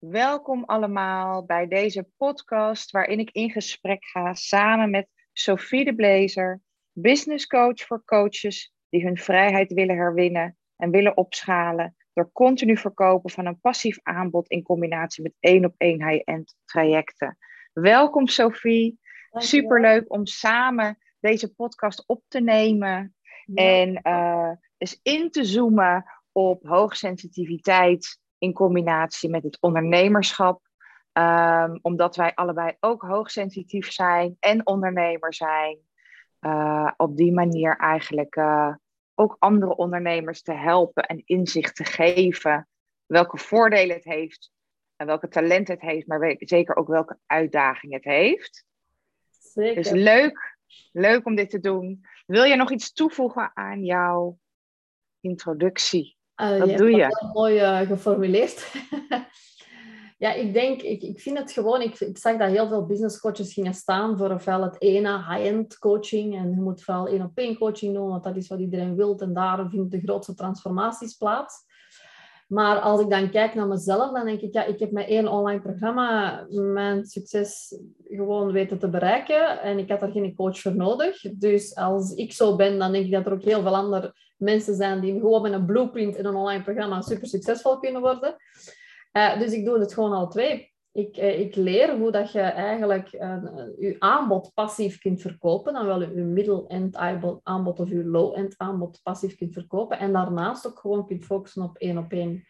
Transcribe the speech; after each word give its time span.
Welkom 0.00 0.64
allemaal 0.64 1.44
bij 1.44 1.68
deze 1.68 2.08
podcast 2.16 2.90
waarin 2.90 3.18
ik 3.18 3.30
in 3.30 3.50
gesprek 3.50 4.04
ga 4.04 4.34
samen 4.34 4.90
met 4.90 5.08
Sophie 5.32 5.84
de 5.84 5.94
Blazer, 5.94 6.60
business 6.92 7.46
coach 7.46 7.80
voor 7.80 8.04
coaches 8.04 8.72
die 8.88 9.04
hun 9.04 9.16
vrijheid 9.16 9.72
willen 9.72 9.96
herwinnen 9.96 10.56
en 10.76 10.90
willen 10.90 11.16
opschalen 11.16 11.96
door 12.12 12.32
continu 12.32 12.76
verkopen 12.76 13.30
van 13.30 13.46
een 13.46 13.60
passief 13.60 13.98
aanbod 14.02 14.48
in 14.48 14.62
combinatie 14.62 15.22
met 15.22 15.34
één 15.40 15.64
op 15.64 15.74
één 15.76 16.08
high-end 16.08 16.54
trajecten. 16.64 17.38
Welkom 17.72 18.26
Sophie. 18.26 18.98
Superleuk 19.30 20.12
om 20.12 20.26
samen 20.26 20.98
deze 21.18 21.54
podcast 21.54 22.04
op 22.06 22.22
te 22.28 22.40
nemen 22.40 23.14
en 23.54 24.00
uh, 24.02 24.50
eens 24.78 25.00
in 25.02 25.30
te 25.30 25.44
zoomen 25.44 26.04
op 26.32 26.66
hoogsensitiviteit 26.66 28.18
in 28.40 28.52
combinatie 28.52 29.30
met 29.30 29.42
het 29.42 29.60
ondernemerschap. 29.60 30.68
Um, 31.12 31.78
omdat 31.82 32.16
wij 32.16 32.34
allebei 32.34 32.76
ook 32.80 33.02
hoogsensitief 33.02 33.92
zijn 33.92 34.36
en 34.40 34.66
ondernemer 34.66 35.34
zijn. 35.34 35.78
Uh, 36.40 36.90
op 36.96 37.16
die 37.16 37.32
manier 37.32 37.76
eigenlijk 37.76 38.36
uh, 38.36 38.74
ook 39.14 39.36
andere 39.38 39.76
ondernemers 39.76 40.42
te 40.42 40.52
helpen 40.52 41.06
en 41.06 41.22
inzicht 41.24 41.76
te 41.76 41.84
geven. 41.84 42.68
Welke 43.06 43.38
voordelen 43.38 43.96
het 43.96 44.04
heeft 44.04 44.50
en 44.96 45.06
welke 45.06 45.28
talenten 45.28 45.74
het 45.74 45.82
heeft, 45.82 46.06
maar 46.06 46.36
zeker 46.38 46.76
ook 46.76 46.88
welke 46.88 47.18
uitdagingen 47.26 47.96
het 47.96 48.04
heeft. 48.04 48.64
Zeker. 49.38 49.74
Dus 49.74 49.90
leuk, 49.90 50.58
leuk 50.92 51.26
om 51.26 51.34
dit 51.34 51.50
te 51.50 51.60
doen. 51.60 52.04
Wil 52.26 52.44
je 52.44 52.56
nog 52.56 52.70
iets 52.70 52.92
toevoegen 52.92 53.50
aan 53.54 53.84
jouw 53.84 54.38
introductie? 55.20 56.18
Uh, 56.40 56.58
Wat 56.58 56.70
je 56.70 56.76
doe 56.76 56.90
je? 56.90 56.96
Heel 56.96 57.30
mooi 57.32 57.60
uh, 57.60 57.80
geformuleerd. 57.80 58.72
ja, 60.24 60.32
ik 60.32 60.52
denk, 60.52 60.82
ik, 60.82 61.02
ik 61.02 61.20
vind 61.20 61.38
het 61.38 61.52
gewoon, 61.52 61.80
ik, 61.80 62.00
ik 62.00 62.18
zag 62.18 62.36
dat 62.36 62.50
heel 62.50 62.68
veel 62.68 62.86
business 62.86 63.20
coaches 63.20 63.52
gingen 63.52 63.74
staan 63.74 64.18
voor 64.18 64.30
ofwel 64.30 64.62
het 64.62 64.82
ene 64.82 65.16
high-end 65.16 65.78
coaching 65.78 66.36
en 66.36 66.50
je 66.50 66.60
moet 66.60 66.82
vooral 66.82 67.08
één 67.08 67.22
op 67.22 67.38
één 67.38 67.58
coaching 67.58 67.94
doen, 67.94 68.08
want 68.08 68.24
dat 68.24 68.36
is 68.36 68.48
wat 68.48 68.60
iedereen 68.60 68.96
wil 68.96 69.18
en 69.18 69.32
daar 69.32 69.68
vindt 69.68 69.90
de 69.90 70.00
grootste 70.00 70.34
transformaties 70.34 71.14
plaats. 71.14 71.68
Maar 72.50 72.78
als 72.78 73.00
ik 73.00 73.10
dan 73.10 73.30
kijk 73.30 73.54
naar 73.54 73.66
mezelf, 73.66 74.12
dan 74.12 74.24
denk 74.24 74.40
ik, 74.40 74.52
ja, 74.52 74.64
ik 74.64 74.78
heb 74.78 74.90
met 74.90 75.08
één 75.08 75.28
online 75.28 75.60
programma 75.60 76.46
mijn 76.48 77.04
succes 77.06 77.78
gewoon 78.08 78.52
weten 78.52 78.78
te 78.78 78.88
bereiken. 78.88 79.60
En 79.60 79.78
ik 79.78 79.90
had 79.90 80.02
er 80.02 80.10
geen 80.10 80.34
coach 80.34 80.58
voor 80.58 80.76
nodig. 80.76 81.20
Dus 81.20 81.74
als 81.74 82.14
ik 82.14 82.32
zo 82.32 82.56
ben, 82.56 82.78
dan 82.78 82.92
denk 82.92 83.04
ik 83.04 83.12
dat 83.12 83.26
er 83.26 83.32
ook 83.32 83.42
heel 83.42 83.62
veel 83.62 83.76
andere 83.76 84.14
mensen 84.36 84.74
zijn 84.74 85.00
die 85.00 85.20
gewoon 85.20 85.42
met 85.42 85.52
een 85.52 85.66
blueprint 85.66 86.16
in 86.16 86.24
een 86.24 86.34
online 86.34 86.62
programma 86.62 87.00
super 87.00 87.28
succesvol 87.28 87.78
kunnen 87.78 88.00
worden. 88.00 88.36
Uh, 89.12 89.38
dus 89.38 89.52
ik 89.52 89.64
doe 89.64 89.78
het 89.78 89.94
gewoon 89.94 90.12
al 90.12 90.28
twee. 90.28 90.72
Ik, 90.92 91.16
uh, 91.16 91.40
ik 91.40 91.54
leer 91.54 91.98
hoe 91.98 92.10
dat 92.10 92.32
je 92.32 92.40
eigenlijk 92.40 93.08
je 93.08 93.96
aanbod 93.98 94.50
passief 94.54 94.98
kunt 94.98 95.20
verkopen, 95.20 95.72
dan 95.72 95.86
wel 95.86 96.00
je 96.00 96.22
middle-end 96.22 96.96
aanbod 97.42 97.80
of 97.80 97.88
je 97.88 98.04
low-end 98.04 98.54
aanbod 98.56 99.00
passief 99.02 99.36
kunt 99.36 99.52
verkopen. 99.52 99.98
En 99.98 100.12
daarnaast 100.12 100.66
ook 100.66 100.78
gewoon 100.78 101.06
kunt 101.06 101.24
focussen 101.24 101.62
op 101.62 101.76
één 101.76 101.98
op 101.98 102.12
één 102.12 102.44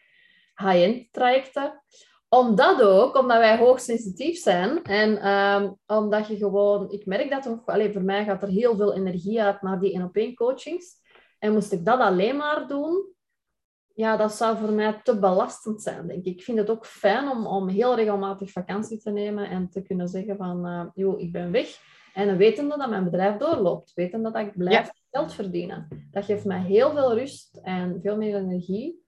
high-end 0.55 1.07
trajecten 1.11 1.81
omdat 2.35 2.81
ook, 2.81 3.17
omdat 3.17 3.37
wij 3.37 3.57
hoogsensitief 3.57 4.37
zijn 4.37 4.83
en 4.83 5.29
um, 5.29 5.77
omdat 5.85 6.27
je 6.27 6.37
gewoon, 6.37 6.91
ik 6.91 7.05
merk 7.05 7.29
dat 7.29 7.47
ook, 7.47 7.69
alleen 7.69 7.93
voor 7.93 8.03
mij 8.03 8.23
gaat 8.25 8.41
er 8.41 8.49
heel 8.49 8.75
veel 8.75 8.93
energie 8.93 9.41
uit 9.41 9.61
naar 9.61 9.79
die 9.79 9.93
één 9.93 10.03
op 10.03 10.15
één 10.15 10.35
coachings. 10.35 10.95
En 11.39 11.53
moest 11.53 11.71
ik 11.71 11.85
dat 11.85 11.99
alleen 11.99 12.37
maar 12.37 12.67
doen, 12.67 13.13
ja, 14.01 14.17
dat 14.17 14.33
zou 14.33 14.57
voor 14.57 14.71
mij 14.71 15.01
te 15.03 15.19
belastend 15.19 15.81
zijn, 15.81 16.07
denk 16.07 16.25
ik. 16.25 16.35
Ik 16.35 16.43
vind 16.43 16.57
het 16.57 16.69
ook 16.69 16.85
fijn 16.85 17.29
om, 17.29 17.45
om 17.47 17.67
heel 17.67 17.95
regelmatig 17.95 18.51
vakantie 18.51 18.97
te 18.97 19.11
nemen 19.11 19.49
en 19.49 19.69
te 19.69 19.81
kunnen 19.81 20.07
zeggen 20.07 20.37
van, 20.37 20.67
uh, 20.67 20.85
joh, 20.93 21.19
ik 21.19 21.31
ben 21.31 21.51
weg. 21.51 21.79
En 22.13 22.37
wetende 22.37 22.77
dat 22.77 22.89
mijn 22.89 23.03
bedrijf 23.03 23.37
doorloopt, 23.37 23.93
wetende 23.93 24.31
dat 24.31 24.41
ik 24.41 24.57
blijf 24.57 24.91
geld 25.11 25.33
verdienen. 25.33 25.87
Dat 26.11 26.25
geeft 26.25 26.45
mij 26.45 26.61
heel 26.61 26.91
veel 26.91 27.13
rust 27.13 27.59
en 27.63 27.99
veel 28.01 28.17
meer 28.17 28.35
energie. 28.35 29.03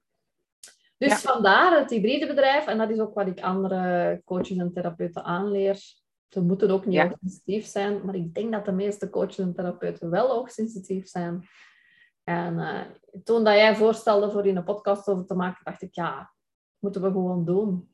Dus 0.98 1.22
vandaar 1.22 1.80
het 1.80 1.90
hybride 1.90 2.28
bedrijf. 2.28 2.66
En 2.66 2.78
dat 2.78 2.90
is 2.90 3.00
ook 3.00 3.14
wat 3.14 3.28
ik 3.28 3.42
andere 3.42 4.22
coaches 4.26 4.58
en 4.58 4.74
therapeuten 4.74 5.24
aanleer. 5.24 5.76
Ze 6.30 6.42
moeten 6.42 6.70
ook 6.70 6.86
niet 6.86 6.96
ja. 6.96 7.08
hoogsensitief 7.08 7.66
zijn, 7.66 8.06
maar 8.06 8.16
ik 8.16 8.34
denk 8.34 8.52
dat 8.52 8.66
de 8.66 8.72
meeste 8.72 9.10
coaches 9.10 9.38
en 9.38 9.54
therapeuten 9.54 10.10
wel 10.10 10.28
hoogsensitief 10.28 11.08
zijn. 11.08 11.48
En 12.24 12.54
uh, 12.54 12.82
toen 13.24 13.44
dat 13.44 13.54
jij 13.54 13.76
voorstelde 13.76 14.32
voor 14.32 14.46
in 14.46 14.58
een 14.58 14.64
podcast 14.64 15.08
over 15.08 15.26
te 15.26 15.36
maken, 15.36 15.64
dacht 15.64 15.82
ik, 15.82 15.94
ja, 15.96 16.32
moeten 16.80 17.02
we 17.02 17.08
gewoon 17.08 17.46
doen. 17.46 17.94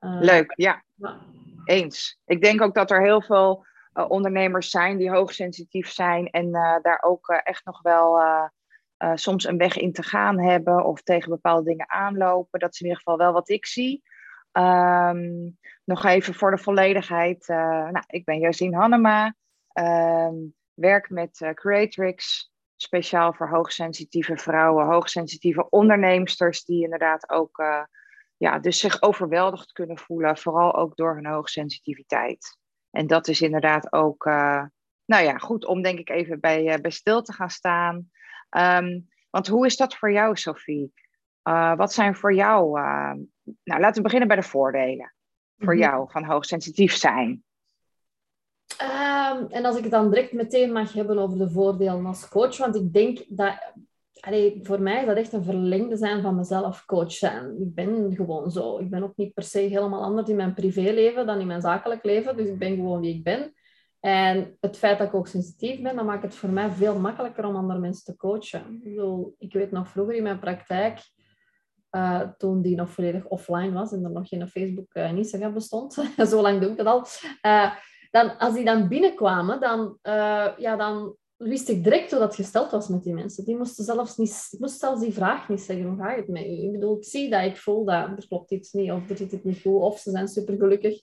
Uh, 0.00 0.20
Leuk, 0.20 0.52
ja. 0.56 0.84
ja. 0.94 1.18
Eens. 1.64 2.20
Ik 2.24 2.42
denk 2.42 2.62
ook 2.62 2.74
dat 2.74 2.90
er 2.90 3.02
heel 3.02 3.22
veel 3.22 3.66
uh, 3.94 4.10
ondernemers 4.10 4.70
zijn 4.70 4.96
die 4.96 5.10
hoogsensitief 5.10 5.90
zijn 5.90 6.30
en 6.30 6.52
daar 6.82 7.02
ook 7.02 7.28
echt 7.28 7.64
nog 7.64 7.82
wel 7.82 8.20
soms 9.14 9.44
een 9.44 9.58
weg 9.58 9.76
in 9.76 9.92
te 9.92 10.02
gaan 10.02 10.40
hebben 10.40 10.84
of 10.84 11.02
tegen 11.02 11.30
bepaalde 11.30 11.64
dingen 11.64 11.90
aanlopen. 11.90 12.60
Dat 12.60 12.72
is 12.72 12.80
in 12.80 12.86
ieder 12.86 13.02
geval 13.02 13.18
wel 13.18 13.32
wat 13.32 13.48
ik 13.48 13.66
zie. 13.66 14.02
Um, 14.52 15.58
nog 15.84 16.04
even 16.04 16.34
voor 16.34 16.50
de 16.50 16.58
volledigheid. 16.58 17.46
nou, 17.48 18.02
ik 18.06 18.24
ben 18.24 18.38
Josien 18.38 18.74
Hannema, 18.74 19.34
um, 19.72 20.54
werk 20.74 21.10
met 21.10 21.50
Creatrix 21.54 22.52
speciaal 22.76 23.32
voor 23.32 23.48
hoogsensitieve 23.48 24.36
vrouwen, 24.36 24.86
hoogsensitieve 24.86 25.68
onderneemsters, 25.68 26.64
die 26.64 26.82
inderdaad 26.82 27.30
ook 27.30 27.58
uh, 27.58 27.82
ja, 28.36 28.58
dus 28.58 28.78
zich 28.78 29.02
overweldigd 29.02 29.72
kunnen 29.72 29.98
voelen, 29.98 30.36
vooral 30.36 30.74
ook 30.74 30.96
door 30.96 31.14
hun 31.14 31.26
hoogsensitiviteit. 31.26 32.58
En 32.90 33.06
dat 33.06 33.28
is 33.28 33.40
inderdaad 33.40 33.92
ook, 33.92 34.24
uh, 34.26 34.64
nou 35.04 35.24
ja, 35.24 35.38
goed 35.38 35.66
om 35.66 35.82
denk 35.82 35.98
ik 35.98 36.10
even 36.10 36.40
bij, 36.40 36.74
uh, 36.74 36.80
bij 36.80 36.90
stil 36.90 37.22
te 37.22 37.32
gaan 37.32 37.50
staan. 37.50 38.10
Um, 38.50 39.08
want 39.30 39.46
hoe 39.46 39.66
is 39.66 39.76
dat 39.76 39.96
voor 39.96 40.12
jou, 40.12 40.36
Sophie? 40.36 40.92
wat 41.76 41.92
zijn 41.92 42.16
voor 42.16 42.34
jou, 42.34 42.80
nou 43.62 43.80
laten 43.80 43.94
we 43.94 44.02
beginnen 44.02 44.28
bij 44.28 44.36
de 44.36 44.42
voordelen 44.42 45.14
voor 45.58 45.74
mm 45.74 45.80
-hmm. 45.80 45.90
jou 45.90 46.10
van 46.10 46.24
hoogsensitief 46.24 46.96
zijn. 46.96 47.44
Um, 49.40 49.46
en 49.50 49.64
als 49.64 49.76
ik 49.76 49.82
het 49.82 49.92
dan 49.92 50.10
direct 50.10 50.32
meteen 50.32 50.72
mag 50.72 50.92
hebben 50.92 51.18
over 51.18 51.38
de 51.38 51.50
voordelen 51.50 52.06
als 52.06 52.28
coach, 52.28 52.56
want 52.56 52.76
ik 52.76 52.92
denk 52.92 53.24
dat, 53.28 53.54
voor 54.62 54.80
mij 54.80 55.00
is 55.00 55.06
dat 55.06 55.16
echt 55.16 55.32
een 55.32 55.44
verlengde 55.44 55.96
zijn 55.96 56.22
van 56.22 56.36
mezelf 56.36 56.84
coach. 56.84 57.22
Ik 57.58 57.74
ben 57.74 58.14
gewoon 58.14 58.50
zo. 58.50 58.78
Ik 58.78 58.90
ben 58.90 59.02
ook 59.02 59.16
niet 59.16 59.34
per 59.34 59.42
se 59.42 59.58
helemaal 59.58 60.02
anders 60.02 60.28
in 60.28 60.36
mijn 60.36 60.54
privéleven 60.54 61.26
dan 61.26 61.40
in 61.40 61.46
mijn 61.46 61.60
zakelijk 61.60 62.04
leven, 62.04 62.36
dus 62.36 62.48
ik 62.48 62.58
ben 62.58 62.74
gewoon 62.74 63.00
wie 63.00 63.14
ik 63.14 63.24
ben. 63.24 63.54
En 64.00 64.56
het 64.60 64.76
feit 64.76 64.98
dat 64.98 65.06
ik 65.06 65.14
ook 65.14 65.26
sensitief 65.26 65.80
ben, 65.80 65.96
dat 65.96 66.04
maakt 66.04 66.22
het 66.22 66.34
voor 66.34 66.50
mij 66.50 66.70
veel 66.70 66.98
makkelijker 66.98 67.44
om 67.44 67.56
andere 67.56 67.78
mensen 67.78 68.04
te 68.04 68.16
coachen. 68.16 68.80
Ik, 68.82 69.00
ik 69.38 69.52
weet 69.52 69.70
nog 69.70 69.88
vroeger 69.88 70.14
in 70.14 70.22
mijn 70.22 70.38
praktijk, 70.38 70.98
uh, 71.90 72.20
toen 72.38 72.62
die 72.62 72.76
nog 72.76 72.90
volledig 72.90 73.24
offline 73.24 73.72
was 73.72 73.92
en 73.92 74.04
er 74.04 74.10
nog 74.10 74.28
geen 74.28 74.48
Facebook 74.48 74.92
en 74.92 75.16
Instagram 75.16 75.54
bestond, 75.54 75.94
zo 76.30 76.42
lang 76.42 76.60
doe 76.60 76.70
ik 76.70 76.76
dat 76.76 76.86
al, 76.86 77.06
uh, 77.46 77.72
dan, 78.14 78.38
als 78.38 78.54
die 78.54 78.64
dan 78.64 78.88
binnenkwamen, 78.88 79.60
dan, 79.60 79.98
uh, 80.02 80.48
ja, 80.56 80.76
dan 80.76 81.16
wist 81.36 81.68
ik 81.68 81.84
direct 81.84 82.10
hoe 82.10 82.20
dat 82.20 82.34
gesteld 82.34 82.70
was 82.70 82.88
met 82.88 83.02
die 83.02 83.14
mensen. 83.14 83.44
Die 83.44 83.56
moesten 83.56 83.84
zelfs 83.84 84.16
niet, 84.16 84.54
moesten 84.58 84.78
zelfs 84.78 85.00
die 85.00 85.12
vraag 85.12 85.48
niet 85.48 85.60
zeggen, 85.60 85.86
hoe 85.86 85.98
gaat 85.98 86.16
het 86.16 86.28
met 86.28 86.44
u? 86.44 86.62
Ik 86.62 86.72
bedoel, 86.72 86.96
ik 86.96 87.04
zie 87.04 87.30
dat, 87.30 87.44
ik 87.44 87.56
voel 87.56 87.84
dat, 87.84 88.08
er 88.08 88.26
klopt 88.28 88.50
iets 88.50 88.72
niet, 88.72 88.90
of 88.90 89.10
er 89.10 89.16
zit 89.16 89.30
het 89.30 89.44
niet 89.44 89.60
goed, 89.60 89.80
of 89.80 89.98
ze 89.98 90.10
zijn 90.10 90.28
supergelukkig. 90.28 91.00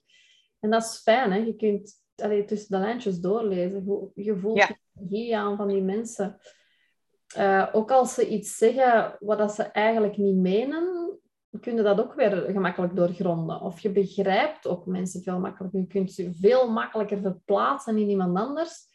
En 0.59 0.69
dat 0.69 0.83
is 0.83 1.01
fijn, 1.03 1.31
hè? 1.31 1.37
je 1.37 1.55
kunt 1.55 2.03
allee, 2.15 2.45
tussen 2.45 2.71
de 2.71 2.77
lijntjes 2.77 3.19
doorlezen. 3.19 4.11
Je 4.15 4.37
voelt 4.37 4.57
ja. 4.57 4.67
de 4.67 4.75
energie 4.93 5.37
aan 5.37 5.57
van 5.57 5.67
die 5.67 5.81
mensen. 5.81 6.39
Uh, 7.37 7.67
ook 7.71 7.91
als 7.91 8.13
ze 8.13 8.27
iets 8.27 8.57
zeggen 8.57 9.15
wat 9.19 9.37
dat 9.37 9.53
ze 9.53 9.63
eigenlijk 9.63 10.17
niet 10.17 10.35
menen, 10.35 11.19
kun 11.59 11.75
je 11.75 11.81
dat 11.81 11.99
ook 11.99 12.13
weer 12.13 12.31
gemakkelijk 12.31 12.95
doorgronden. 12.95 13.61
Of 13.61 13.79
je 13.79 13.91
begrijpt 13.91 14.67
ook 14.67 14.85
mensen 14.85 15.21
veel 15.21 15.39
makkelijker. 15.39 15.79
Je 15.79 15.87
kunt 15.87 16.11
ze 16.11 16.33
veel 16.33 16.71
makkelijker 16.71 17.21
verplaatsen 17.21 17.97
in 17.97 18.09
iemand 18.09 18.37
anders. 18.37 18.89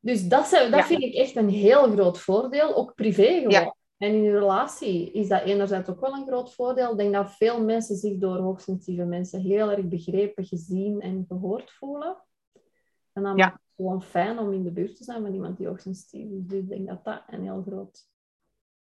Dus 0.00 0.28
dat, 0.28 0.68
dat 0.70 0.84
vind 0.84 1.02
ik 1.02 1.14
echt 1.14 1.36
een 1.36 1.48
heel 1.48 1.90
groot 1.90 2.18
voordeel, 2.18 2.76
ook 2.76 2.94
privé 2.94 3.26
gewoon. 3.26 3.50
Ja. 3.50 3.74
En 3.96 4.12
in 4.12 4.22
je 4.22 4.38
relatie 4.38 5.12
is 5.12 5.28
dat 5.28 5.42
enerzijds 5.42 5.88
ook 5.88 6.00
wel 6.00 6.12
een 6.12 6.26
groot 6.26 6.54
voordeel. 6.54 6.90
Ik 6.90 6.96
denk 6.96 7.12
dat 7.12 7.30
veel 7.30 7.64
mensen 7.64 7.96
zich 7.96 8.18
door 8.18 8.36
hoogsensitieve 8.36 9.04
mensen 9.04 9.40
heel 9.40 9.70
erg 9.70 9.88
begrepen, 9.88 10.44
gezien 10.44 11.00
en 11.00 11.24
gehoord 11.28 11.70
voelen. 11.70 12.16
En 13.12 13.22
dan 13.22 13.36
ja. 13.36 13.46
is 13.46 13.52
het 13.52 13.62
gewoon 13.76 14.02
fijn 14.02 14.38
om 14.38 14.52
in 14.52 14.62
de 14.62 14.72
buurt 14.72 14.96
te 14.96 15.04
zijn 15.04 15.22
van 15.22 15.34
iemand 15.34 15.56
die 15.56 15.66
hoogsensitief 15.66 16.30
is. 16.30 16.46
Dus 16.46 16.58
ik 16.58 16.68
denk 16.68 16.88
dat 16.88 17.04
dat 17.04 17.22
een 17.26 17.42
heel 17.42 17.64
groot 17.66 18.08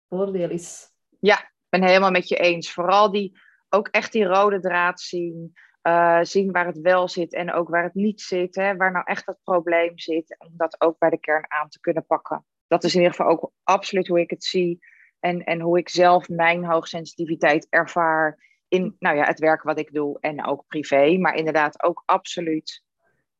voordeel 0.09 0.49
is. 0.49 0.87
Ja, 1.19 1.51
ben 1.69 1.83
helemaal 1.83 2.11
met 2.11 2.27
je 2.27 2.35
eens. 2.35 2.71
Vooral 2.71 3.11
die, 3.11 3.39
ook 3.69 3.87
echt 3.87 4.11
die 4.11 4.25
rode 4.25 4.59
draad 4.59 5.01
zien. 5.01 5.53
Uh, 5.83 6.19
zien 6.21 6.51
waar 6.51 6.65
het 6.65 6.79
wel 6.79 7.07
zit 7.07 7.33
en 7.33 7.53
ook 7.53 7.69
waar 7.69 7.83
het 7.83 7.93
niet 7.93 8.21
zit. 8.21 8.55
Hè, 8.55 8.75
waar 8.75 8.91
nou 8.91 9.05
echt 9.05 9.25
het 9.25 9.39
probleem 9.43 9.99
zit. 9.99 10.35
Om 10.37 10.49
dat 10.51 10.81
ook 10.81 10.97
bij 10.99 11.09
de 11.09 11.19
kern 11.19 11.51
aan 11.51 11.69
te 11.69 11.79
kunnen 11.79 12.05
pakken. 12.05 12.45
Dat 12.67 12.83
is 12.83 12.93
in 12.93 13.01
ieder 13.01 13.15
geval 13.15 13.31
ook 13.31 13.51
absoluut 13.63 14.07
hoe 14.07 14.19
ik 14.19 14.29
het 14.29 14.43
zie. 14.43 14.79
En, 15.19 15.43
en 15.43 15.59
hoe 15.59 15.77
ik 15.77 15.89
zelf 15.89 16.29
mijn 16.29 16.65
hoogsensitiviteit 16.65 17.67
ervaar 17.69 18.45
in 18.67 18.95
nou 18.99 19.17
ja, 19.17 19.23
het 19.23 19.39
werk 19.39 19.63
wat 19.63 19.79
ik 19.79 19.93
doe 19.93 20.17
en 20.19 20.45
ook 20.45 20.63
privé, 20.67 21.17
maar 21.17 21.35
inderdaad 21.35 21.83
ook 21.83 22.03
absoluut 22.05 22.83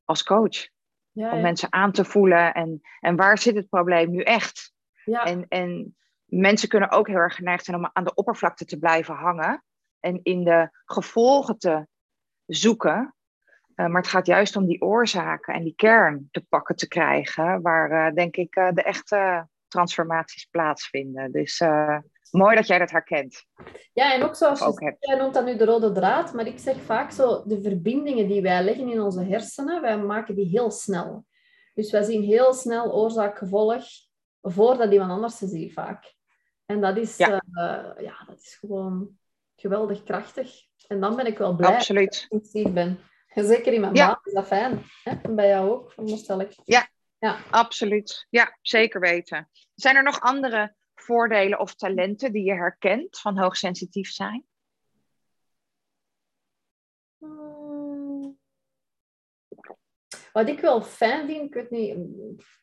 als 0.06 0.24
coach. 0.24 0.68
Ja, 1.12 1.32
Om 1.32 1.36
ja. 1.36 1.42
mensen 1.42 1.74
aan 1.74 1.92
te 1.92 2.06
voelen 2.06 2.54
en, 2.54 2.82
en 3.00 3.16
waar 3.16 3.38
zit 3.38 3.56
het 3.56 3.70
probleem 3.70 4.10
nu 4.10 4.22
echt? 4.22 4.74
Ja. 5.06 5.24
En, 5.24 5.46
en 5.48 5.96
mensen 6.28 6.70
kunnen 6.70 6.92
ook 6.92 7.08
heel 7.08 7.18
erg 7.18 7.36
geneigd 7.36 7.66
zijn 7.66 7.78
om 7.78 7.90
aan 7.94 8.04
de 8.04 8.14
oppervlakte 8.14 8.66
te 8.66 8.78
blijven 8.78 9.16
hangen 9.16 9.64
en 10.00 10.20
in 10.24 10.44
de 10.44 10.70
gevolgen 10.86 11.58
te 11.58 11.88
zoeken. 12.46 13.16
Eh, 13.76 13.86
maar 13.86 14.02
het 14.02 14.10
gaat 14.10 14.26
juist 14.26 14.56
om 14.56 14.66
die 14.66 14.82
oorzaken 14.82 15.54
en 15.54 15.64
die 15.64 15.76
kern 15.76 16.28
te 16.32 16.46
pakken 16.50 16.76
te 16.76 16.88
krijgen, 16.88 17.62
waar 17.62 17.92
eh, 17.92 18.14
denk 18.14 18.36
ik 18.36 18.56
eh, 18.56 18.72
de 18.74 18.84
echte 18.84 19.48
transformaties 19.68 20.46
plaatsvinden. 20.46 21.32
Dus 21.32 21.64
mooi 22.32 22.56
dat 22.56 22.68
jij 22.68 22.80
dat 22.80 22.92
herkent. 22.92 23.46
Ja, 23.94 24.14
en 24.14 24.24
ook 24.24 24.36
zoals 24.36 24.60
je 24.60 24.72
zegt, 24.74 24.96
jij 25.00 25.18
noemt 25.18 25.34
dat 25.34 25.46
nu 25.46 25.58
de 25.58 25.66
rode 25.66 25.92
draad, 25.92 26.34
maar 26.34 26.48
ik 26.48 26.60
zeg 26.60 26.82
vaak 26.82 27.12
zo, 27.12 27.44
de 27.46 27.62
verbindingen 27.62 28.28
die 28.28 28.42
wij 28.42 28.64
leggen 28.64 28.90
in 28.90 29.02
onze 29.02 29.24
hersenen, 29.24 29.82
wij 29.82 29.98
maken 29.98 30.36
die 30.36 30.50
heel 30.50 30.72
snel. 30.72 31.26
Dus 31.74 31.92
wij 31.92 32.04
zien 32.04 32.24
heel 32.24 32.54
snel 32.54 32.94
oorzaak-gevolg 32.94 33.84
voordat 34.42 34.92
iemand 34.92 35.12
anders 35.12 35.38
ze 35.38 35.48
ziet 35.48 35.74
vaak. 35.74 36.16
En 36.68 36.82
dat 36.82 36.98
is, 36.98 37.18
Ja. 37.18 37.42
eh, 37.54 38.04
ja, 38.04 38.24
dat 38.28 38.40
is 38.40 38.56
gewoon 38.56 39.18
geweldig 39.56 40.04
krachtig. 40.04 40.66
En 40.88 41.00
dan 41.00 41.16
ben 41.16 41.26
ik 41.26 41.38
wel 41.38 41.56
blij 41.56 41.74
Absoluut. 41.76 42.12
dat 42.12 42.24
ik 42.24 42.32
intensief 42.32 42.74
ben. 42.74 43.00
En 43.28 43.46
zeker 43.46 43.74
in 43.74 43.82
mijn 43.82 43.96
Ja. 43.96 44.22
is 44.24 44.34
dat 44.34 44.48
fijn. 44.48 44.84
Hè? 45.04 45.12
En 45.22 45.36
bij 45.36 45.48
jou 45.48 45.70
ook, 45.70 45.92
veronderstel 45.92 46.42
ik. 46.42 46.56
Absoluut. 47.52 48.28
Ja, 48.30 48.58
zeker 48.62 49.00
weten. 49.00 49.50
Zijn 49.76 49.96
er 49.96 50.04
nog 50.04 50.20
andere 50.20 50.76
voordelen 50.96 51.60
of 51.60 51.76
talenten 51.76 52.32
die 52.32 52.44
je 52.44 52.54
herkent 52.54 53.20
van 53.20 53.38
hoogsensitief 53.38 54.10
zijn? 54.10 54.46
Hmm. 57.18 58.40
Wat 60.34 60.48
ik 60.48 60.60
wel 60.60 60.82
fijn 60.82 61.28
vind, 61.28 61.42
ik 61.42 61.54
weet 61.54 61.70
niet 61.70 61.96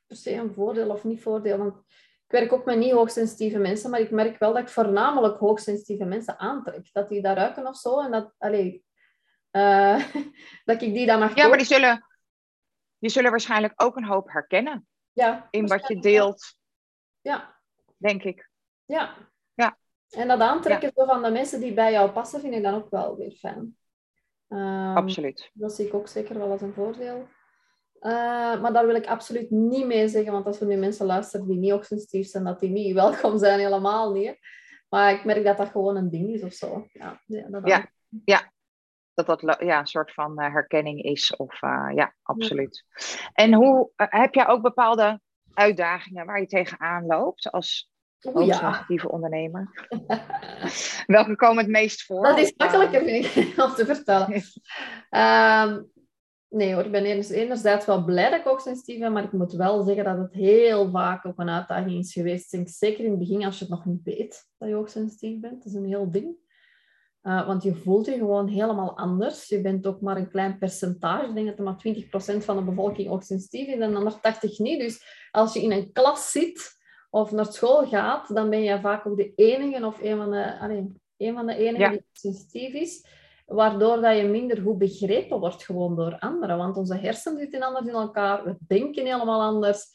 per 0.06 0.16
se 0.16 0.32
een 0.32 0.54
voordeel 0.54 0.90
of 0.90 1.04
niet 1.04 1.22
voordeel, 1.22 1.58
want 1.58 1.76
werk 2.40 2.52
ook 2.52 2.64
met 2.64 2.78
niet 2.78 2.92
hoogsensitieve 2.92 3.58
mensen, 3.58 3.90
maar 3.90 4.00
ik 4.00 4.10
merk 4.10 4.38
wel 4.38 4.52
dat 4.52 4.62
ik 4.62 4.68
voornamelijk 4.68 5.38
hoogsensitieve 5.38 6.04
mensen 6.04 6.38
aantrek. 6.38 6.92
Dat 6.92 7.08
die 7.08 7.22
daar 7.22 7.36
ruiken 7.36 7.66
of 7.66 7.76
zo 7.76 8.00
en 8.00 8.10
dat, 8.10 8.34
allee, 8.38 8.84
eh, 9.50 10.12
dat 10.64 10.82
ik 10.82 10.94
die 10.94 11.06
dan 11.06 11.18
mag 11.18 11.34
Ja, 11.34 11.48
maar 11.48 11.58
die 11.58 11.66
zullen, 11.66 12.06
die 12.98 13.10
zullen 13.10 13.30
waarschijnlijk 13.30 13.72
ook 13.76 13.96
een 13.96 14.04
hoop 14.04 14.30
herkennen 14.30 14.86
ja, 15.12 15.48
in 15.50 15.66
wat 15.66 15.88
je 15.88 16.00
deelt. 16.00 16.56
Ja, 17.20 17.60
denk 17.96 18.22
ik. 18.22 18.50
ja. 18.84 19.14
Ja. 19.54 19.78
En 20.10 20.28
dat 20.28 20.40
aantrekken 20.40 20.92
van 20.94 21.22
de 21.22 21.30
mensen 21.30 21.60
die 21.60 21.72
bij 21.72 21.92
jou 21.92 22.10
passen, 22.10 22.40
vind 22.40 22.54
ik 22.54 22.62
dan 22.62 22.74
ook 22.74 22.90
wel 22.90 23.16
weer 23.16 23.30
fijn. 23.30 23.76
Ehm, 24.48 24.96
Absoluut. 24.96 25.50
Dat 25.52 25.74
zie 25.74 25.86
ik 25.86 25.94
ook 25.94 26.08
zeker 26.08 26.38
wel 26.38 26.50
als 26.50 26.60
een 26.60 26.74
voordeel. 26.74 27.28
Eh, 28.04 28.60
maar 28.60 28.72
daar 28.72 28.86
wil 28.86 28.94
ik 28.94 29.06
absoluut 29.06 29.50
niet 29.50 29.86
mee 29.86 30.08
zeggen, 30.08 30.32
want 30.32 30.46
als 30.46 30.60
er 30.60 30.66
nu 30.66 30.76
mensen 30.76 31.06
luisteren 31.06 31.46
die 31.46 31.58
niet 31.58 31.70
hoogsensitief 31.70 32.26
zijn, 32.26 32.44
dat 32.44 32.60
die 32.60 32.70
niet 32.70 32.94
welkom 33.04 33.38
zijn, 33.38 33.58
helemaal 33.58 34.12
niet. 34.12 34.26
hè. 34.26 34.34
Maar 34.88 35.12
ik 35.12 35.24
merk 35.24 35.44
dat 35.44 35.56
dat 35.56 35.68
gewoon 35.68 35.96
een 35.96 36.10
ding 36.10 36.28
is 36.30 36.42
of 36.42 36.52
zo. 36.52 36.86
Ja, 36.92 37.20
ja, 37.26 37.48
dat 37.48 37.88
Ja. 38.24 38.52
Dat 39.14 39.26
dat 39.26 39.56
ja, 39.58 39.78
een 39.78 39.86
soort 39.86 40.12
van 40.12 40.38
eh, 40.38 40.52
herkenning 40.52 41.02
is. 41.02 41.36
Of, 41.36 41.62
eh, 41.62 41.90
ja, 41.94 42.14
absoluut. 42.22 42.84
En 43.32 43.54
hoe 43.54 43.90
heb 43.96 44.34
jij 44.34 44.48
ook 44.48 44.62
bepaalde 44.62 45.20
uitdagingen 45.52 46.26
waar 46.26 46.40
je 46.40 46.46
tegenaan 46.46 47.06
loopt 47.06 47.50
als 47.50 47.90
ja. 48.18 48.30
hoogsensitieve 48.32 49.10
ondernemer? 49.10 49.88
Welke 51.06 51.36
komen 51.36 51.62
het 51.62 51.72
meest 51.72 52.04
voor? 52.04 52.22
Dat 52.26 52.38
is 52.38 52.54
makkelijker, 52.56 53.02
vind 53.04 53.36
ik, 53.36 53.58
om 53.64 53.74
te 53.74 53.86
vertellen. 53.86 54.42
Ehm, 55.10 55.82
nee 56.54 56.74
hoor, 56.74 56.84
ik 56.84 56.90
ben 56.90 57.04
enerzijds, 57.04 57.86
wel 57.86 58.04
blij 58.04 58.30
dat 58.30 58.38
ik 58.38 58.44
hoogsensitief 58.44 58.98
ben, 58.98 59.12
maar 59.12 59.24
ik 59.24 59.32
moet 59.32 59.52
wel 59.52 59.82
zeggen 59.82 60.04
dat 60.04 60.18
het 60.18 60.32
heel 60.32 60.90
vaak 60.90 61.26
ook 61.26 61.38
een 61.38 61.48
uitdaging 61.48 61.98
is 61.98 62.12
geweest. 62.12 62.50
Denk, 62.50 62.68
zeker 62.68 63.04
in 63.04 63.10
het 63.10 63.18
begin, 63.18 63.44
als 63.44 63.58
je 63.58 63.64
het 63.64 63.74
nog 63.74 63.84
niet 63.84 64.02
weet 64.02 64.48
dat 64.58 64.68
je 64.68 64.74
hoogsensitief 64.74 65.40
bent. 65.40 65.62
Dat 65.62 65.72
is 65.72 65.74
een 65.74 65.86
heel 65.86 66.10
ding. 66.10 66.36
Uh, 67.22 67.46
want 67.46 67.62
je 67.62 67.74
voelt 67.74 68.06
je 68.06 68.12
gewoon 68.12 68.48
helemaal 68.48 68.96
anders. 68.96 69.48
Je 69.48 69.60
bent 69.60 69.86
ook 69.86 70.00
maar 70.00 70.16
een 70.16 70.30
klein 70.30 70.58
percentage. 70.58 71.28
Ik 71.28 71.34
denk 71.34 71.46
dat 71.46 71.58
er 71.58 71.64
maar 71.64 72.36
20% 72.40 72.44
van 72.44 72.56
de 72.56 72.62
bevolking 72.62 73.08
hoogsensitief 73.08 73.66
is 73.66 73.78
en 73.78 73.92
dan 73.92 74.04
nog 74.04 74.16
80% 74.16 74.20
niet. 74.56 74.80
Dus 74.80 75.28
als 75.30 75.52
je 75.52 75.62
in 75.62 75.72
een 75.72 75.92
klas 75.92 76.30
zit 76.30 76.76
of 77.10 77.32
naar 77.32 77.52
school 77.52 77.86
gaat, 77.86 78.34
dan 78.34 78.50
ben 78.50 78.62
je 78.62 78.80
vaak 78.80 79.06
ook 79.06 79.16
de 79.16 79.32
enige 79.34 79.86
of 79.86 80.02
een 80.02 80.16
van 80.16 80.30
de, 80.30 80.98
een 81.16 81.34
van 81.34 81.46
de 81.46 81.56
enigen 81.56 81.78
Ja. 81.78 81.88
die 81.88 82.04
sensitief 82.12 82.72
is. 82.72 83.06
Waardoor 83.44 84.00
dat 84.00 84.16
je 84.16 84.22
minder 84.24 84.60
goed 84.62 84.78
begrepen 84.78 85.38
wordt 85.38 85.64
gewoon 85.64 85.96
door 85.96 86.18
anderen. 86.18 86.56
Want 86.56 86.76
onze 86.76 86.94
hersenen 86.96 87.38
zitten 87.38 87.62
anders 87.62 87.86
in 87.86 87.94
elkaar. 87.94 88.44
We 88.44 88.56
denken 88.66 89.04
helemaal 89.06 89.40
anders. 89.42 89.86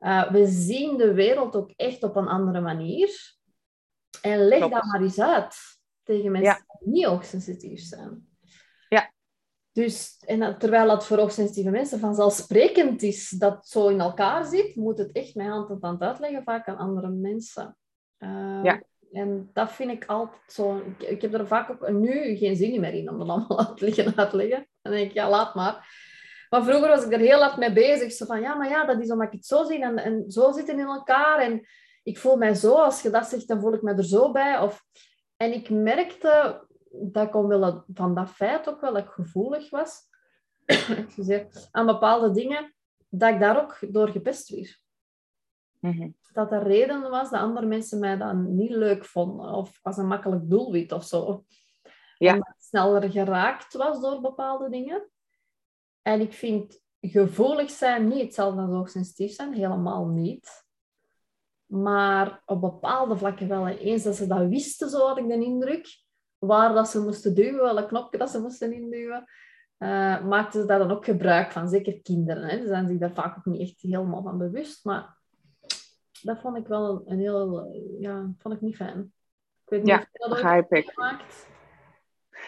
Uh, 0.00 0.30
we 0.30 0.46
zien 0.46 0.96
de 0.96 1.14
wereld 1.14 1.56
ook 1.56 1.70
echt 1.76 2.02
op 2.02 2.16
een 2.16 2.28
andere 2.28 2.60
manier. 2.60 3.36
En 4.22 4.38
leg 4.46 4.58
Klopt. 4.58 4.74
dat 4.74 4.84
maar 4.84 5.02
eens 5.02 5.20
uit 5.20 5.56
tegen 6.02 6.32
mensen 6.32 6.52
Ja. 6.68 6.78
die 6.80 6.92
niet 6.92 7.04
hoogsensitief 7.04 7.80
zijn. 7.80 8.28
Ja. 8.88 9.12
Dus, 9.72 10.22
en 10.26 10.58
terwijl 10.58 10.86
dat 10.88 11.06
voor 11.06 11.18
hoogsensitieve 11.18 11.70
mensen 11.70 11.98
vanzelfsprekend 11.98 13.02
is 13.02 13.28
dat 13.28 13.54
het 13.54 13.66
zo 13.68 13.88
in 13.88 14.00
elkaar 14.00 14.44
zit, 14.44 14.76
moet 14.76 14.98
het 14.98 15.12
echt 15.12 15.34
met 15.34 15.46
hand 15.46 15.70
en 15.70 15.80
tand 15.80 16.00
uitleggen, 16.00 16.42
vaak 16.42 16.68
aan 16.68 16.76
andere 16.76 17.08
mensen. 17.08 17.76
Uh, 18.18 18.60
Ja. 18.62 18.82
En 19.12 19.50
dat 19.52 19.72
vind 19.72 19.90
ik 19.90 20.04
altijd 20.06 20.52
zo... 20.52 20.76
Ik, 20.76 21.08
ik 21.08 21.22
heb 21.22 21.34
er 21.34 21.46
vaak 21.46 21.70
ook 21.70 21.90
nu 21.90 22.36
geen 22.36 22.56
zin 22.56 22.80
meer 22.80 22.94
in 22.94 23.10
om 23.10 23.18
dat 23.18 23.28
allemaal 23.28 23.58
uit 23.66 23.76
te 23.76 23.84
liggen 23.84 24.16
uitleggen. 24.16 24.68
Dan 24.82 24.92
denk 24.92 25.08
ik, 25.08 25.14
ja, 25.14 25.28
laat 25.28 25.54
maar. 25.54 26.06
Maar 26.48 26.64
vroeger 26.64 26.88
was 26.88 27.04
ik 27.04 27.12
er 27.12 27.18
heel 27.18 27.40
hard 27.40 27.56
mee 27.56 27.72
bezig. 27.72 28.12
Zo 28.12 28.24
van, 28.26 28.40
ja, 28.40 28.54
maar 28.54 28.68
ja, 28.68 28.84
dat 28.84 29.00
is 29.00 29.10
omdat 29.10 29.26
ik 29.26 29.32
het 29.32 29.46
zo 29.46 29.64
zie 29.64 29.82
en, 29.82 29.98
en 29.98 30.30
zo 30.30 30.52
zitten 30.52 30.78
in 30.78 30.86
elkaar. 30.86 31.38
En 31.38 31.66
ik 32.02 32.18
voel 32.18 32.36
mij 32.36 32.54
zo. 32.54 32.74
Als 32.74 33.02
je 33.02 33.10
dat 33.10 33.26
zegt, 33.26 33.48
dan 33.48 33.60
voel 33.60 33.74
ik 33.74 33.82
me 33.82 33.94
er 33.94 34.04
zo 34.04 34.32
bij. 34.32 34.58
Of... 34.58 34.84
En 35.36 35.52
ik 35.52 35.70
merkte 35.70 36.66
dat 36.90 37.26
ik 37.26 37.34
omwille 37.34 37.84
van 37.94 38.14
dat 38.14 38.30
feit 38.30 38.68
ook 38.68 38.80
wel 38.80 38.92
dat 38.92 39.02
ik 39.02 39.10
gevoelig 39.10 39.70
was 39.70 40.02
aan 41.70 41.86
bepaalde 41.86 42.30
dingen, 42.30 42.74
dat 43.08 43.32
ik 43.32 43.40
daar 43.40 43.62
ook 43.62 43.78
door 43.92 44.08
gepest 44.08 44.48
werd. 44.48 44.80
mhm. 45.80 46.08
Dat 46.38 46.52
er 46.52 46.62
reden 46.62 47.10
was 47.10 47.30
dat 47.30 47.40
andere 47.40 47.66
mensen 47.66 47.98
mij 47.98 48.16
dan 48.16 48.54
niet 48.56 48.70
leuk 48.70 49.04
vonden. 49.04 49.50
Of 49.50 49.78
als 49.82 49.96
een 49.96 50.06
makkelijk 50.06 50.50
doelwit 50.50 50.92
of 50.92 51.04
zo. 51.04 51.44
Ja. 52.18 52.32
Omdat 52.32 52.48
ik 52.48 52.54
sneller 52.58 53.10
geraakt 53.10 53.74
was 53.74 54.00
door 54.00 54.20
bepaalde 54.20 54.70
dingen. 54.70 55.08
En 56.02 56.20
ik 56.20 56.32
vind 56.32 56.82
gevoelig 57.00 57.70
zijn 57.70 58.08
niet 58.08 58.22
hetzelfde 58.22 58.60
als 58.60 58.70
hoogsensitief 58.70 59.32
zijn. 59.32 59.52
Helemaal 59.52 60.06
niet. 60.06 60.66
Maar 61.66 62.42
op 62.44 62.60
bepaalde 62.60 63.16
vlakken 63.16 63.48
wel. 63.48 63.66
En 63.66 63.78
eens 63.78 64.02
dat 64.02 64.16
ze 64.16 64.26
dat 64.26 64.48
wisten, 64.48 64.90
zo 64.90 65.06
had 65.06 65.18
ik 65.18 65.28
de 65.28 65.44
indruk. 65.44 65.86
Waar 66.38 66.74
dat 66.74 66.88
ze 66.88 67.00
moesten 67.00 67.34
duwen, 67.34 67.74
welk 67.74 67.88
knopje 67.88 68.18
dat 68.18 68.30
ze 68.30 68.40
moesten 68.40 68.72
induwen. 68.72 69.24
Uh, 69.78 70.24
maakten 70.24 70.60
ze 70.60 70.66
daar 70.66 70.78
dan 70.78 70.90
ook 70.90 71.04
gebruik 71.04 71.52
van. 71.52 71.68
Zeker 71.68 72.00
kinderen. 72.00 72.44
Hè. 72.44 72.60
Ze 72.60 72.66
zijn 72.66 72.88
zich 72.88 72.98
daar 72.98 73.14
vaak 73.14 73.38
ook 73.38 73.44
niet 73.44 73.60
echt 73.60 73.80
helemaal 73.80 74.22
van 74.22 74.38
bewust. 74.38 74.84
Maar 74.84 75.17
dat 76.22 76.40
vond 76.40 76.56
ik 76.56 76.66
wel 76.66 76.90
een, 76.90 77.12
een 77.12 77.18
heel... 77.18 77.72
Ja, 78.00 78.30
vond 78.38 78.54
ik 78.54 78.60
niet 78.60 78.76
fijn. 78.76 79.12
Ik 79.64 79.70
weet 79.70 79.80
niet 79.80 79.88
Ja, 79.88 79.96
of 79.96 80.08
je 80.12 80.18
dat 80.18 80.28
begrijp 80.28 80.64
ik. 80.64 80.70
meegemaakt. 80.70 81.48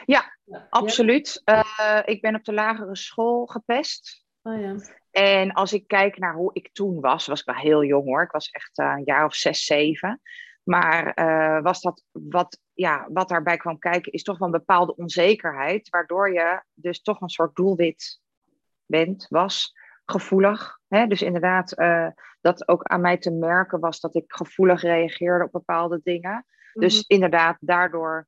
Ja, 0.06 0.36
Ja. 0.44 0.66
Absoluut. 0.70 1.42
Eh, 1.44 2.02
ik 2.04 2.20
ben 2.20 2.34
op 2.34 2.44
de 2.44 2.52
lagere 2.52 2.96
school 2.96 3.46
gepest. 3.46 4.24
Ah, 4.42 4.60
ja. 4.60 4.74
En 5.10 5.52
als 5.52 5.72
ik 5.72 5.86
kijk 5.86 6.18
naar 6.18 6.34
hoe 6.34 6.50
ik 6.52 6.72
toen 6.72 7.00
was, 7.00 7.26
was 7.26 7.40
ik 7.40 7.46
wel 7.46 7.54
heel 7.54 7.84
jong 7.84 8.04
hoor. 8.04 8.22
Ik 8.22 8.30
was 8.30 8.50
echt 8.50 8.78
eh, 8.78 8.94
een 8.96 9.04
jaar 9.04 9.24
of 9.24 9.34
zes, 9.34 9.64
zeven. 9.64 10.20
Maar 10.62 11.12
eh, 11.14 11.62
was 11.62 11.80
dat 11.80 12.04
wat, 12.12 12.58
ja, 12.72 13.08
wat 13.12 13.28
daarbij 13.28 13.56
kwam 13.56 13.78
kijken, 13.78 14.12
is 14.12 14.22
toch 14.22 14.38
wel 14.38 14.48
een 14.48 14.58
bepaalde 14.58 14.96
onzekerheid. 14.96 15.88
Waardoor 15.88 16.32
je 16.32 16.62
dus 16.74 17.02
toch 17.02 17.20
een 17.20 17.28
soort 17.28 17.56
doelwit 17.56 18.20
bent, 18.86 19.26
was, 19.28 19.74
gevoelig. 20.10 20.78
Hè? 20.88 21.06
Dus 21.06 21.22
inderdaad, 21.22 21.72
eh, 21.72 22.06
dat 22.40 22.68
ook 22.68 22.82
aan 22.82 23.00
mij 23.00 23.18
te 23.18 23.30
merken 23.30 23.80
was 23.80 24.00
dat 24.00 24.14
ik 24.14 24.24
gevoelig 24.26 24.82
reageerde 24.82 25.44
op 25.44 25.52
bepaalde 25.52 26.00
dingen. 26.04 26.46
Dus 26.72 26.94
Mhm. 26.94 27.02
inderdaad, 27.06 27.56
daardoor 27.60 28.26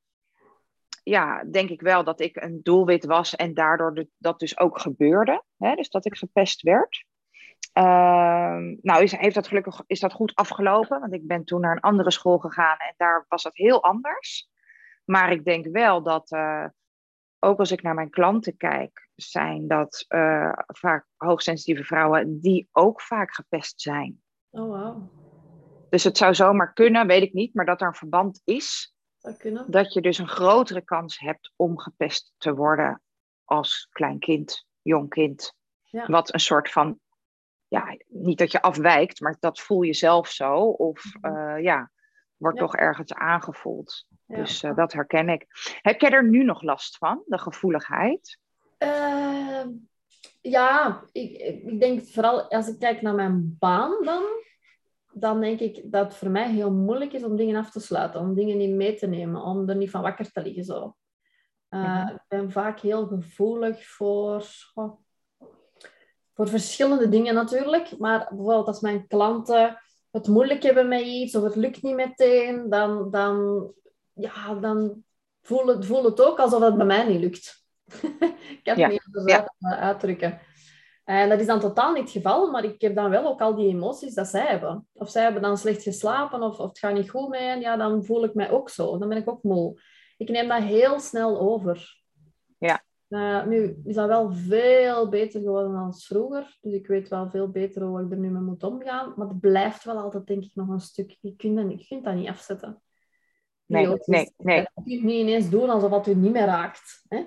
ja, 1.02 1.44
denk 1.44 1.68
ik 1.70 1.80
wel 1.80 2.04
dat 2.04 2.20
ik 2.20 2.36
een 2.36 2.60
doelwit 2.62 3.04
was 3.04 3.36
en 3.36 3.54
daardoor 3.54 3.94
de- 3.94 4.08
dat 4.18 4.38
dus 4.38 4.58
ook 4.58 4.80
gebeurde. 4.80 5.42
Hè? 5.58 5.74
Dus 5.74 5.88
dat 5.88 6.04
ik 6.06 6.16
gepest 6.16 6.62
werd. 6.62 7.04
Ehm, 7.72 8.74
nou, 8.80 9.02
is, 9.02 9.16
heeft 9.16 9.34
dat 9.34 9.48
gelukkig 9.48 9.82
is 9.86 10.00
dat 10.00 10.12
goed 10.12 10.34
afgelopen, 10.34 11.00
want 11.00 11.12
ik 11.12 11.26
ben 11.26 11.44
toen 11.44 11.60
naar 11.60 11.72
een 11.72 11.80
andere 11.80 12.10
school 12.10 12.38
gegaan 12.38 12.76
en 12.78 12.94
daar 12.96 13.24
was 13.28 13.42
dat 13.42 13.56
heel 13.56 13.82
anders. 13.82 14.48
Maar 15.04 15.32
ik 15.32 15.44
denk 15.44 15.66
wel 15.66 16.02
dat, 16.02 16.30
eh, 16.32 16.64
ook 17.42 17.58
als 17.58 17.70
ik 17.70 17.82
naar 17.82 17.94
mijn 17.94 18.10
klanten 18.10 18.56
kijk, 18.56 19.08
zijn 19.14 19.68
dat 19.68 20.04
eh, 20.08 20.52
vaak 20.66 21.06
hoogsensitieve 21.16 21.84
vrouwen 21.84 22.40
die 22.40 22.68
ook 22.72 23.00
vaak 23.00 23.34
gepest 23.34 23.80
zijn. 23.80 24.22
Oh, 24.50 24.70
wauw. 24.70 25.10
Dus 25.90 26.04
het 26.04 26.16
zou 26.16 26.34
zomaar 26.34 26.72
kunnen, 26.72 27.06
weet 27.06 27.22
ik 27.22 27.32
niet, 27.32 27.54
maar 27.54 27.64
dat 27.66 27.80
er 27.80 27.86
een 27.86 27.94
verband 27.94 28.40
is 28.44 28.94
zou 29.18 29.36
kunnen. 29.36 29.70
Dat 29.70 29.92
je 29.92 30.00
dus 30.00 30.18
een 30.18 30.28
grotere 30.28 30.82
kans 30.82 31.18
hebt 31.18 31.52
om 31.56 31.78
gepest 31.78 32.32
te 32.36 32.54
worden 32.54 33.02
als 33.44 33.88
klein 33.90 34.18
kind, 34.18 34.66
jong 34.82 35.08
kind. 35.08 35.54
Ja. 35.82 36.06
Wat 36.06 36.32
een 36.34 36.40
soort 36.40 36.70
van, 36.70 36.98
ja, 37.68 37.96
niet 38.08 38.38
dat 38.38 38.52
je 38.52 38.62
afwijkt, 38.62 39.20
maar 39.20 39.36
dat 39.40 39.60
voel 39.60 39.82
je 39.82 39.94
zelf 39.94 40.28
zo. 40.28 40.56
Of 40.64 41.04
Mhm. 41.20 41.34
eh, 41.36 41.62
ja, 41.62 41.90
wordt 42.42 42.58
Ja. 42.58 42.64
toch 42.64 42.76
ergens 42.76 43.14
aangevoeld. 43.14 44.06
Ja. 44.26 44.36
Dus 44.36 44.62
eh, 44.62 44.76
dat 44.76 44.92
herken 44.92 45.28
ik. 45.28 45.46
Heb 45.82 46.00
jij 46.00 46.10
er 46.10 46.28
nu 46.28 46.44
nog 46.44 46.62
last 46.62 46.96
van, 46.96 47.22
de 47.26 47.38
gevoeligheid? 47.38 48.38
Ehm, 48.78 49.68
ja, 50.40 51.02
ik, 51.12 51.30
ik 51.62 51.80
denk 51.80 52.02
vooral 52.06 52.50
als 52.50 52.68
ik 52.68 52.78
kijk 52.78 53.02
naar 53.02 53.14
mijn 53.14 53.56
baan 53.58 53.96
dan, 54.04 54.22
dan 55.12 55.40
denk 55.40 55.60
ik 55.60 55.92
dat 55.92 56.04
het 56.04 56.16
voor 56.16 56.30
mij 56.30 56.50
heel 56.50 56.72
moeilijk 56.72 57.12
is 57.12 57.24
om 57.24 57.36
dingen 57.36 57.56
af 57.56 57.70
te 57.70 57.80
sluiten, 57.80 58.20
om 58.20 58.34
dingen 58.34 58.56
niet 58.56 58.74
mee 58.74 58.94
te 58.94 59.06
nemen, 59.06 59.42
om 59.42 59.68
er 59.68 59.76
niet 59.76 59.90
van 59.90 60.02
wakker 60.02 60.32
te 60.32 60.42
liggen. 60.42 60.64
Zo. 60.64 60.96
Eh. 61.68 62.08
Ik 62.12 62.20
ben 62.28 62.50
vaak 62.50 62.80
heel 62.80 63.06
gevoelig 63.06 63.86
voor, 63.86 64.44
oh, 64.74 65.00
voor 66.34 66.48
verschillende 66.48 67.08
dingen 67.08 67.34
natuurlijk, 67.34 67.98
maar 67.98 68.18
bijvoorbeeld 68.28 68.66
als 68.66 68.80
mijn 68.80 69.06
klanten 69.06 69.78
het 70.12 70.28
moeilijk 70.28 70.62
hebben 70.62 70.88
met 70.88 71.00
iets 71.00 71.34
of 71.34 71.42
het 71.42 71.56
lukt 71.56 71.82
niet 71.82 71.94
meteen, 71.94 72.70
dan, 72.70 73.10
dan, 73.10 73.68
ja, 74.12 74.54
dan 74.54 75.04
voel, 75.42 75.66
het, 75.66 75.86
voel 75.86 76.04
het 76.04 76.20
ook 76.22 76.38
alsof 76.38 76.62
het 76.62 76.76
bij 76.76 76.86
mij 76.86 77.06
niet 77.08 77.20
lukt. 77.20 77.64
ik 78.56 78.60
kan 78.62 78.74
het 78.74 78.78
Ja, 78.78 78.88
niet 78.88 79.02
anders 79.06 79.32
ja. 79.32 79.38
uit- 79.38 79.52
eh, 79.58 79.80
uitdrukken. 79.80 80.40
En 81.04 81.28
dat 81.28 81.40
is 81.40 81.46
dan 81.46 81.60
totaal 81.60 81.92
niet 81.92 82.02
het 82.02 82.10
geval, 82.12 82.50
maar 82.50 82.64
ik 82.64 82.80
heb 82.80 82.94
dan 82.94 83.10
wel 83.10 83.26
ook 83.26 83.40
al 83.40 83.54
die 83.54 83.68
emoties 83.68 84.14
dat 84.14 84.26
zij 84.28 84.46
hebben. 84.46 84.88
Of 84.92 85.10
zij 85.10 85.22
hebben 85.22 85.42
dan 85.42 85.56
slecht 85.58 85.82
geslapen 85.82 86.42
of, 86.42 86.58
of 86.58 86.68
het 86.68 86.78
gaat 86.78 86.94
niet 86.94 87.10
goed 87.10 87.28
met 87.28 87.40
hen, 87.40 87.60
ja, 87.60 87.76
dan 87.76 88.04
voel 88.04 88.24
ik 88.24 88.34
mij 88.34 88.50
ook 88.50 88.68
zo. 88.70 88.98
Dan 88.98 89.08
ben 89.08 89.18
ik 89.18 89.30
ook 89.30 89.42
moe. 89.42 89.80
Ik 90.16 90.28
neem 90.28 90.48
dat 90.48 90.62
heel 90.62 91.00
snel 91.00 91.40
over. 91.40 92.00
Ja. 92.58 92.82
Eh, 93.12 93.46
nu 93.46 93.80
is 93.84 93.94
dat 93.94 94.08
wel 94.08 94.32
veel 94.32 95.08
beter 95.08 95.40
geworden 95.40 95.72
dan 95.72 95.94
vroeger. 95.94 96.58
Dus 96.60 96.72
ik 96.72 96.86
weet 96.86 97.08
wel 97.08 97.30
veel 97.30 97.48
beter 97.50 97.82
hoe 97.82 98.00
ik 98.04 98.10
er 98.10 98.16
nu 98.18 98.30
mee 98.30 98.42
moet 98.42 98.62
omgaan. 98.62 99.12
Maar 99.16 99.28
het 99.28 99.40
blijft 99.40 99.84
wel 99.84 99.96
altijd, 99.98 100.26
denk 100.26 100.44
ik, 100.44 100.54
nog 100.54 100.68
een 100.68 100.80
stuk. 100.80 101.16
Je 101.20 101.36
kunt 101.36 101.56
dat 101.56 101.64
niet, 101.64 101.80
je 101.80 101.86
kunt 101.86 102.04
dat 102.04 102.14
niet 102.14 102.28
afzetten. 102.28 102.82
Die 103.66 103.76
Nee, 103.76 103.86
emoties. 103.86 104.06
nee, 104.06 104.32
nee. 104.36 104.56
Je 104.56 104.68
kunt 104.74 105.02
niet 105.02 105.20
ineens 105.20 105.50
doen 105.50 105.70
alsof 105.70 105.90
het 105.90 106.06
u 106.06 106.14
niet 106.14 106.32
meer 106.32 106.44
raakt. 106.46 107.04
Hè? 107.08 107.22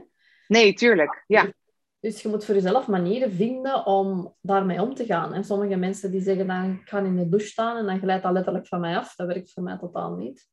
Nee, 0.48 0.74
tuurlijk. 0.74 1.24
Ja, 1.28 1.52
Dus 2.00 2.22
je 2.22 2.30
moet 2.30 2.46
voor 2.46 2.56
jezelf 2.56 2.88
manieren 2.88 3.32
vinden 3.32 3.86
om 3.86 4.36
daarmee 4.42 4.82
om 4.82 4.94
te 4.96 5.06
gaan. 5.06 5.34
En 5.34 5.44
sommige 5.44 5.76
mensen 5.76 6.12
die 6.12 6.22
zeggen 6.22 6.48
dan, 6.48 6.72
ik 6.82 6.90
ga 6.90 7.00
in 7.00 7.16
de 7.18 7.30
douche 7.30 7.48
staan 7.48 7.78
en 7.78 7.86
dan 7.86 8.00
glijdt 8.00 8.24
dat 8.24 8.32
letterlijk 8.32 8.68
van 8.68 8.80
mij 8.80 8.98
af. 8.98 9.16
Dat 9.16 9.28
werkt 9.28 9.52
voor 9.52 9.64
mij 9.64 9.78
totaal 9.78 10.16
niet. 10.16 10.48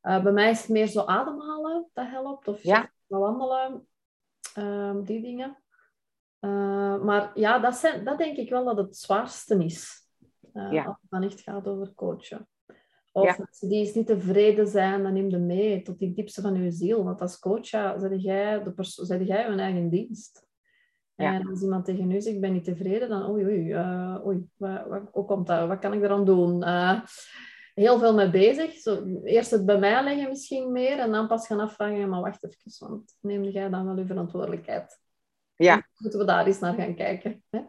Eh, 0.00 0.22
bij 0.22 0.32
mij 0.32 0.50
is 0.50 0.58
het 0.60 0.68
meer 0.68 0.86
zo 0.86 1.00
ademhalen, 1.04 1.88
dat 1.92 2.06
helpt. 2.08 2.48
Of 2.48 2.62
Ja. 2.62 2.90
wandelen. 3.06 3.88
Ehm, 4.54 5.02
die 5.02 5.22
dingen. 5.22 5.62
Eh, 6.38 7.02
maar 7.02 7.30
ja, 7.34 7.58
dat, 7.58 7.74
zijn, 7.74 8.04
dat 8.04 8.18
denk 8.18 8.36
ik 8.36 8.50
wel 8.50 8.64
dat 8.64 8.76
het 8.76 8.96
zwaarste 8.96 9.64
is. 9.64 10.06
Eh, 10.52 10.72
Ja. 10.72 10.84
Als 10.84 10.96
het 11.00 11.10
dan 11.10 11.22
echt 11.22 11.40
gaat 11.40 11.66
over 11.68 11.94
coachen. 11.94 12.48
Of 13.12 13.24
Ja. 13.24 13.34
mensen 13.38 13.68
die 13.68 13.78
eens 13.78 13.94
niet 13.94 14.06
tevreden 14.06 14.66
zijn, 14.66 15.02
dan 15.02 15.12
neem 15.12 15.28
je 15.30 15.38
mee 15.38 15.82
tot 15.82 15.98
die 15.98 16.12
diepste 16.14 16.40
van 16.40 16.62
je 16.62 16.70
ziel. 16.70 17.04
Want 17.04 17.20
als 17.20 17.38
coach, 17.38 17.68
ja, 17.70 17.98
zet 17.98 18.22
jij, 18.22 18.62
de 18.62 18.72
perso- 18.72 19.04
zet 19.04 19.26
jij 19.26 19.50
je 19.50 19.56
eigen 19.60 19.88
dienst. 19.88 20.46
Ja. 21.14 21.34
En 21.34 21.48
als 21.48 21.62
iemand 21.62 21.84
tegen 21.84 22.10
u 22.10 22.20
zegt, 22.20 22.34
ik 22.34 22.40
ben 22.40 22.52
niet 22.52 22.64
tevreden, 22.64 23.08
dan 23.08 23.30
oei, 23.30 23.44
oei, 23.44 23.72
eh, 23.72 24.26
oei 24.26 24.48
wat, 24.56 24.86
wat, 24.86 25.02
hoe 25.12 25.24
komt 25.24 25.46
dat? 25.46 25.68
Wat 25.68 25.78
kan 25.78 25.92
ik 25.92 26.02
eraan 26.02 26.24
doen? 26.24 26.62
Heel 27.74 27.98
veel 27.98 28.14
mee 28.14 28.30
bezig. 28.30 28.72
Zo, 28.72 29.04
eerst 29.24 29.50
het 29.50 29.66
bij 29.66 29.78
mij 29.78 30.04
leggen 30.04 30.28
misschien 30.28 30.72
meer 30.72 30.98
en 30.98 31.10
dan 31.10 31.28
pas 31.28 31.46
gaan 31.46 31.60
afvragen, 31.60 32.08
maar 32.08 32.20
wacht 32.20 32.44
even, 32.44 32.88
want 32.88 33.16
neem 33.20 33.44
jij 33.44 33.68
dan 33.68 33.86
wel 33.86 33.96
uw 33.96 34.06
verantwoordelijkheid? 34.06 35.00
Ja. 35.56 35.88
Moeten 35.96 36.18
we 36.18 36.26
daar 36.26 36.46
eens 36.46 36.58
naar 36.58 36.74
gaan 36.74 36.94
kijken? 36.94 37.44
Hè? 37.50 37.60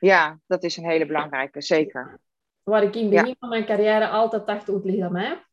ja, 0.00 0.40
dat 0.46 0.62
is 0.62 0.76
een 0.76 0.88
hele 0.88 1.06
belangrijke, 1.06 1.62
zeker. 1.62 2.20
Waar 2.62 2.82
ik 2.82 2.94
in 2.94 3.02
het 3.02 3.10
begin 3.10 3.36
van 3.38 3.48
mijn 3.48 3.64
carrière 3.64 4.08
altijd 4.08 4.46
dacht, 4.46 4.68
oh, 4.68 4.74
het 4.74 4.84
ligt 4.84 5.02
aan 5.02 5.12
mij. 5.12 5.44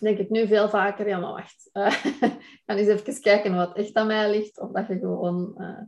Denk 0.00 0.18
ik 0.18 0.30
nu 0.30 0.46
veel 0.46 0.68
vaker, 0.68 1.08
ja, 1.08 1.18
maar 1.18 1.32
wacht. 1.32 1.70
Ga 2.66 2.76
eens 2.76 2.88
even 2.88 3.20
kijken 3.20 3.54
wat 3.54 3.76
echt 3.76 3.94
aan 3.94 4.06
mij 4.06 4.30
ligt. 4.30 4.60
Of 4.60 4.70
dat 4.70 4.86
je 4.86 4.98
gewoon 4.98 5.54
eh, 5.56 5.82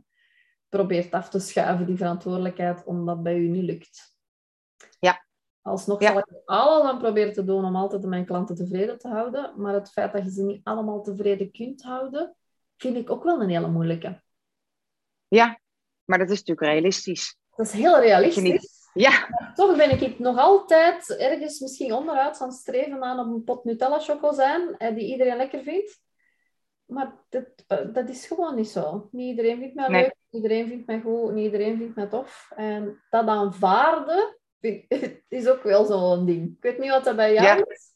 probeert 0.69 1.11
af 1.11 1.29
te 1.29 1.39
schuiven, 1.39 1.85
die 1.85 1.97
verantwoordelijkheid, 1.97 2.83
omdat 2.83 3.23
bij 3.23 3.37
u 3.37 3.47
niet 3.47 3.63
lukt. 3.63 4.14
Alsnog 5.65 6.01
Ja. 6.01 6.07
zal 6.07 6.17
ik 6.17 6.25
alles 6.45 6.83
aan 6.83 6.97
proberen 6.97 7.33
te 7.33 7.43
doen 7.43 7.65
om 7.65 7.75
altijd 7.75 8.05
mijn 8.05 8.25
klanten 8.25 8.55
tevreden 8.55 8.97
te 8.99 9.07
houden. 9.07 9.53
Maar 9.57 9.73
het 9.73 9.89
feit 9.91 10.13
dat 10.13 10.23
je 10.23 10.31
ze 10.31 10.43
niet 10.43 10.61
allemaal 10.63 11.01
tevreden 11.03 11.51
kunt 11.51 11.83
houden, 11.83 12.35
vind 12.77 12.95
ik 12.95 13.09
ook 13.09 13.23
wel 13.23 13.41
een 13.41 13.49
hele 13.49 13.67
moeilijke. 13.67 14.21
Ja, 15.27 15.59
maar 16.05 16.17
dat 16.17 16.29
is 16.29 16.37
natuurlijk 16.43 16.67
realistisch. 16.67 17.37
Dat 17.55 17.65
is 17.65 17.71
heel 17.71 17.99
realistisch. 17.99 18.43
niet- 18.43 18.73
Ja, 18.93 19.27
Toch 19.55 19.75
ben 19.77 20.01
ik 20.01 20.19
nog 20.19 20.37
altijd 20.37 21.09
ergens 21.17 21.59
misschien 21.59 21.93
onderuit 21.93 22.41
aan 22.41 22.51
streven 22.51 23.03
aan 23.03 23.19
op 23.19 23.25
een 23.33 23.43
pot 23.43 23.63
Nutella 23.63 23.99
choco 23.99 24.31
zijn, 24.31 24.77
eh, 24.77 24.95
die 24.95 25.07
iedereen 25.11 25.37
lekker 25.37 25.63
vindt. 25.63 25.99
Maar 26.85 27.13
dat, 27.29 27.45
dat 27.93 28.09
is 28.09 28.25
gewoon 28.27 28.55
niet 28.55 28.69
zo. 28.69 29.07
Niet 29.11 29.29
iedereen 29.29 29.59
vindt 29.59 29.75
mij 29.75 29.87
Nee. 29.89 30.01
leuk, 30.01 30.15
niet 30.29 30.43
iedereen 30.43 30.67
vindt 30.67 30.87
mij 30.87 31.01
goed, 31.01 31.31
niet 31.33 31.45
iedereen 31.45 31.77
vindt 31.77 31.95
mij 31.95 32.07
tof. 32.07 32.51
En 32.55 33.03
dat 33.09 33.27
aanvaarden 33.27 34.37
vind- 34.65 35.21
is 35.27 35.47
ook 35.47 35.63
wel 35.63 35.85
zo'n 35.85 36.25
ding. 36.25 36.47
Ik 36.55 36.61
weet 36.63 36.77
niet 36.79 36.89
wat 36.89 37.03
dat 37.03 37.15
bij 37.15 37.33
jou 37.33 37.45
Ja. 37.45 37.65
is. 37.67 37.93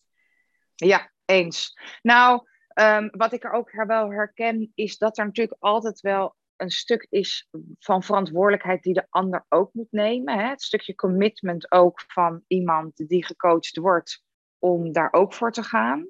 ja, 0.75 1.11
eens. 1.25 1.79
Nou, 2.01 2.47
ehm, 2.67 3.07
wat 3.11 3.33
ik 3.33 3.43
er 3.43 3.51
ook 3.51 3.71
wel 3.85 4.11
herken, 4.11 4.71
is 4.75 4.97
dat 4.97 5.17
er 5.17 5.25
natuurlijk 5.25 5.57
altijd 5.59 5.99
wel 5.99 6.35
een 6.55 6.69
stuk 6.71 7.07
is 7.09 7.49
van 7.79 8.03
verantwoordelijkheid 8.03 8.83
die 8.83 8.93
de 8.93 9.07
ander 9.09 9.45
ook 9.49 9.73
moet 9.73 9.91
nemen. 9.91 10.39
Hè? 10.39 10.47
Het 10.49 10.61
stukje 10.61 10.95
commitment 10.95 11.71
ook 11.71 12.03
van 12.07 12.43
iemand 12.47 13.07
die 13.07 13.25
gecoacht 13.25 13.77
wordt 13.77 14.23
om 14.57 14.91
daar 14.91 15.13
ook 15.13 15.33
voor 15.33 15.51
te 15.51 15.63
gaan. 15.63 16.07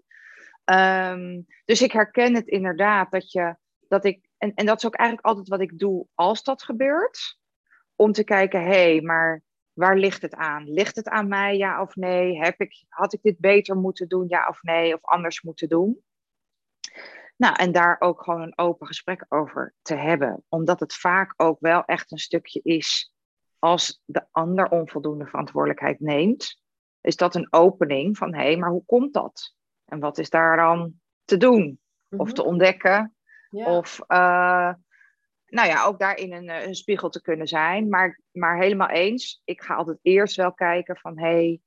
Ehm, 0.63 1.41
dus 1.65 1.81
ik 1.81 1.91
herken 1.91 2.35
het 2.35 2.47
inderdaad 2.47 3.11
dat 3.11 3.31
je 3.31 3.55
dat 3.87 4.05
ik, 4.05 4.27
en, 4.37 4.53
en 4.53 4.65
dat 4.65 4.77
is 4.77 4.85
ook 4.85 4.95
eigenlijk 4.95 5.27
altijd 5.27 5.47
wat 5.47 5.61
ik 5.61 5.79
doe 5.79 6.07
als 6.13 6.43
dat 6.43 6.63
gebeurt. 6.63 7.37
Om 7.95 8.11
te 8.11 8.23
kijken, 8.23 8.61
hé, 8.61 8.67
hey, 8.91 9.01
maar 9.01 9.41
waar 9.79 9.97
ligt 9.97 10.21
het 10.21 10.35
aan? 10.35 10.69
Ligt 10.69 10.95
het 10.95 11.07
aan 11.07 11.27
mij, 11.27 11.57
ja 11.57 11.81
of 11.81 11.95
nee? 11.95 12.37
Heb 12.37 12.59
ik, 12.59 12.85
had 12.87 13.13
ik 13.13 13.21
dit 13.21 13.39
beter 13.39 13.75
moeten 13.75 14.07
doen, 14.07 14.25
ja 14.27 14.47
of 14.47 14.61
nee? 14.61 14.93
Of 14.93 14.99
anders 15.01 15.41
moeten 15.41 15.69
doen? 15.69 16.03
Nou, 17.35 17.55
en 17.55 17.71
daar 17.71 17.95
ook 17.99 18.23
gewoon 18.23 18.41
een 18.41 18.57
open 18.57 18.87
gesprek 18.87 19.25
over 19.29 19.75
te 19.81 19.95
hebben. 19.95 20.43
Omdat 20.49 20.79
het 20.79 20.93
vaak 20.93 21.33
ook 21.37 21.59
wel 21.59 21.85
echt 21.85 22.11
een 22.11 22.17
stukje 22.17 22.59
is 22.63 23.13
als 23.59 24.01
de 24.05 24.25
ander 24.31 24.69
onvoldoende 24.69 25.25
verantwoordelijkheid 25.25 25.99
neemt. 25.99 26.61
Is 27.01 27.15
dat 27.15 27.35
een 27.35 27.47
opening 27.53 28.17
van, 28.17 28.33
hé, 28.33 28.41
hey, 28.41 28.57
maar 28.57 28.69
hoe 28.69 28.85
komt 28.85 29.13
dat? 29.13 29.55
En 29.85 29.99
wat 29.99 30.17
is 30.17 30.29
daar 30.29 30.57
dan 30.57 30.93
te 31.25 31.37
doen? 31.37 31.79
Of 32.09 32.33
te 32.33 32.43
ontdekken? 32.43 33.15
Mhm. 33.49 33.63
Ja. 33.63 33.77
Of, 33.77 33.99
uh, 34.07 34.73
nou 35.49 35.67
ja, 35.67 35.85
ook 35.85 35.99
daarin 35.99 36.33
een, 36.33 36.49
een, 36.49 36.75
spiegel 36.75 37.09
te 37.09 37.21
kunnen 37.21 37.47
zijn. 37.47 37.89
Maar, 37.89 38.21
maar 38.31 38.57
helemaal 38.57 38.89
eens, 38.89 39.41
ik 39.43 39.61
ga 39.61 39.75
altijd 39.75 39.99
eerst 40.01 40.35
wel 40.35 40.53
kijken 40.53 40.97
van, 40.97 41.19
hé, 41.19 41.27
hey, 41.27 41.61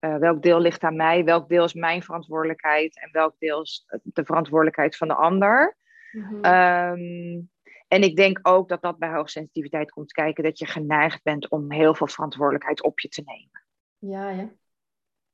uh, 0.00 0.16
welk 0.16 0.42
deel 0.42 0.60
ligt 0.60 0.82
aan 0.82 0.96
mij? 0.96 1.24
Welk 1.24 1.48
deel 1.48 1.64
is 1.64 1.74
mijn 1.74 2.02
verantwoordelijkheid? 2.02 3.00
En 3.00 3.08
welk 3.12 3.34
deel 3.38 3.62
is 3.62 3.86
de 4.02 4.24
verantwoordelijkheid 4.24 4.96
van 4.96 5.08
de 5.08 5.14
ander? 5.14 5.76
Mm-hmm. 6.12 6.44
Um, 6.44 7.50
en 7.88 8.02
ik 8.02 8.16
denk 8.16 8.38
ook 8.42 8.68
dat 8.68 8.82
dat 8.82 8.98
bij 8.98 9.12
hoogsensitiviteit 9.12 9.90
komt 9.90 10.12
kijken, 10.12 10.44
dat 10.44 10.58
je 10.58 10.66
geneigd 10.66 11.22
bent 11.22 11.48
om 11.48 11.72
heel 11.72 11.94
veel 11.94 12.06
verantwoordelijkheid 12.06 12.82
op 12.82 13.00
je 13.00 13.08
te 13.08 13.22
nemen. 13.24 13.64
Ja, 13.98 14.30
ja. 14.30 14.50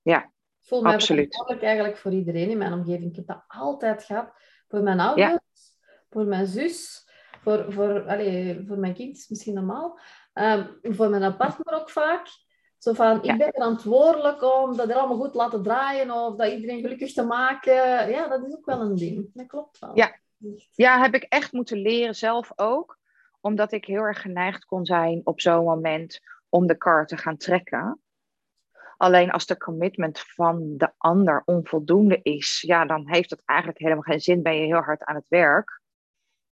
Ja, 0.03 0.23
Ik 0.23 0.31
voel 0.61 0.83
mij 0.83 0.93
absoluut. 0.93 1.25
verantwoordelijk 1.25 1.65
eigenlijk 1.65 1.97
voor 1.97 2.13
iedereen 2.13 2.51
in 2.51 2.59
mijn 2.59 2.73
omgeving. 2.73 3.11
Ik 3.11 3.17
heb 3.17 3.27
dat 3.27 3.45
altijd 3.49 4.05
gehad. 4.05 4.33
Voor 4.69 4.83
mijn 4.83 5.01
ouders, 5.01 5.31
ja. 5.31 5.41
voor 6.11 6.25
mijn 6.25 6.47
zus, 6.47 7.06
voor, 7.47 7.73
voor, 7.73 8.09
allez, 8.09 8.57
voor 8.67 8.79
mijn 8.79 8.95
kind 8.95 9.17
is 9.17 9.29
misschien 9.29 9.55
normaal. 9.55 9.99
Um, 10.35 10.79
voor 10.83 11.09
mijn 11.09 11.37
partner 11.37 11.81
ook 11.81 11.91
vaak. 11.91 12.29
Zo 12.79 12.93
van, 12.93 13.19
ja. 13.23 13.33
ik 13.33 13.39
ben 13.39 13.53
verantwoordelijk 13.53 14.43
om 14.43 14.77
dat 14.77 14.89
er 14.89 14.97
allemaal 14.97 15.19
goed 15.19 15.33
te 15.33 15.39
laten 15.39 15.63
draaien 15.63 16.11
of 16.11 16.37
dat 16.37 16.53
iedereen 16.53 16.81
gelukkig 16.81 17.13
te 17.13 17.25
maken. 17.25 17.75
Ja, 18.11 18.29
dat 18.29 18.47
is 18.47 18.57
ook 18.57 18.67
wel 18.67 18.81
een 18.81 18.97
ding. 18.97 19.31
Dat 19.35 19.47
klopt 19.47 19.79
wel. 19.79 19.91
Ja, 19.95 20.17
ja 20.71 21.01
heb 21.01 21.15
ik 21.15 21.23
echt 21.23 21.53
moeten 21.53 21.79
leren 21.79 22.15
zelf 22.15 22.53
ook. 22.57 22.99
Omdat 23.41 23.73
ik 23.73 23.85
heel 23.85 24.03
erg 24.03 24.21
geneigd 24.21 24.65
kon 24.65 24.85
zijn 24.85 25.21
op 25.25 25.41
zo'n 25.41 25.65
moment 25.65 26.21
om 26.49 26.67
de 26.67 26.77
kar 26.77 27.07
te 27.07 27.17
gaan 27.17 27.37
trekken. 27.37 28.01
Alleen 28.97 29.31
als 29.31 29.47
de 29.47 29.57
commitment 29.57 30.21
van 30.21 30.77
de 30.77 30.93
ander 30.97 31.43
onvoldoende 31.45 32.21
is, 32.23 32.65
ja, 32.67 32.85
dan 32.85 33.09
heeft 33.09 33.31
het 33.31 33.43
eigenlijk 33.45 33.79
helemaal 33.79 34.03
geen 34.03 34.21
zin. 34.21 34.43
Ben 34.43 34.57
je 34.57 34.67
heel 34.67 34.81
hard 34.81 35.05
aan 35.05 35.15
het 35.15 35.29
werk. 35.29 35.85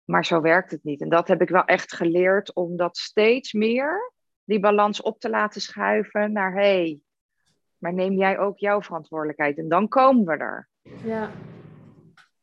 Maar 0.05 0.25
zo 0.25 0.41
werkt 0.41 0.72
het 0.72 0.84
niet. 0.84 1.01
En 1.01 1.10
dat 1.10 1.27
heb 1.27 1.41
ik 1.41 1.50
wel 1.50 1.65
echt 1.65 1.93
geleerd 1.93 2.53
om 2.53 2.77
dat 2.77 2.98
steeds 2.98 3.53
meer, 3.53 4.13
die 4.43 4.60
balans 4.60 5.01
op 5.01 5.20
te 5.20 5.29
laten 5.29 5.62
schuiven 5.62 6.31
naar 6.31 6.53
hé, 6.53 6.60
hey, 6.60 7.00
maar 7.77 7.93
neem 7.93 8.13
jij 8.13 8.39
ook 8.39 8.58
jouw 8.58 8.81
verantwoordelijkheid 8.81 9.58
en 9.58 9.70
dan 9.70 9.88
komen 9.88 10.25
we 10.25 10.38
er. 10.38 10.70
Ja, 11.03 11.31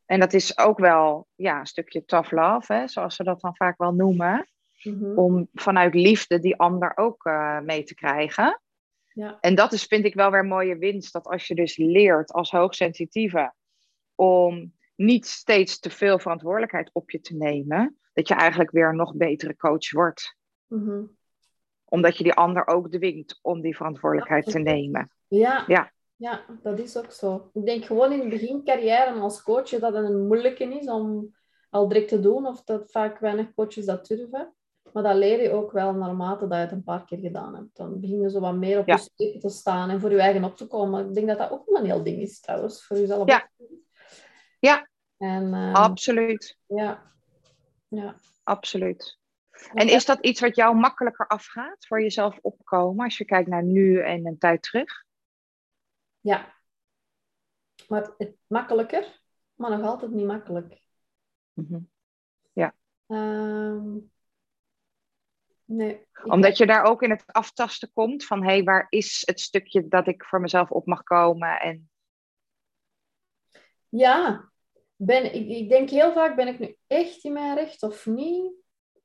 En 0.05 0.19
dat 0.19 0.33
is 0.33 0.57
ook 0.57 0.79
wel 0.79 1.27
ja, 1.35 1.59
een 1.59 1.65
stukje 1.65 2.05
tough 2.05 2.31
love, 2.31 2.73
hè, 2.73 2.87
zoals 2.87 3.15
ze 3.15 3.23
dat 3.23 3.41
dan 3.41 3.55
vaak 3.55 3.77
wel 3.77 3.93
noemen. 3.93 4.47
Mhm. 4.83 5.17
Om 5.17 5.47
vanuit 5.53 5.93
liefde 5.93 6.39
die 6.39 6.57
ander 6.57 6.97
ook 6.97 7.25
eh, 7.25 7.59
mee 7.59 7.83
te 7.83 7.93
krijgen. 7.93 8.61
Ja. 9.07 9.37
En 9.39 9.55
dat 9.55 9.73
is, 9.73 9.83
vind 9.83 10.05
ik 10.05 10.13
wel 10.13 10.31
weer 10.31 10.39
een 10.39 10.47
mooie 10.47 10.77
winst. 10.77 11.13
Dat 11.13 11.27
als 11.27 11.47
je 11.47 11.55
dus 11.55 11.77
leert 11.77 12.31
als 12.31 12.51
hoogsensitieve 12.51 13.53
om 14.15 14.73
niet 14.99 15.27
steeds 15.27 15.79
te 15.79 15.89
veel 15.89 16.19
verantwoordelijkheid 16.19 16.89
op 16.93 17.11
je 17.11 17.19
te 17.19 17.35
nemen, 17.35 17.97
dat 18.13 18.27
je 18.27 18.33
eigenlijk 18.33 18.71
weer 18.71 18.89
een 18.89 18.95
nog 18.95 19.15
betere 19.15 19.55
coach 19.55 19.91
wordt. 19.91 20.35
Mhm. 20.67 21.03
Omdat 21.85 22.17
je 22.17 22.23
die 22.23 22.33
ander 22.33 22.67
ook 22.67 22.91
dwingt 22.91 23.39
om 23.41 23.61
die 23.61 23.75
verantwoordelijkheid 23.75 24.45
te 24.45 24.59
nemen. 24.59 25.11
Ja. 25.27 25.63
Ja. 25.67 25.91
ja, 26.15 26.45
dat 26.63 26.79
is 26.79 26.97
ook 26.97 27.11
zo. 27.11 27.49
Ik 27.53 27.65
denk 27.65 27.85
gewoon 27.85 28.11
in 28.11 28.19
het 28.19 28.29
begin 28.29 28.63
carrière 28.63 29.11
als 29.11 29.43
coach 29.43 29.69
dat 29.69 29.93
het 29.93 30.05
een 30.05 30.27
moeilijke 30.27 30.63
is 30.63 30.89
om 30.89 31.35
al 31.69 31.87
direct 31.87 32.07
te 32.07 32.19
doen, 32.19 32.45
of 32.45 32.63
dat 32.63 32.91
vaak 32.91 33.19
weinig 33.19 33.53
coaches 33.53 33.85
dat 33.85 34.07
durven. 34.07 34.53
Maar 34.93 35.03
dat 35.03 35.15
leer 35.15 35.41
je 35.41 35.51
ook 35.51 35.71
wel 35.71 35.93
naarmate 35.93 36.47
dat 36.47 36.57
je 36.57 36.63
het 36.63 36.71
een 36.71 36.83
paar 36.83 37.05
keer 37.05 37.19
gedaan 37.19 37.55
hebt. 37.55 37.75
Dan 37.77 37.99
begin 37.99 38.21
je 38.21 38.29
zo 38.29 38.39
wat 38.39 38.55
meer 38.55 38.79
op 38.79 38.87
Ja. 38.87 38.95
je 38.95 39.01
strepen 39.01 39.39
te 39.39 39.49
staan 39.49 39.89
en 39.89 39.99
voor 39.99 40.11
je 40.11 40.19
eigen 40.19 40.43
op 40.43 40.57
te 40.57 40.67
komen. 40.67 41.07
Ik 41.07 41.13
denk 41.13 41.27
dat 41.27 41.37
dat 41.37 41.51
ook 41.51 41.65
wel 41.65 41.79
een 41.79 41.85
heel 41.85 42.03
ding 42.03 42.21
is 42.21 42.39
trouwens, 42.39 42.85
voor 42.85 42.97
jezelf. 42.97 43.27
Ja. 43.27 43.49
op. 43.57 43.67
Ja. 44.59 44.89
En, 45.17 45.53
ehm, 45.53 45.73
Absoluut, 45.75 46.57
ja. 46.65 47.13
Ja. 47.87 48.15
absoluut. 48.43 49.17
En 49.73 49.87
is 49.87 50.05
dat 50.05 50.19
iets 50.19 50.41
wat 50.41 50.55
jou 50.55 50.75
makkelijker 50.75 51.27
afgaat 51.27 51.87
voor 51.87 52.01
jezelf 52.01 52.39
opkomen 52.41 53.05
als 53.05 53.17
je 53.17 53.25
kijkt 53.25 53.49
naar 53.49 53.63
nu 53.63 54.01
en 54.01 54.25
een 54.25 54.37
tijd 54.37 54.61
terug? 54.61 55.03
Ja. 56.19 56.55
Maar 57.87 58.09
het 58.17 58.35
makkelijker, 58.47 59.21
maar 59.55 59.69
nog 59.77 59.81
altijd 59.81 60.11
niet 60.11 60.25
makkelijk. 60.25 60.81
Mhm. 61.53 61.79
Ehm, 63.09 63.97
nee. 65.65 66.07
Omdat 66.23 66.57
je 66.57 66.65
daar 66.65 66.83
ook 66.83 67.01
in 67.01 67.09
het 67.09 67.23
aftasten 67.25 67.91
komt 67.93 68.25
van 68.25 68.43
hé, 68.43 68.49
hey, 68.49 68.63
waar 68.63 68.85
is 68.89 69.23
het 69.25 69.39
stukje 69.39 69.87
dat 69.87 70.07
ik 70.07 70.23
voor 70.23 70.41
mezelf 70.41 70.71
op 70.71 70.85
mag 70.85 71.03
komen? 71.03 71.59
En 71.59 71.89
Ja, 73.89 74.49
ben, 74.95 75.33
ik, 75.35 75.47
ik 75.47 75.69
denk 75.69 75.89
heel 75.89 76.11
vaak, 76.11 76.35
ben 76.35 76.47
ik 76.47 76.59
nu 76.59 76.77
echt 76.87 77.23
in 77.23 77.33
mijn 77.33 77.55
recht 77.55 77.83
of 77.83 78.05
niet? 78.05 78.51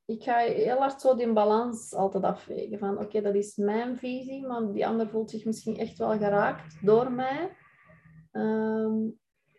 Ik 0.06 0.22
ga 0.22 0.36
heel 0.38 0.76
hard 0.76 1.00
zo 1.00 1.14
die 1.16 1.32
balans 1.32 1.94
altijd 1.94 2.24
afwegen. 2.24 2.78
Van 2.78 2.98
oké, 2.98 3.20
dat 3.20 3.34
is 3.34 3.56
mijn 3.56 3.98
visie, 3.98 4.46
maar 4.46 4.72
die 4.72 4.86
ander 4.86 5.08
voelt 5.08 5.30
zich 5.30 5.44
misschien 5.44 5.78
echt 5.78 5.98
wel 5.98 6.18
geraakt 6.18 6.76
door 6.82 7.12
mij. 7.12 7.56
Ehm, 8.32 8.96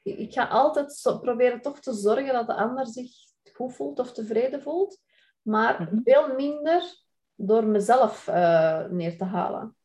ik 0.04 0.34
ga 0.34 0.48
altijd 0.48 0.94
zo, 0.94 1.20
proberen 1.20 1.62
toch 1.62 1.80
te 1.80 1.94
zorgen 1.94 2.34
dat 2.34 2.48
de 2.48 2.54
ander 2.56 2.88
zich 2.88 3.12
goed 3.54 3.74
voelt 3.74 4.00
of 4.00 4.12
tevreden 4.12 4.62
voelt. 4.62 5.02
Maar 5.42 5.82
Mhm. 5.82 6.00
veel 6.04 6.36
minder 6.36 6.96
door 7.36 7.66
mezelf 7.66 8.28
eh, 8.28 8.86
neer 8.86 9.18
te 9.18 9.24
halen. 9.24 9.76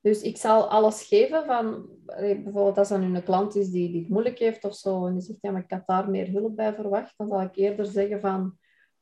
Dus 0.00 0.22
ik 0.22 0.36
zal 0.36 0.68
alles 0.68 1.06
geven 1.06 1.44
van, 1.44 1.88
bijvoorbeeld 2.16 2.78
als 2.78 2.90
nu 2.90 3.14
een 3.14 3.22
klant 3.22 3.56
is 3.56 3.70
die, 3.70 3.90
die 3.90 4.00
het 4.00 4.08
moeilijk 4.08 4.38
heeft 4.38 4.64
of 4.64 4.74
zo, 4.74 5.06
en 5.06 5.12
die 5.12 5.22
zegt, 5.22 5.38
ja, 5.40 5.50
maar 5.50 5.62
ik 5.62 5.70
had 5.70 5.86
daar 5.86 6.10
meer 6.10 6.28
hulp 6.28 6.56
bij 6.56 6.74
verwacht, 6.74 7.14
dan 7.16 7.28
zal 7.28 7.40
ik 7.40 7.56
eerder 7.56 7.86
zeggen 7.86 8.20
van, 8.20 8.58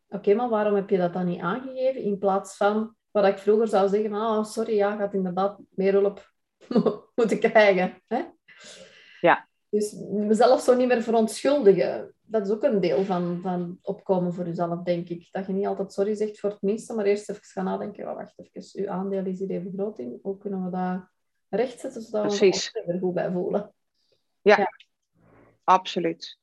oké, 0.09 0.35
maar 0.35 0.49
waarom 0.49 0.75
heb 0.75 0.91
je 0.91 0.99
dat 0.99 1.13
dan 1.13 1.27
niet 1.27 1.41
aangegeven? 1.41 2.03
In 2.03 2.19
plaats 2.19 2.57
van 2.57 2.95
wat 3.11 3.27
ik 3.27 3.39
vroeger 3.39 3.69
zou 3.69 3.89
zeggen 3.89 4.11
van, 4.11 4.21
oh, 4.21 4.45
sorry, 4.45 4.75
ja, 4.75 4.99
had 4.99 5.15
inderdaad 5.15 5.61
meer 5.71 5.93
hulp 5.93 6.33
moeten 7.15 7.39
krijgen. 7.39 8.03
Hè? 8.07 8.23
Ja. 9.69 9.79
Dus 9.79 9.93
mezelf 10.11 10.61
zo 10.61 10.77
niet 10.77 10.89
meer 10.89 11.03
verontschuldigen, 11.03 12.15
dat 12.21 12.47
is 12.47 12.53
ook 12.53 12.63
een 12.63 12.81
deel 12.81 13.05
van, 13.05 13.41
van 13.43 13.79
opkomen 13.83 14.35
voor 14.35 14.47
jezelf, 14.47 14.83
denk 14.83 15.09
ik. 15.09 15.29
Dat 15.31 15.47
je 15.47 15.53
niet 15.53 15.67
altijd 15.67 15.93
sorry 15.93 16.15
zegt 16.15 16.41
voor 16.41 16.51
het 16.51 16.63
minste, 16.63 16.95
maar 16.95 17.05
eerst 17.05 17.31
even 17.31 17.43
gaan 17.43 17.65
nadenken, 17.65 18.09
oh, 18.11 18.15
wacht 18.15 18.39
even, 18.39 18.83
uw 18.83 18.91
aandeel 18.91 19.25
is 19.25 19.39
hier 19.39 19.51
even 19.51 19.73
groot 19.73 19.99
in, 19.99 20.19
hoe 20.23 20.39
kunnen 20.39 20.65
we 20.65 20.71
dat 20.71 21.09
rechtzetten, 21.49 22.03
zodat 22.03 22.39
we 22.39 22.47
ons 22.47 22.71
er 22.75 22.99
goed 22.99 23.15
bij 23.15 23.31
voelen. 23.31 23.73
absoluut. 25.65 26.39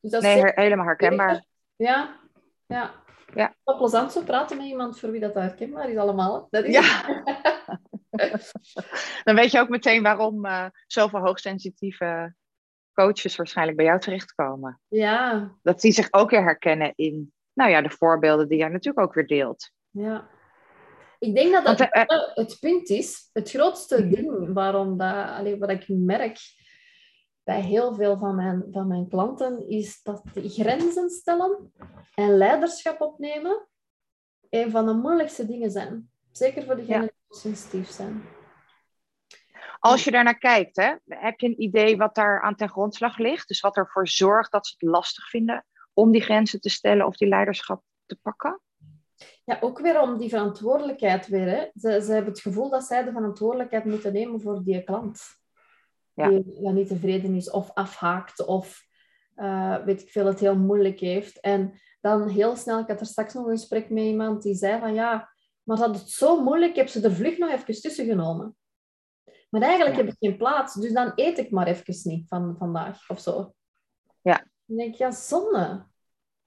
Dus 0.00 0.10
dat 0.10 0.22
is 0.22 0.34
Nee, 0.34 0.52
helemaal 0.54 0.86
herkenbaar. 0.86 1.44
Ja, 1.76 2.20
ja. 2.66 3.03
Ja. 3.34 3.54
Wel 3.64 3.76
plezant 3.76 4.12
zo 4.12 4.22
praten 4.22 4.56
met 4.56 4.66
iemand 4.66 4.98
voor 4.98 5.10
wie 5.10 5.20
dat 5.20 5.34
herkenbaar 5.34 5.90
is 5.90 5.96
allemaal. 5.96 6.46
Dat 6.50 6.64
is 6.64 6.74
Ja. 6.74 7.04
Dan 9.24 9.34
weet 9.34 9.50
je 9.50 9.58
ook 9.60 9.68
meteen 9.68 10.02
waarom 10.02 10.44
eh, 10.44 10.66
zoveel 10.86 11.20
hoogsensitieve 11.20 12.34
coaches 12.92 13.36
waarschijnlijk 13.36 13.76
bij 13.76 13.86
jou 13.86 14.00
terechtkomen. 14.00 14.80
Ja, 14.88 15.52
Dat 15.62 15.80
die 15.80 15.92
zich 15.92 16.08
ook 16.10 16.30
weer 16.30 16.42
herkennen 16.42 16.92
in 16.94 17.32
nou 17.52 17.70
ja, 17.70 17.82
de 17.82 17.90
voorbeelden 17.90 18.48
die 18.48 18.58
jij 18.58 18.68
natuurlijk 18.68 19.06
ook 19.06 19.14
weer 19.14 19.26
deelt. 19.26 19.70
ja. 19.90 20.32
Ik 21.18 21.34
denk 21.34 21.52
dat 21.52 21.62
Want, 21.64 21.78
het, 21.78 21.90
eh, 21.90 22.18
het 22.34 22.56
punt 22.60 22.88
is, 22.88 23.30
het 23.32 23.50
grootste 23.50 24.04
Mhm. 24.04 24.14
ding 24.14 24.52
waarom 24.52 24.98
dat, 24.98 25.28
allee, 25.28 25.58
wat 25.58 25.70
ik 25.70 25.84
merk 25.88 26.38
bij 27.44 27.60
heel 27.60 27.94
veel 27.94 28.16
van 28.18 28.34
mijn, 28.34 28.64
van 28.72 28.86
mijn 28.86 29.08
klanten, 29.08 29.68
is 29.68 30.02
dat 30.02 30.22
die 30.32 30.50
grenzen 30.50 31.10
stellen 31.10 31.72
en 32.14 32.36
leiderschap 32.36 33.00
opnemen 33.00 33.66
een 34.50 34.70
van 34.70 34.86
de 34.86 34.92
moeilijkste 34.94 35.46
dingen 35.46 35.70
zijn. 35.70 36.10
Zeker 36.32 36.64
voor 36.64 36.76
degenen 36.76 37.00
Ja. 37.02 37.10
die 37.28 37.38
sensitief 37.38 37.90
zijn. 37.90 38.22
Als 39.78 40.04
je 40.04 40.10
daarnaar 40.10 40.38
kijkt, 40.38 40.76
hè, 40.76 40.94
heb 41.04 41.40
je 41.40 41.46
een 41.46 41.62
idee 41.62 41.96
wat 41.96 42.14
daar 42.14 42.42
aan 42.42 42.54
ten 42.54 42.68
grondslag 42.68 43.18
ligt? 43.18 43.48
Dus 43.48 43.60
wat 43.60 43.76
ervoor 43.76 44.08
zorgt 44.08 44.52
dat 44.52 44.66
ze 44.66 44.74
het 44.78 44.90
lastig 44.90 45.28
vinden 45.28 45.66
om 45.92 46.10
die 46.10 46.20
grenzen 46.22 46.60
te 46.60 46.68
stellen 46.68 47.06
of 47.06 47.16
die 47.16 47.28
leiderschap 47.28 47.82
te 48.06 48.18
pakken? 48.22 48.60
Ja, 49.44 49.58
ook 49.60 49.78
weer 49.78 50.00
om 50.00 50.18
die 50.18 50.28
verantwoordelijkheid 50.28 51.26
weer. 51.26 51.48
Hè. 51.48 51.66
Ze, 51.74 52.02
ze 52.04 52.12
hebben 52.12 52.32
het 52.32 52.40
gevoel 52.42 52.70
dat 52.70 52.84
zij 52.84 53.04
de 53.04 53.12
verantwoordelijkheid 53.12 53.84
moeten 53.84 54.12
nemen 54.12 54.40
voor 54.40 54.62
die 54.62 54.84
klant. 54.84 55.22
Ja. 56.14 56.28
Die 56.28 56.62
ja, 56.62 56.70
niet 56.70 56.88
tevreden 56.88 57.34
is 57.34 57.50
of 57.50 57.70
afhaakt 57.74 58.46
of 58.46 58.82
eh, 59.34 59.84
weet 59.84 60.02
ik 60.02 60.08
veel, 60.10 60.26
het 60.26 60.40
heel 60.40 60.56
moeilijk 60.56 61.00
heeft. 61.00 61.40
En 61.40 61.80
dan 62.00 62.28
heel 62.28 62.56
snel, 62.56 62.78
ik 62.78 62.88
had 62.88 63.00
er 63.00 63.06
straks 63.06 63.34
nog 63.34 63.44
een 63.46 63.56
gesprek 63.58 63.90
met 63.90 64.02
iemand 64.02 64.42
die 64.42 64.54
zei 64.54 64.80
van 64.80 64.94
ja, 64.94 65.32
maar 65.62 65.76
dat 65.76 65.94
het 65.98 66.10
zo 66.10 66.42
moeilijk, 66.42 66.70
ik 66.70 66.76
heb 66.76 66.88
ze 66.88 67.00
er 67.00 67.14
vlug 67.14 67.38
nog 67.38 67.50
even 67.50 67.80
tussen 67.80 68.06
genomen. 68.06 68.56
Maar 69.50 69.62
eigenlijk 69.62 69.96
Ja. 69.96 70.02
heb 70.04 70.12
ik 70.12 70.18
geen 70.18 70.36
plaats, 70.36 70.74
dus 70.74 70.92
dan 70.92 71.12
eet 71.14 71.38
ik 71.38 71.50
maar 71.50 71.66
even 71.66 72.10
niet 72.10 72.28
van 72.28 72.54
vandaag 72.58 73.10
of 73.10 73.20
zo. 73.20 73.52
Ja. 74.22 74.44
Dan 74.64 74.76
denk 74.76 74.92
ik, 74.92 74.98
ja, 74.98 75.10
zonde. 75.10 75.86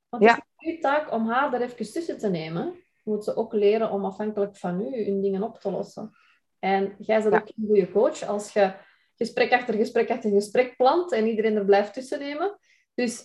Want 0.09 0.23
Ja. 0.23 0.33
het 0.33 0.43
is 0.57 0.75
uw 0.75 0.79
taak 0.79 1.11
om 1.11 1.27
haar 1.29 1.53
er 1.53 1.61
even 1.61 1.91
tussen 1.91 2.17
te 2.17 2.29
nemen. 2.29 2.73
Moet 3.03 3.23
ze 3.23 3.35
ook 3.35 3.53
leren 3.53 3.91
om 3.91 4.05
afhankelijk 4.05 4.57
van 4.57 4.81
u 4.81 5.05
hun 5.05 5.21
dingen 5.21 5.43
op 5.43 5.59
te 5.59 5.71
lossen. 5.71 6.11
En 6.59 6.95
jij 6.99 7.21
bent 7.21 7.33
Ja. 7.33 7.39
ook 7.39 7.47
een 7.47 7.65
goede 7.67 7.91
coach 7.91 8.23
als 8.27 8.53
je 8.53 8.73
gesprek 9.17 9.53
achter 9.53 9.73
gesprek 9.73 10.09
achter 10.09 10.31
gesprek 10.31 10.75
plant 10.75 11.11
en 11.11 11.27
iedereen 11.27 11.55
er 11.55 11.65
blijft 11.65 11.93
tussen 11.93 12.19
nemen. 12.19 12.59
Dus 12.93 13.23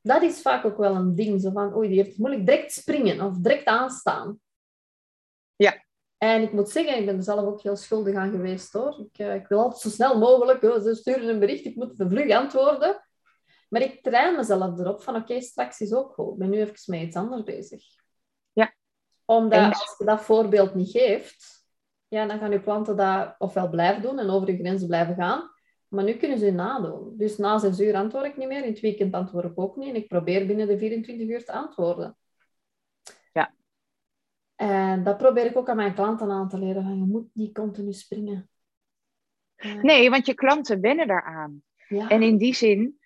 dat 0.00 0.22
is 0.22 0.40
vaak 0.40 0.64
ook 0.64 0.76
wel 0.76 0.94
een 0.94 1.14
ding. 1.14 1.40
Zo 1.40 1.50
van, 1.50 1.76
oei, 1.76 1.88
die 1.88 1.96
heeft 1.96 2.10
het 2.10 2.18
moeilijk 2.18 2.46
direct 2.46 2.72
springen 2.72 3.20
of 3.20 3.36
direct 3.36 3.66
aanstaan. 3.66 4.40
Ja. 5.56 5.84
En 6.18 6.42
ik 6.42 6.52
moet 6.52 6.70
zeggen, 6.70 6.98
ik 6.98 7.06
ben 7.06 7.16
er 7.16 7.22
zelf 7.22 7.44
ook 7.44 7.62
heel 7.62 7.76
schuldig 7.76 8.14
aan 8.14 8.30
geweest 8.30 8.72
hoor. 8.72 9.00
Ik, 9.00 9.18
eh, 9.18 9.34
ik 9.34 9.46
wil 9.46 9.58
altijd 9.58 9.80
zo 9.80 9.88
snel 9.88 10.18
mogelijk, 10.18 10.62
oh, 10.62 10.82
ze 10.82 10.94
sturen 10.94 11.28
een 11.28 11.38
bericht, 11.38 11.64
ik 11.64 11.76
moet 11.76 11.94
vlug 11.96 12.30
antwoorden. 12.30 13.02
Maar 13.68 13.80
ik 13.80 14.02
train 14.02 14.36
mezelf 14.36 14.78
erop 14.78 15.02
van 15.02 15.16
oké, 15.16 15.40
straks 15.40 15.80
is 15.80 15.92
ook 15.92 16.12
goed. 16.14 16.32
Ik 16.32 16.38
ben 16.38 16.50
nu 16.50 16.60
even 16.60 16.74
met 16.86 17.00
iets 17.00 17.16
anders 17.16 17.42
bezig. 17.42 17.84
Ja. 18.52 18.74
Omdat 19.24 19.72
als 19.74 19.94
je 19.98 20.04
dat 20.04 20.22
voorbeeld 20.22 20.74
niet 20.74 20.90
geeft, 20.90 21.57
ja, 22.08 22.26
dan 22.26 22.38
gaan 22.38 22.50
je 22.50 22.60
klanten 22.60 22.96
dat 22.96 23.34
ofwel 23.38 23.68
blijven 23.68 24.02
doen 24.02 24.18
en 24.18 24.30
over 24.30 24.46
de 24.46 24.56
grenzen 24.56 24.86
blijven 24.86 25.14
gaan. 25.14 25.50
Maar 25.88 26.04
nu 26.04 26.14
kunnen 26.14 26.38
ze 26.38 26.50
nadoen. 26.50 27.16
Dus 27.16 27.36
na 27.36 27.58
zes 27.58 27.80
uur 27.80 27.94
antwoord 27.94 28.24
ik 28.24 28.36
niet 28.36 28.48
meer. 28.48 28.64
In 28.64 28.70
het 28.70 28.80
weekend 28.80 29.14
antwoord 29.14 29.44
ik 29.44 29.58
ook 29.60 29.76
niet. 29.76 29.88
En 29.88 29.94
ik 29.94 30.08
probeer 30.08 30.46
binnen 30.46 30.66
de 30.66 30.78
24 30.78 31.28
uur 31.28 31.44
te 31.44 31.52
antwoorden. 31.52 32.16
Ja. 33.32 33.54
En 34.54 35.04
dat 35.04 35.16
probeer 35.16 35.46
ik 35.46 35.56
ook 35.56 35.68
aan 35.68 35.76
mijn 35.76 35.94
klanten 35.94 36.30
aan 36.30 36.48
te 36.48 36.58
leren. 36.58 36.82
Van, 36.82 36.98
je 36.98 37.04
moet 37.04 37.28
niet 37.32 37.54
continu 37.54 37.92
springen. 37.92 38.50
Nee, 39.82 40.10
want 40.10 40.26
je 40.26 40.34
klanten 40.34 40.80
wennen 40.80 41.06
daaraan. 41.06 41.62
ja. 41.88 42.08
En 42.08 42.22
in 42.22 42.36
die 42.36 42.54
zin 42.54 42.98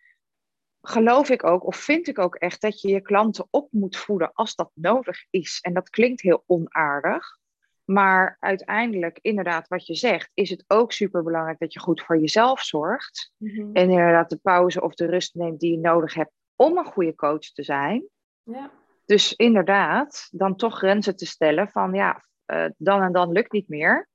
geloof 0.80 1.30
ik 1.30 1.44
ook, 1.44 1.66
of 1.66 1.76
vind 1.76 2.08
ik 2.08 2.18
ook 2.18 2.34
echt, 2.34 2.60
dat 2.60 2.80
je 2.80 2.88
je 2.88 3.00
klanten 3.00 3.46
op 3.50 3.72
moet 3.72 3.96
voeden 3.96 4.32
als 4.32 4.54
dat 4.54 4.70
nodig 4.74 5.26
is. 5.30 5.58
En 5.60 5.74
dat 5.74 5.90
klinkt 5.90 6.20
heel 6.20 6.42
onaardig. 6.46 7.40
Maar 7.84 8.36
uiteindelijk, 8.40 9.18
inderdaad, 9.22 9.68
wat 9.68 9.86
je 9.86 9.94
zegt, 9.94 10.30
is 10.34 10.50
het 10.50 10.64
ook 10.66 10.92
superbelangrijk 10.92 11.58
dat 11.58 11.72
je 11.72 11.80
goed 11.80 12.02
voor 12.02 12.18
jezelf 12.18 12.60
zorgt. 12.60 13.32
Mhm. 13.36 13.60
En 13.72 13.90
inderdaad 13.90 14.30
de 14.30 14.36
pauze 14.36 14.82
of 14.82 14.94
de 14.94 15.06
rust 15.06 15.34
neemt 15.34 15.60
die 15.60 15.70
je 15.70 15.78
nodig 15.78 16.14
hebt 16.14 16.32
om 16.56 16.78
een 16.78 16.84
goede 16.84 17.14
coach 17.14 17.52
te 17.52 17.62
zijn. 17.62 18.04
ja. 18.42 18.70
Dus 19.04 19.32
inderdaad, 19.32 20.28
dan 20.30 20.56
toch 20.56 20.76
grenzen 20.76 21.16
te 21.16 21.26
stellen 21.26 21.68
van 21.68 21.94
ja, 21.94 22.24
eh, 22.44 22.66
dan 22.76 23.02
en 23.02 23.12
dan 23.12 23.32
lukt 23.32 23.52
niet 23.52 23.68
meer. 23.68 24.08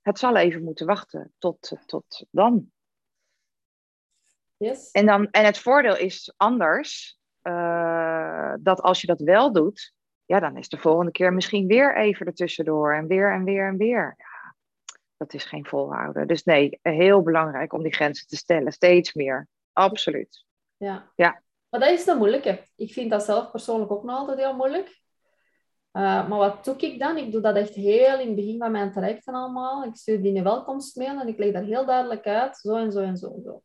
Het 0.00 0.18
zal 0.18 0.36
even 0.36 0.64
moeten 0.64 0.86
wachten 0.86 1.32
tot, 1.38 1.72
tot 1.86 2.26
dan. 2.30 2.70
Yes. 4.56 4.90
En, 4.90 5.06
dan, 5.06 5.30
en 5.30 5.44
het 5.44 5.58
voordeel 5.58 5.96
is 5.96 6.32
anders, 6.36 7.18
uh, 7.42 8.54
dat 8.60 8.80
als 8.80 9.00
je 9.00 9.06
dat 9.06 9.20
wel 9.20 9.52
doet, 9.52 9.94
ja, 10.32 10.40
dan 10.40 10.56
is 10.56 10.68
de 10.68 10.78
volgende 10.78 11.12
keer 11.12 11.32
misschien 11.32 11.66
weer 11.66 11.96
even 11.96 12.26
ertussendoor 12.26 12.94
en 12.94 13.06
weer 13.06 13.32
en 13.32 13.44
weer 13.44 13.66
en 13.66 13.76
weer. 13.76 14.14
Ja, 14.18 14.54
dat 15.16 15.34
is 15.34 15.44
geen 15.44 15.66
volhouden. 15.66 16.26
Dus 16.26 16.44
nee, 16.44 16.78
heel 16.82 17.22
belangrijk 17.22 17.72
om 17.72 17.82
die 17.82 17.92
grenzen 17.92 18.26
te 18.26 18.36
stellen, 18.36 18.72
steeds 18.72 19.12
meer. 19.12 19.48
Absoluut. 19.72 20.44
Ja. 20.76 21.10
ja. 21.16 21.42
Maar 21.68 21.80
dat 21.80 21.90
is 21.90 22.04
de 22.04 22.14
moeilijke. 22.14 22.62
Ik 22.76 22.92
vind 22.92 23.10
dat 23.10 23.22
zelf 23.22 23.50
persoonlijk 23.50 23.90
ook 23.90 24.04
nog 24.04 24.16
altijd 24.16 24.38
heel 24.38 24.56
moeilijk. 24.56 25.00
Uh, 25.92 26.28
maar 26.28 26.38
wat 26.38 26.64
doe 26.64 26.76
ik 26.76 26.98
dan? 26.98 27.16
Ik 27.16 27.32
doe 27.32 27.40
dat 27.40 27.56
echt 27.56 27.74
heel 27.74 28.20
in 28.20 28.26
het 28.26 28.36
begin 28.36 28.58
van 28.58 28.70
mijn 28.70 28.92
trajecten 28.92 29.34
allemaal. 29.34 29.84
Ik 29.84 29.96
stuur 29.96 30.22
die 30.22 30.36
een 30.36 30.44
welkomstmail 30.44 31.20
en 31.20 31.28
ik 31.28 31.38
leg 31.38 31.52
daar 31.52 31.62
heel 31.62 31.86
duidelijk 31.86 32.26
uit. 32.26 32.56
Zo 32.56 32.76
en 32.76 32.92
zo 32.92 33.00
en 33.00 33.16
zo. 33.16 33.34
En 33.34 33.42
zo. 33.42 33.62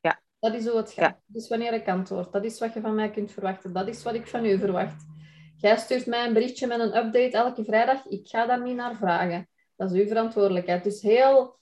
Ja. 0.00 0.20
Dat 0.38 0.54
is 0.54 0.66
hoe 0.66 0.76
het 0.76 0.92
gaat. 0.92 1.20
Dus 1.26 1.48
wanneer 1.48 1.72
ik 1.72 1.88
antwoord, 1.88 2.32
dat 2.32 2.44
is 2.44 2.58
wat 2.58 2.74
je 2.74 2.80
van 2.80 2.94
mij 2.94 3.10
kunt 3.10 3.32
verwachten. 3.32 3.72
Dat 3.72 3.88
is 3.88 4.02
wat 4.02 4.14
ik 4.14 4.26
van 4.26 4.44
u 4.44 4.58
verwacht. 4.58 5.14
Jij 5.56 5.76
stuurt 5.76 6.06
mij 6.06 6.26
een 6.26 6.32
berichtje 6.32 6.66
met 6.66 6.80
een 6.80 6.96
update 6.96 7.30
elke 7.30 7.64
vrijdag. 7.64 8.06
Ik 8.06 8.28
ga 8.28 8.46
daar 8.46 8.62
niet 8.62 8.76
naar 8.76 8.94
vragen. 8.94 9.48
Dat 9.76 9.90
is 9.90 10.00
uw 10.00 10.06
verantwoordelijkheid. 10.06 10.84
Dus 10.84 11.02
heel, 11.02 11.58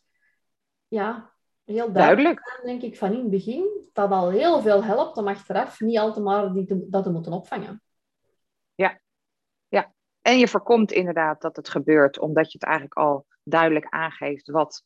ja, 0.89 1.33
heel 1.65 1.93
duidelijk, 1.93 2.45
duidelijk. 2.45 2.63
denk 2.65 2.83
ik, 2.83 2.99
van 2.99 3.13
in 3.13 3.19
het 3.19 3.31
begin. 3.31 3.89
Dat 3.93 4.11
al 4.11 4.31
heel 4.31 4.63
veel 4.63 4.85
helpt 4.85 5.17
om 5.17 5.29
achteraf 5.29 5.81
niet 5.81 5.99
al 5.99 6.13
te 6.13 6.21
maar 6.21 6.53
die 6.53 6.67
te, 6.67 6.89
dat 6.89 7.03
te 7.03 7.11
moeten 7.11 7.33
opvangen. 7.33 7.83
Ja, 8.75 9.01
ja. 9.69 9.93
En 10.23 10.39
je 10.39 10.49
voorkomt 10.49 10.93
inderdaad 10.93 11.41
dat 11.41 11.57
het 11.57 11.69
gebeurt, 11.69 12.19
omdat 12.19 12.53
je 12.53 12.59
het 12.59 12.69
eigenlijk 12.69 12.97
al 12.97 13.27
duidelijk 13.43 13.87
aangeeft 13.89 14.51
wat 14.51 14.85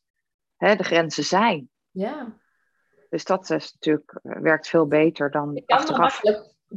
hè, 0.57 0.75
de 0.75 0.83
grenzen 0.83 1.23
zijn. 1.23 1.69
Ja. 1.91 2.37
Dus 3.09 3.25
dat 3.25 3.49
is 3.49 3.73
natuurlijk, 3.73 4.19
eh, 4.23 4.41
werkt 4.41 4.67
veel 4.67 4.87
beter 4.87 5.31
dan 5.31 5.63
kan 5.65 5.77
achteraf 5.77 6.21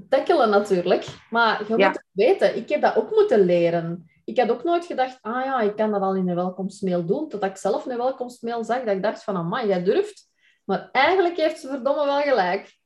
tackelen 0.09 0.50
natuurlijk. 0.50 1.07
Maar 1.31 1.68
je 1.68 1.76
moet 1.76 2.02
weten, 2.12 2.57
ik 2.57 2.68
heb 2.68 2.81
dat 2.81 2.96
ook 2.96 3.11
moeten 3.11 3.40
leren. 3.40 4.11
Ik 4.24 4.38
had 4.38 4.50
ook 4.50 4.64
nooit 4.64 4.85
gedacht, 4.85 5.18
ah 5.20 5.44
ja, 5.44 5.61
ik 5.61 5.76
kan 5.76 5.90
dat 5.90 6.02
al 6.02 6.14
in 6.14 6.28
een 6.28 6.35
welkomstmail 6.35 7.07
doen. 7.07 7.28
Totdat 7.28 7.50
ik 7.50 7.57
zelf 7.57 7.87
een 7.87 7.96
welkomstmail 7.96 8.64
zag, 8.64 8.78
dat 8.78 8.96
ik 8.96 9.02
dacht 9.02 9.24
van, 9.24 9.37
amai, 9.37 9.68
jij 9.68 9.83
durft. 9.83 10.31
Maar 10.64 10.88
eigenlijk 10.92 11.37
heeft 11.37 11.61
ze 11.61 11.68
verdomme 11.68 12.05
wel 12.05 12.20
gelijk. 12.20 12.78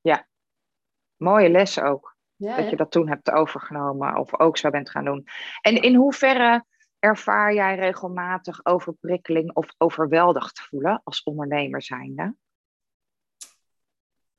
Ja, 0.00 0.26
mooie 1.16 1.50
les 1.50 1.80
ook. 1.80 2.16
dat 2.36 2.70
je 2.70 2.76
dat 2.76 2.90
toen 2.90 3.08
hebt 3.08 3.30
overgenomen 3.30 4.16
of 4.16 4.38
ook 4.40 4.56
zo 4.56 4.70
bent 4.70 4.90
gaan 4.90 5.04
doen. 5.04 5.24
En 5.60 5.82
in 5.82 5.94
hoeverre 5.94 6.64
ervaar 6.98 7.54
jij 7.54 7.76
regelmatig 7.76 8.64
overprikkeling 8.66 9.54
of 9.54 9.74
overweldigd 9.78 10.60
voelen 10.60 11.00
als 11.04 11.22
ondernemer 11.22 11.82
zijnde? 11.82 12.34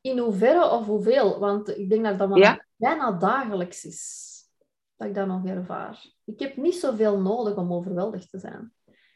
In 0.06 0.18
hoeverre 0.18 0.70
of 0.70 0.86
hoeveel? 0.86 1.40
Want 1.40 1.78
ik 1.78 1.90
denk 1.90 2.04
dat 2.04 2.18
dat 2.18 2.60
bijna 2.76 3.12
dagelijks 3.12 3.86
is. 3.86 4.24
Dat 4.98 5.08
ik 5.08 5.16
dat 5.16 5.28
nog 5.28 5.46
ervaar. 5.46 6.06
Ik 6.26 6.40
heb 6.40 6.58
niet 6.58 6.76
zoveel 6.76 7.20
nodig 7.20 7.56
om 7.56 7.74
overweldigd 7.74 8.30
te 8.30 8.40
zijn. 8.40 8.74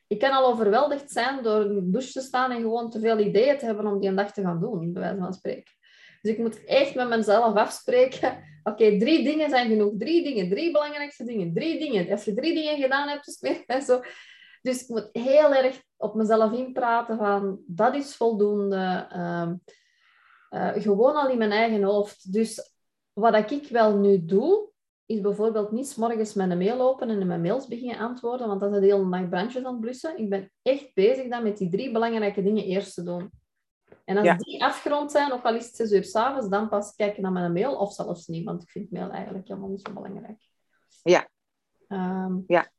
Ik 0.07 0.19
kan 0.19 0.31
al 0.31 0.45
overweldigd 0.45 1.11
zijn 1.11 1.43
door 1.43 1.65
in 1.65 1.75
de 1.75 1.89
douche 1.89 2.11
te 2.11 2.21
staan 2.21 2.51
en 2.51 2.61
gewoon 2.61 2.89
te 2.89 2.99
veel 2.99 3.19
ideeën 3.19 3.57
te 3.57 3.65
hebben 3.65 3.87
om 3.87 3.99
die 3.99 4.09
een 4.09 4.15
dag 4.15 4.33
te 4.33 4.41
gaan 4.41 4.59
doen, 4.59 4.93
bij 4.93 5.01
wijze 5.01 5.17
van 5.17 5.33
spreken. 5.33 5.73
Dus 6.21 6.31
ik 6.31 6.37
moet 6.37 6.63
echt 6.65 6.95
met 6.95 7.09
mezelf 7.09 7.55
afspreken. 7.55 8.43
Oké, 8.63 8.97
drie 8.97 9.23
dingen 9.23 9.49
zijn 9.49 9.69
genoeg. 9.69 9.93
Drie 9.97 10.23
dingen, 10.23 10.49
drie 10.49 10.71
belangrijkste 10.71 11.23
dingen. 11.23 11.53
Drie 11.53 11.79
dingen. 11.79 12.11
Als 12.11 12.23
je 12.23 12.33
drie 12.33 12.53
dingen 12.53 12.81
gedaan 12.81 13.07
hebt, 13.07 13.27
is 13.27 13.39
meer 13.41 13.81
zo. 13.87 14.01
Dus 14.61 14.81
ik 14.81 14.89
moet 14.89 15.09
heel 15.11 15.53
erg 15.53 15.81
op 15.97 16.15
mezelf 16.15 16.53
inpraten 16.53 17.17
van 17.17 17.59
dat 17.65 17.95
is 17.95 18.15
voldoende. 18.15 19.07
Ehm, 19.09 19.55
uh, 20.49 20.71
gewoon 20.73 21.15
al 21.15 21.29
in 21.29 21.37
mijn 21.37 21.51
eigen 21.51 21.83
hoofd. 21.83 22.33
Dus 22.33 22.73
wat 23.13 23.51
ik 23.51 23.67
wel 23.67 23.97
nu 23.97 24.25
doe, 24.25 24.69
is 25.05 25.21
bijvoorbeeld 25.21 25.71
niet 25.71 25.87
s 25.87 25.95
morgens 25.95 26.33
mijn 26.33 26.57
mail 26.57 26.81
openen 26.81 27.21
en 27.21 27.27
mijn 27.27 27.41
mails 27.41 27.67
beginnen 27.67 27.97
antwoorden, 27.97 28.47
want 28.47 28.59
dat 28.59 28.73
is 28.73 28.79
de 28.79 28.85
hele 28.85 29.09
dag 29.09 29.29
brandjes 29.29 29.63
aan 29.63 29.71
het 29.71 29.81
blussen. 29.81 30.17
Ik 30.17 30.29
ben 30.29 30.51
echt 30.61 30.93
bezig 30.93 31.29
dan 31.29 31.43
met 31.43 31.57
die 31.57 31.69
drie 31.69 31.91
belangrijke 31.91 32.43
dingen 32.43 32.63
eerst 32.63 32.93
te 32.93 33.03
doen. 33.03 33.31
En 34.05 34.17
als 34.17 34.37
die 34.37 34.63
afgerond 34.63 35.11
zijn, 35.11 35.31
ook 35.31 35.43
al 35.43 35.55
is 35.55 35.65
het 35.65 35.75
zes 35.75 35.91
uur 35.91 36.03
s'avonds, 36.03 36.49
dan 36.49 36.69
pas 36.69 36.95
kijken 36.95 37.21
naar 37.21 37.31
mijn 37.31 37.53
mail, 37.53 37.75
of 37.75 37.93
zelfs 37.93 38.27
niet, 38.27 38.45
want 38.45 38.61
ik 38.61 38.69
vind 38.69 38.91
mail 38.91 39.09
eigenlijk 39.09 39.47
helemaal 39.47 39.69
niet 39.69 39.81
zo 39.81 39.93
belangrijk. 39.93 40.49
Ja. 41.03 41.27
Um, 41.87 42.43
ja. 42.47 42.71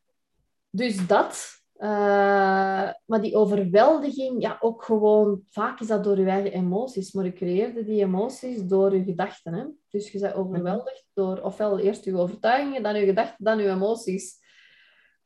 Dus 0.70 1.06
dat. 1.06 1.59
Uh, 1.82 2.90
maar 3.06 3.20
die 3.20 3.36
overweldiging, 3.36 4.42
ja, 4.42 4.56
ook 4.60 4.84
gewoon, 4.84 5.42
vaak 5.50 5.80
is 5.80 5.86
dat 5.86 6.04
door 6.04 6.18
je 6.18 6.26
eigen 6.26 6.52
emoties, 6.52 7.12
maar 7.12 7.24
je 7.24 7.32
creëerde 7.32 7.84
die 7.84 8.02
emoties 8.02 8.62
door 8.62 8.96
je 8.96 9.04
gedachten. 9.04 9.54
Hè? 9.54 9.64
Dus 9.88 10.10
je 10.12 10.18
bent 10.18 10.34
overweldigd 10.34 11.06
door 11.12 11.40
ofwel 11.40 11.78
eerst 11.78 12.04
je 12.04 12.16
overtuigingen, 12.16 12.82
dan 12.82 12.96
je 12.96 13.06
gedachten, 13.06 13.44
dan 13.44 13.58
je 13.58 13.68
emoties. 13.68 14.38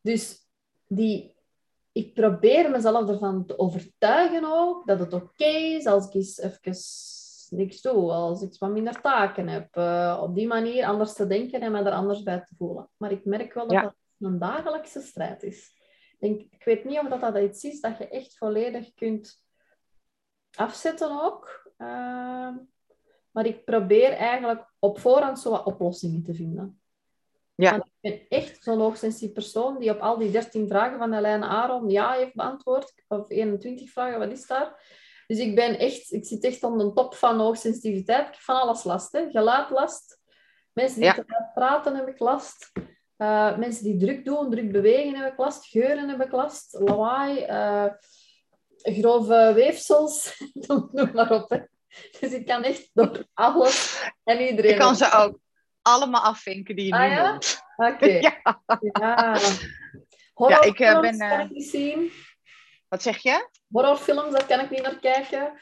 Dus 0.00 0.48
die, 0.86 1.34
ik 1.92 2.14
probeer 2.14 2.70
mezelf 2.70 3.08
ervan 3.08 3.46
te 3.46 3.58
overtuigen 3.58 4.44
ook 4.44 4.86
dat 4.86 4.98
het 4.98 5.12
oké 5.12 5.44
is 5.44 5.86
als 5.86 6.06
ik 6.06 6.14
eens 6.14 6.38
even 6.40 6.76
niks 7.58 7.80
doe, 7.80 8.12
als 8.12 8.42
ik 8.42 8.58
wat 8.58 8.70
minder 8.70 9.00
taken 9.00 9.48
heb, 9.48 9.76
uh, 9.76 10.20
op 10.22 10.34
die 10.34 10.46
manier 10.46 10.86
anders 10.86 11.12
te 11.12 11.26
denken 11.26 11.60
en 11.60 11.72
me 11.72 11.82
er 11.82 11.92
anders 11.92 12.22
bij 12.22 12.40
te 12.40 12.54
voelen. 12.56 12.90
Maar 12.96 13.12
ik 13.12 13.24
merk 13.24 13.54
wel 13.54 13.66
dat 13.66 13.82
dat 13.82 13.94
een 14.18 14.38
dagelijkse 14.38 15.00
strijd 15.00 15.42
is 15.42 15.82
denk, 16.24 16.40
ik 16.50 16.64
weet 16.64 16.84
niet 16.84 16.98
of 16.98 17.08
dat, 17.08 17.20
dat 17.20 17.42
iets 17.42 17.64
is 17.64 17.80
dat 17.80 17.98
je 17.98 18.08
echt 18.08 18.36
volledig 18.36 18.94
kunt 18.94 19.42
afzetten 20.54 21.22
ook. 21.22 21.72
Ehm, 21.76 22.54
maar 23.30 23.46
ik 23.46 23.64
probeer 23.64 24.12
eigenlijk 24.12 24.74
op 24.78 25.00
voorhand 25.00 25.40
zo 25.40 25.50
wat 25.50 25.64
oplossingen 25.64 26.22
te 26.22 26.34
vinden. 26.34 26.80
Ja. 27.54 27.70
Want 27.70 27.84
ik 27.84 27.92
ben 28.00 28.38
echt 28.38 28.62
zo'n 28.62 28.80
hoogsensitief 28.80 29.32
persoon 29.32 29.78
die 29.78 29.90
op 29.90 30.00
al 30.00 30.18
die 30.18 30.30
13 30.30 30.68
vragen 30.68 30.98
van 30.98 31.12
Helene 31.12 31.46
Aaron 31.46 31.90
ja 31.90 32.12
heeft 32.12 32.34
beantwoord. 32.34 32.92
Of 33.08 33.30
21 33.30 33.90
vragen, 33.90 34.18
wat 34.18 34.30
is 34.30 34.46
daar? 34.46 35.02
Dus 35.26 35.38
ik 35.38 35.54
ben 35.54 35.78
echt, 35.78 36.12
ik 36.12 36.24
zit 36.24 36.44
echt 36.44 36.64
aan 36.64 36.78
de 36.78 36.92
top 36.92 37.14
van 37.14 37.38
hoogsensitiviteit. 37.38 38.26
Ik 38.26 38.32
heb 38.32 38.42
van 38.42 38.60
alles 38.60 38.84
last. 38.84 39.12
Hè. 39.12 39.30
Geluid 39.30 39.70
last. 39.70 40.20
Mensen 40.72 41.00
die 41.00 41.14
te 41.14 41.50
praten 41.54 41.96
heb 41.96 42.08
ik 42.08 42.18
last. 42.18 42.72
Uh, 43.18 43.56
mensen 43.58 43.84
die 43.84 43.96
druk 43.96 44.24
doen, 44.24 44.50
druk 44.50 44.72
bewegen 44.72 45.16
heb 45.16 45.32
ik 45.32 45.38
last. 45.38 45.66
Geuren 45.66 46.08
heb 46.08 46.22
ik 46.22 46.32
last. 46.32 46.76
Lawaai. 46.78 47.46
Uh, 47.46 47.92
grove 48.76 49.52
weefsels. 49.54 50.42
Noem 50.66 50.90
maar 51.12 51.30
op. 51.30 51.50
Hè. 51.50 51.58
Dus 52.20 52.32
ik 52.32 52.46
kan 52.46 52.62
echt 52.62 52.90
door 52.92 53.24
alles 53.34 54.04
en 54.24 54.40
iedereen... 54.40 54.70
Je 54.70 54.76
kan 54.76 54.96
ze 54.96 55.12
ook 55.12 55.38
allemaal 55.82 56.22
afvinken 56.22 56.76
die 56.76 56.86
je 56.86 56.92
ah, 56.92 57.00
nu 57.00 57.08
ja? 57.08 57.38
Oké. 57.76 58.06
ja. 58.28 58.40
ja. 58.80 59.38
Ja, 60.48 60.62
ik 60.62 60.78
uh, 60.78 61.00
ben... 61.00 61.18
kan 61.18 61.40
ik 61.40 61.50
niet 61.50 61.68
zien. 61.68 62.12
Wat 62.88 63.02
zeg 63.02 63.18
je? 63.18 63.48
Horrorfilms, 63.68 64.32
daar 64.32 64.46
kan 64.46 64.60
ik 64.60 64.70
niet 64.70 64.82
naar 64.82 64.98
kijken. 64.98 65.60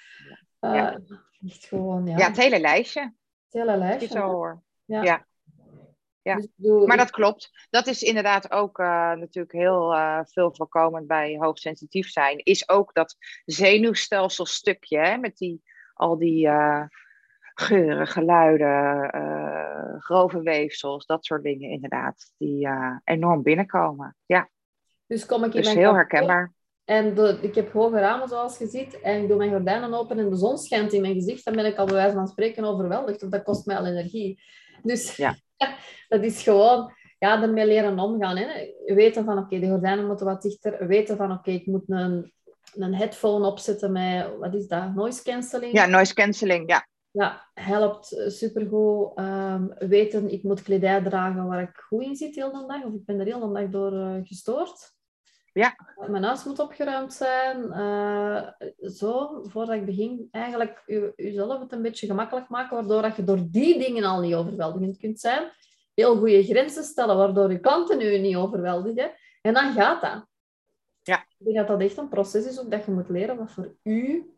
ja. 0.60 1.00
Gewoon, 1.44 2.06
ja. 2.06 2.16
Ja, 2.16 2.26
het 2.26 2.36
hele 2.36 2.60
lijstje. 2.60 3.00
Het 3.00 3.62
hele 3.62 3.76
lijstje. 3.76 4.08
Je 4.08 4.14
zo 4.14 4.28
hoor. 4.28 4.62
Ja. 4.84 5.26
Ja. 6.22 6.36
Dus 6.56 6.86
maar 6.86 6.96
dat 6.96 7.10
klopt. 7.10 7.66
Dat 7.70 7.86
is 7.86 8.02
inderdaad 8.02 8.50
ook 8.50 8.78
uh, 8.78 9.12
natuurlijk 9.12 9.52
heel 9.52 9.92
uh, 9.92 10.20
veel 10.24 10.54
voorkomend 10.54 11.06
bij 11.06 11.36
hoogsensitief 11.38 12.10
zijn. 12.10 12.38
Is 12.38 12.68
ook 12.68 12.94
dat 12.94 13.16
zenuwstelselstukje, 13.44 14.98
hè, 14.98 15.16
met 15.16 15.36
die, 15.36 15.62
al 15.94 16.18
die 16.18 16.46
uh, 16.46 16.82
geuren, 17.54 18.06
geluiden, 18.06 19.10
grove 20.00 20.42
weefsels, 20.42 21.06
dat 21.06 21.24
soort 21.24 21.42
dingen 21.42 21.70
inderdaad, 21.70 22.32
die 22.38 22.68
enorm 23.04 23.42
binnenkomen. 23.42 24.16
Ja. 24.26 24.48
Dus 25.06 25.26
kom 25.26 25.44
ik 25.44 25.54
in 25.54 25.62
dus 25.62 25.74
heel 25.74 25.94
herkenbaar. 25.94 26.52
En 26.84 27.14
de, 27.14 27.38
ik 27.40 27.54
heb 27.54 27.72
hoge 27.72 27.98
ramen, 27.98 28.28
zoals 28.28 28.58
je 28.58 28.66
ziet, 28.66 29.00
en 29.00 29.22
ik 29.22 29.28
doe 29.28 29.36
mijn 29.36 29.50
gordijnen 29.50 29.94
open 29.94 30.18
en 30.18 30.30
de 30.30 30.36
zon 30.36 30.58
schijnt 30.58 30.92
in 30.92 31.00
mijn 31.00 31.14
gezicht, 31.14 31.44
dan 31.44 31.54
ben 31.54 31.66
ik 31.66 31.76
al 31.76 31.86
bij 31.86 31.94
wijze 31.94 32.14
van 32.14 32.26
spreken 32.26 32.64
overweldigd, 32.64 33.20
want 33.20 33.32
dat 33.32 33.42
kost 33.42 33.66
mij 33.66 33.76
al 33.76 33.86
energie. 33.86 34.42
Dus 34.82 35.16
ja. 35.16 35.36
dat 36.08 36.22
is 36.22 36.42
gewoon 36.42 36.92
ja, 37.18 37.42
ermee 37.42 37.66
leren 37.66 37.98
omgaan. 37.98 38.36
Hè. 38.36 38.46
Weten 38.94 39.24
van, 39.24 39.38
oké, 39.38 39.58
de 39.58 39.68
gordijnen 39.68 40.06
moeten 40.06 40.26
wat 40.26 40.42
dichter. 40.42 40.86
Weten 40.86 41.16
van, 41.16 41.32
oké, 41.32 41.50
ik 41.50 41.66
moet 41.66 41.84
een, 41.86 42.32
een 42.74 42.94
headphone 42.94 43.46
opzetten 43.46 43.92
met, 43.92 44.26
wat 44.38 44.54
is 44.54 44.66
dat, 44.66 44.94
noise 44.94 45.22
cancelling? 45.22 45.72
Ja, 45.72 45.86
noise 45.86 46.14
cancelling, 46.14 46.68
ja. 46.70 46.86
Ja, 47.10 47.48
helpt 47.54 48.22
supergoed. 48.26 49.18
Um, 49.18 49.74
weten, 49.78 50.30
ik 50.30 50.42
moet 50.42 50.62
kledij 50.62 51.02
dragen 51.02 51.46
waar 51.46 51.62
ik 51.62 51.76
goed 51.76 52.02
in 52.02 52.16
zit 52.16 52.34
heel 52.34 52.52
de 52.52 52.64
dag. 52.66 52.84
Of 52.84 52.94
ik 52.94 53.04
ben 53.04 53.20
er 53.20 53.26
heel 53.26 53.40
de 53.40 53.60
dag 53.60 53.70
door 53.70 53.92
uh, 53.92 54.16
gestoord. 54.22 54.92
Ja. 55.52 55.76
Mijn 56.08 56.22
huis 56.22 56.44
moet 56.44 56.58
opgeruimd 56.58 57.12
zijn. 57.12 57.62
Uh, 57.62 58.48
zo, 58.90 59.42
voordat 59.42 59.74
ik 59.74 59.84
begin, 59.84 60.28
eigenlijk 60.30 60.82
jezelf 61.16 61.60
het 61.60 61.72
een 61.72 61.82
beetje 61.82 62.06
gemakkelijk 62.06 62.48
maken, 62.48 62.76
waardoor 62.76 63.02
dat 63.02 63.16
je 63.16 63.24
door 63.24 63.40
die 63.50 63.78
dingen 63.78 64.04
al 64.04 64.20
niet 64.20 64.34
overweldigend 64.34 64.98
kunt 64.98 65.20
zijn. 65.20 65.50
Heel 65.94 66.16
goede 66.16 66.44
grenzen 66.44 66.84
stellen, 66.84 67.16
waardoor 67.16 67.50
je 67.50 67.60
klanten 67.60 67.98
nu 67.98 68.18
niet 68.18 68.36
overweldigen. 68.36 69.12
En 69.40 69.54
dan 69.54 69.72
gaat 69.72 70.00
dat. 70.00 70.26
Ja. 71.02 71.24
Ik 71.38 71.44
denk 71.44 71.56
dat 71.56 71.66
dat 71.66 71.80
echt 71.80 71.96
een 71.96 72.08
proces 72.08 72.46
is, 72.46 72.60
ook 72.60 72.70
dat 72.70 72.84
je 72.84 72.90
moet 72.90 73.08
leren 73.08 73.36
wat 73.36 73.50
voor 73.50 73.74
u 73.82 74.30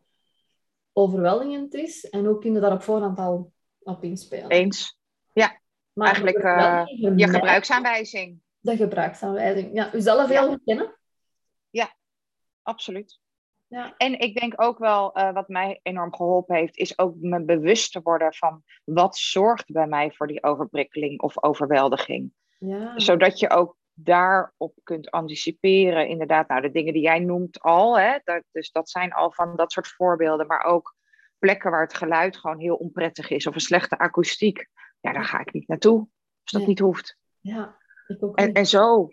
overweldigend 0.93 1.73
is. 1.73 2.09
En 2.09 2.25
hoe 2.25 2.39
kun 2.39 2.53
je 2.53 2.59
daar 2.59 2.71
op 2.71 2.83
voorhand 2.83 3.19
al 3.19 3.51
op 3.79 4.03
inspelen? 4.03 4.49
Eens. 4.49 4.99
Ja, 5.33 5.59
maar 5.93 6.07
eigenlijk 6.07 6.43
uh, 6.43 6.83
je 7.15 7.29
gebruiksaanwijzing. 7.29 8.39
De 8.59 8.75
gebruiksaanwijzing. 8.75 9.73
Ja, 9.73 9.93
uzelf 9.93 10.29
heel 10.29 10.47
goed 10.47 10.61
kennen. 10.65 10.95
Absoluut. 12.65 13.19
Ja. 13.67 13.93
En 13.97 14.19
ik 14.19 14.39
denk 14.39 14.61
ook 14.61 14.77
wel, 14.77 15.17
uh, 15.17 15.33
wat 15.33 15.47
mij 15.47 15.79
enorm 15.83 16.15
geholpen 16.15 16.55
heeft, 16.55 16.77
is 16.77 16.97
ook 16.97 17.15
me 17.15 17.43
bewust 17.43 17.91
te 17.91 18.01
worden 18.01 18.33
van 18.33 18.63
wat 18.83 19.17
zorgt 19.17 19.71
bij 19.71 19.87
mij 19.87 20.11
voor 20.11 20.27
die 20.27 20.43
overprikkeling 20.43 21.21
of 21.21 21.43
overweldiging. 21.43 22.33
Ja. 22.59 22.99
Zodat 22.99 23.39
je 23.39 23.49
ook 23.49 23.77
daarop 23.93 24.73
kunt 24.83 25.11
anticiperen. 25.11 26.07
Inderdaad, 26.07 26.47
nou, 26.47 26.61
de 26.61 26.71
dingen 26.71 26.93
die 26.93 27.01
jij 27.01 27.19
noemt 27.19 27.59
al, 27.59 27.99
hè, 27.99 28.17
dat, 28.23 28.43
dus 28.51 28.71
dat 28.71 28.89
zijn 28.89 29.13
al 29.13 29.31
van 29.31 29.55
dat 29.55 29.71
soort 29.71 29.87
voorbeelden, 29.87 30.47
maar 30.47 30.63
ook 30.63 30.95
plekken 31.39 31.71
waar 31.71 31.83
het 31.83 31.93
geluid 31.93 32.37
gewoon 32.37 32.59
heel 32.59 32.75
onprettig 32.75 33.29
is 33.29 33.47
of 33.47 33.53
een 33.53 33.61
slechte 33.61 33.97
akoestiek. 33.97 34.67
Ja, 34.99 35.13
daar 35.13 35.25
ga 35.25 35.39
ik 35.39 35.53
niet 35.53 35.67
naartoe, 35.67 35.99
als 36.43 36.51
dat 36.51 36.67
niet 36.67 36.79
hoeft. 36.79 37.17
Ja, 37.39 37.77
ik 38.07 38.23
ook 38.23 38.37
en, 38.37 38.53
en 38.53 38.65
zo 38.65 39.09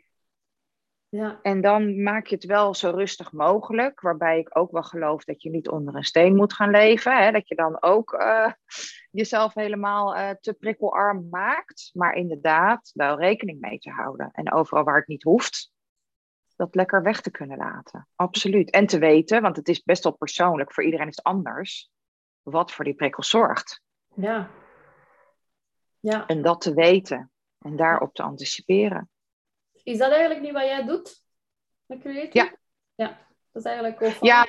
ja. 1.14 1.38
En 1.42 1.60
dan 1.60 2.02
maak 2.02 2.26
je 2.26 2.34
het 2.34 2.44
wel 2.44 2.74
zo 2.74 2.90
rustig 2.90 3.32
mogelijk, 3.32 4.00
waarbij 4.00 4.38
ik 4.38 4.58
ook 4.58 4.70
wel 4.70 4.82
geloof 4.82 5.24
dat 5.24 5.42
je 5.42 5.50
niet 5.50 5.68
onder 5.68 5.94
een 5.94 6.04
steen 6.04 6.36
moet 6.36 6.52
gaan 6.52 6.70
leven. 6.70 7.22
Hè? 7.22 7.30
Dat 7.30 7.48
je 7.48 7.54
dan 7.54 7.82
ook 7.82 8.12
uh, 8.12 8.52
jezelf 9.20 9.54
helemaal 9.54 10.16
uh, 10.16 10.30
te 10.40 10.52
prikkelarm 10.52 11.28
maakt. 11.30 11.90
Maar 11.92 12.14
inderdaad, 12.14 12.90
wel 12.94 13.18
rekening 13.18 13.60
mee 13.60 13.78
te 13.78 13.90
houden. 13.90 14.30
En 14.32 14.52
overal 14.52 14.84
waar 14.84 14.98
het 14.98 15.06
niet 15.06 15.22
hoeft, 15.22 15.72
dat 16.56 16.74
lekker 16.74 17.02
weg 17.02 17.20
te 17.20 17.30
kunnen 17.30 17.58
laten. 17.58 18.08
Absoluut. 18.14 18.70
En 18.70 18.86
te 18.86 18.98
weten, 18.98 19.42
want 19.42 19.56
het 19.56 19.68
is 19.68 19.82
best 19.82 20.02
wel 20.04 20.16
persoonlijk, 20.16 20.72
voor 20.72 20.84
iedereen 20.84 21.08
is 21.08 21.16
het 21.16 21.24
anders, 21.24 21.90
wat 22.42 22.72
voor 22.72 22.84
die 22.84 22.94
prikkel 22.94 23.22
zorgt. 23.22 23.82
Ja. 24.14 24.50
ja. 26.00 26.26
En 26.26 26.42
dat 26.42 26.60
te 26.60 26.74
weten 26.74 27.30
en 27.58 27.76
daarop 27.76 28.14
te 28.14 28.22
anticiperen. 28.22 29.10
Is 29.82 29.98
dat 29.98 30.10
eigenlijk 30.10 30.40
niet 30.40 30.52
wat 30.52 30.62
jij 30.62 30.84
doet 30.84 31.22
met 31.86 32.00
Creatrix? 32.00 32.32
Ja. 32.32 32.56
Ja, 32.94 33.18
dat 33.52 33.64
is 33.64 33.70
eigenlijk 33.70 34.02
ook 34.02 34.16
Ja, 34.20 34.46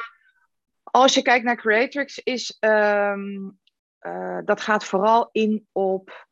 als 0.84 1.14
je 1.14 1.22
kijkt 1.22 1.46
naar 1.46 1.56
Creatrix, 1.56 2.20
is, 2.20 2.58
um, 2.60 3.60
dat 4.46 4.62
gaat 4.62 4.86
vooral 4.86 5.30
in 5.32 5.68
op 5.72 6.28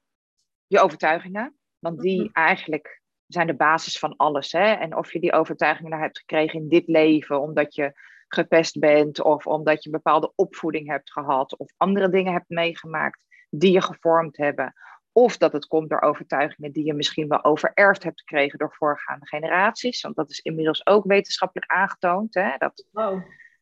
je 0.68 0.80
overtuigingen. 0.80 1.56
Want 1.80 2.00
die 2.00 2.22
mhm. 2.22 2.30
eigenlijk 2.34 3.02
zijn 3.28 3.48
de 3.48 3.56
basis 3.56 4.00
van 4.00 4.16
alles. 4.16 4.52
Hè? 4.52 4.74
En 4.74 4.96
of 4.96 5.14
je 5.14 5.20
die 5.20 5.34
overtuigingen 5.34 6.00
hebt 6.00 6.18
gekregen 6.18 6.60
in 6.60 6.70
dit 6.70 6.88
leven, 6.88 7.42
omdat 7.42 7.76
je 7.76 7.94
gepest 8.28 8.80
bent, 8.80 9.22
of 9.22 9.48
omdat 9.48 9.84
je 9.84 9.90
een 9.90 9.96
bepaalde 9.96 10.32
opvoeding 10.36 10.88
hebt 10.88 11.12
gehad, 11.12 11.58
of 11.58 11.74
andere 11.78 12.10
dingen 12.10 12.34
hebt 12.34 12.50
meegemaakt 12.50 13.24
die 13.50 13.72
je 13.72 13.82
gevormd 13.82 14.38
hebben. 14.38 14.74
Of 15.14 15.38
dat 15.38 15.54
het 15.54 15.66
komt 15.66 15.90
door 15.90 16.02
overtuigingen 16.02 16.72
die 16.72 16.86
je 16.86 16.94
misschien 16.94 17.28
wel 17.28 17.44
overerfd 17.44 18.04
hebt 18.04 18.20
gekregen 18.20 18.60
door 18.60 18.74
voorgaande 18.74 19.28
generaties. 19.28 20.02
Want 20.02 20.16
dat 20.16 20.30
is 20.30 20.40
inmiddels 20.40 20.86
ook 20.86 21.06
wetenschappelijk 21.06 21.72
aangetoond. 21.72 22.34
Hè? 22.34 22.58
Dat, 22.58 22.86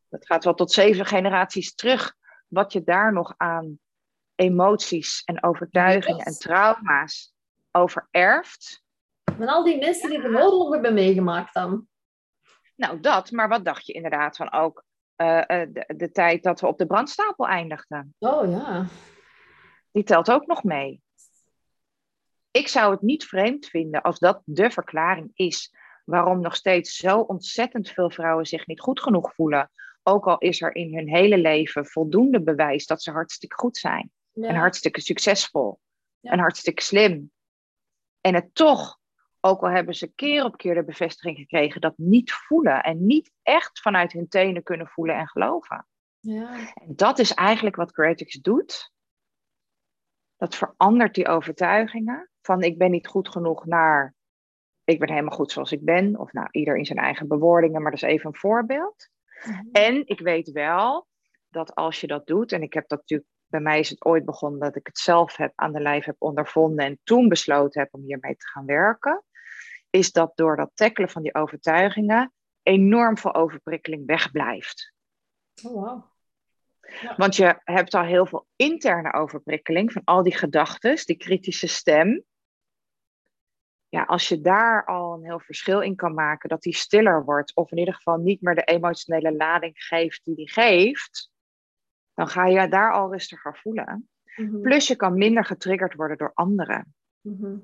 dat 0.10 0.26
gaat 0.26 0.44
wel 0.44 0.54
tot 0.54 0.72
zeven 0.72 1.06
generaties 1.06 1.76
terug. 1.76 2.16
Wat 2.48 2.74
je 2.74 2.84
daar 2.84 3.14
nog 3.14 3.34
aan 3.38 3.80
emoties 4.36 5.22
en 5.26 5.44
overtuigingen 5.44 6.26
en 6.26 6.34
trauma's 6.34 7.34
overerft. 7.72 8.84
En 9.40 9.48
al 9.48 9.64
die 9.64 9.80
mensen 9.80 10.10
die 10.10 10.22
de 10.22 10.28
oorlog 10.28 10.74
hebben 10.74 10.94
meegemaakt 10.94 11.54
dan? 11.54 11.88
Nou, 12.76 13.00
dat. 13.00 13.32
Maar 13.32 13.48
wat 13.48 13.66
dacht 13.66 13.86
je 13.86 13.94
inderdaad 13.94 14.36
van 14.36 14.52
ook 14.52 14.84
uh, 15.18 15.42
de, 15.48 15.94
de 15.98 16.12
tijd 16.12 16.44
dat 16.44 16.62
we 16.62 16.68
op 16.68 16.78
de 16.78 16.86
brandstapel 16.86 17.48
eindigden? 17.48 18.16
Oh 18.20 18.52
ja. 18.52 18.86
Die 19.92 20.04
telt 20.04 20.32
ook 20.32 20.46
nog 20.46 20.64
mee 20.64 21.02
ik 22.52 22.68
zou 22.68 22.92
het 22.92 23.02
niet 23.02 23.26
vreemd 23.26 23.66
vinden 23.66 24.02
als 24.02 24.20
dat 24.20 24.42
de 24.46 24.72
verklaring 24.72 25.32
is 25.34 25.74
waarom 26.06 26.42
nog 26.42 26.56
steeds 26.56 26.96
zo 26.96 27.20
ontzettend 27.20 27.90
veel 27.90 28.10
vrouwen 28.10 28.46
zich 28.46 28.68
niet 28.68 28.80
goed 28.80 29.02
genoeg 29.02 29.34
voelen. 29.34 29.72
Ook 30.04 30.28
al 30.28 30.38
is 30.38 30.62
er 30.62 30.76
in 30.76 30.96
hun 30.96 31.10
hele 31.10 31.38
leven 31.38 31.86
voldoende 31.86 32.42
bewijs 32.42 32.86
dat 32.86 33.04
ze 33.04 33.12
hartstikke 33.12 33.56
goed 33.56 33.78
zijn. 33.78 34.12
En 34.34 34.56
hartstikke 34.56 35.02
succesvol. 35.02 35.80
En 36.22 36.40
hartstikke 36.40 36.84
slim. 36.84 37.32
En 38.22 38.34
het 38.34 38.56
toch, 38.56 39.00
ook 39.40 39.62
al 39.62 39.70
hebben 39.70 39.96
ze 39.96 40.14
keer 40.16 40.44
op 40.44 40.58
keer 40.58 40.74
de 40.74 40.84
bevestiging 40.84 41.38
gekregen, 41.38 41.82
dat 41.82 41.98
niet 41.98 42.32
voelen. 42.32 42.84
En 42.84 43.06
niet 43.06 43.32
echt 43.44 43.82
vanuit 43.82 44.12
hun 44.12 44.28
tenen 44.28 44.64
kunnen 44.64 44.88
voelen 44.88 45.16
en 45.16 45.28
geloven. 45.28 45.88
Ja. 46.20 46.74
En 46.74 46.96
dat 46.96 47.20
is 47.20 47.34
eigenlijk 47.34 47.76
wat 47.76 47.92
Creatix 47.92 48.36
doet. 48.36 48.92
Dat 50.40 50.56
verandert 50.56 51.16
die 51.16 51.28
overtuigingen 51.28 52.30
van 52.42 52.62
ik 52.62 52.78
ben 52.78 52.92
niet 52.92 53.08
goed 53.08 53.30
genoeg 53.30 53.66
naar 53.66 54.16
ik 54.84 55.00
ben 55.00 55.10
helemaal 55.10 55.36
goed 55.36 55.52
zoals 55.52 55.72
ik 55.72 55.86
ben. 55.86 56.20
Of 56.20 56.34
nou, 56.34 56.48
ieder 56.52 56.78
in 56.78 56.86
zijn 56.86 57.00
eigen 57.00 57.28
bewoordingen, 57.28 57.82
maar 57.82 57.92
dat 57.92 58.02
is 58.02 58.10
even 58.10 58.28
een 58.28 58.36
voorbeeld. 58.36 59.10
Mhm. 59.44 59.64
En 59.72 60.08
ik 60.08 60.20
weet 60.20 60.52
wel 60.52 61.08
dat 61.50 61.76
als 61.76 62.02
je 62.02 62.08
dat 62.08 62.28
doet, 62.28 62.52
en 62.52 62.62
ik 62.62 62.74
heb 62.74 62.88
dat 62.88 63.00
natuurlijk, 63.00 63.30
bij 63.48 63.60
mij 63.60 63.80
is 63.80 63.90
het 63.90 64.06
ooit 64.06 64.26
begonnen 64.26 64.60
dat 64.60 64.76
ik 64.76 64.88
het 64.88 64.98
zelf 64.98 65.36
heb 65.36 65.52
aan 65.56 65.74
de 65.74 65.80
lijf 65.80 66.06
heb 66.06 66.16
ondervonden 66.18 66.86
en 66.86 67.00
toen 67.04 67.28
besloten 67.28 67.82
heb 67.82 67.94
om 67.94 68.02
hiermee 68.02 68.36
te 68.36 68.48
gaan 68.48 68.66
werken, 68.66 69.24
is 69.90 70.12
dat 70.12 70.32
door 70.36 70.56
dat 70.56 70.72
tackelen 70.74 71.10
van 71.10 71.22
die 71.22 71.36
overtuigingen 71.36 72.34
enorm 72.64 73.18
veel 73.18 73.34
overprikkeling 73.34 74.06
wegblijft. 74.06 74.94
Oh, 75.64 75.74
wow. 75.74 76.04
Want 77.18 77.36
je 77.36 77.60
hebt 77.64 77.94
al 77.94 78.04
heel 78.04 78.26
veel 78.26 78.48
interne 78.56 79.14
overprikkeling 79.14 79.92
van 79.92 80.02
al 80.04 80.24
die 80.24 80.38
gedachten, 80.38 81.06
die 81.06 81.18
kritische 81.18 81.68
stem. 81.68 82.24
Ja, 83.88 84.04
als 84.04 84.28
je 84.28 84.42
daar 84.42 84.86
al 84.86 85.14
een 85.14 85.24
heel 85.24 85.40
verschil 85.40 85.82
in 85.82 85.96
kan 85.96 86.14
maken, 86.14 86.50
dat 86.50 86.62
die 86.62 86.76
stiller 86.76 87.24
wordt, 87.24 87.56
of 87.56 87.72
in 87.72 87.78
ieder 87.78 87.94
geval 87.94 88.18
niet 88.18 88.42
meer 88.42 88.56
de 88.56 88.64
emotionele 88.64 89.36
lading 89.36 89.84
geeft 89.84 90.22
die 90.24 90.36
die 90.36 90.50
geeft, 90.50 91.32
dan 92.14 92.28
ga 92.28 92.46
je 92.46 92.68
daar 92.68 92.94
al 92.94 93.12
rustiger 93.12 93.58
voelen. 93.58 94.10
Mhm. 94.36 94.62
Plus 94.62 94.88
je 94.88 94.96
kan 94.96 95.18
minder 95.18 95.46
getriggerd 95.46 95.94
worden 95.94 96.18
door 96.18 96.32
anderen. 96.34 96.96
Mhm. 97.22 97.58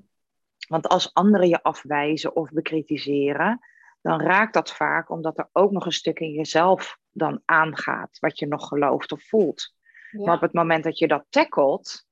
Want 0.68 0.88
als 0.88 1.14
anderen 1.14 1.48
je 1.48 1.64
afwijzen 1.64 2.36
of 2.36 2.50
bekritiseren, 2.50 3.60
dan 4.02 4.22
raakt 4.22 4.54
dat 4.54 4.74
vaak 4.74 5.10
omdat 5.10 5.38
er 5.38 5.50
ook 5.52 5.72
nog 5.72 5.86
een 5.86 5.92
stuk 5.92 6.20
in 6.20 6.32
jezelf 6.32 6.98
dan 7.16 7.42
aangaat, 7.46 8.20
wat 8.20 8.40
je 8.40 8.48
nog 8.48 8.68
gelooft 8.68 9.12
of 9.12 9.24
voelt. 9.28 9.74
Maar 10.12 10.36
op 10.36 10.42
het 10.42 10.54
moment 10.54 10.84
dat 10.84 10.98
je 10.98 11.08
dat 11.08 11.26
tackelt, 11.30 12.06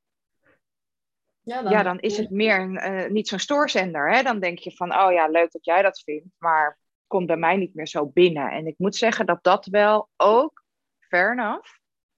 ja, 1.42 1.62
dan, 1.62 1.72
ja, 1.72 1.84
dan 1.84 2.00
is 2.00 2.18
het 2.18 2.30
meer 2.30 2.70
uh, 2.70 3.12
niet 3.12 3.28
zo'n 3.28 3.40
stoorzender. 3.40 4.12
Hè? 4.12 4.24
Dan 4.24 4.40
denk 4.40 4.60
je 4.60 4.72
van, 4.72 4.96
oh 4.96 5.12
ja, 5.12 5.28
leuk 5.28 5.52
dat 5.52 5.66
jij 5.66 5.82
dat 5.82 6.02
vindt, 6.02 6.36
maar 6.38 6.80
komt 7.08 7.28
bij 7.28 7.38
mij 7.38 7.58
niet 7.58 7.74
meer 7.74 7.88
zo 7.88 8.06
binnen. 8.08 8.52
En 8.52 8.68
ik 8.68 8.76
moet 8.78 8.96
zeggen 8.96 9.26
dat 9.26 9.44
dat 9.44 9.66
wel 9.66 10.10
ook, 10.18 10.66
fair 11.00 11.32
enough, 11.32 11.70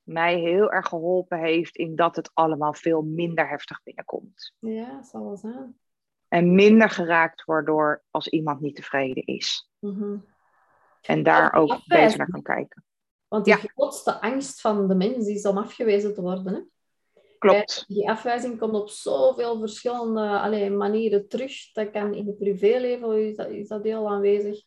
mij 0.04 0.40
heel 0.40 0.72
erg 0.72 0.88
geholpen 0.88 1.40
heeft 1.40 1.76
in 1.76 1.96
dat 1.96 2.16
het 2.16 2.32
allemaal 2.34 2.74
veel 2.74 3.02
minder 3.02 3.50
heftig 3.50 3.84
binnenkomt. 3.84 4.54
Ja, 4.60 5.04
zal 5.04 5.24
wel 5.24 5.38
zijn. 5.38 5.80
En 6.28 6.56
minder 6.56 6.90
geraakt 6.90 7.44
wordt 7.44 7.68
door 7.68 8.04
als 8.12 8.28
iemand 8.28 8.60
niet 8.60 8.76
tevreden 8.76 9.26
is. 9.26 9.70
Mhm. 9.80 10.18
En 11.06 11.24
daar 11.24 11.54
ook 11.54 11.82
beter 11.86 12.18
naar 12.18 12.30
kan 12.30 12.42
kijken. 12.42 12.84
Want 13.28 13.46
de 13.46 13.54
grootste 13.54 14.22
angst 14.22 14.62
van 14.62 14.88
de 14.88 14.96
mens 14.96 15.28
is 15.28 15.46
om 15.46 15.58
afgewezen 15.58 16.14
te 16.14 16.22
worden. 16.22 16.54
Hè? 16.54 16.62
Klopt. 17.40 17.86
Die 17.88 18.10
afwijzing 18.10 18.60
komt 18.60 18.74
op 18.74 18.90
zoveel 18.90 19.60
verschillende 19.60 20.40
allee, 20.40 20.70
manieren 20.70 21.28
terug. 21.28 21.72
Dat 21.72 21.92
kan 21.92 22.14
in 22.14 22.28
het 22.28 22.38
privéleven 22.38 23.28
is 23.28 23.36
dat, 23.36 23.50
is 23.50 23.68
dat 23.68 23.84
heel 23.84 24.10
aanwezig. 24.10 24.62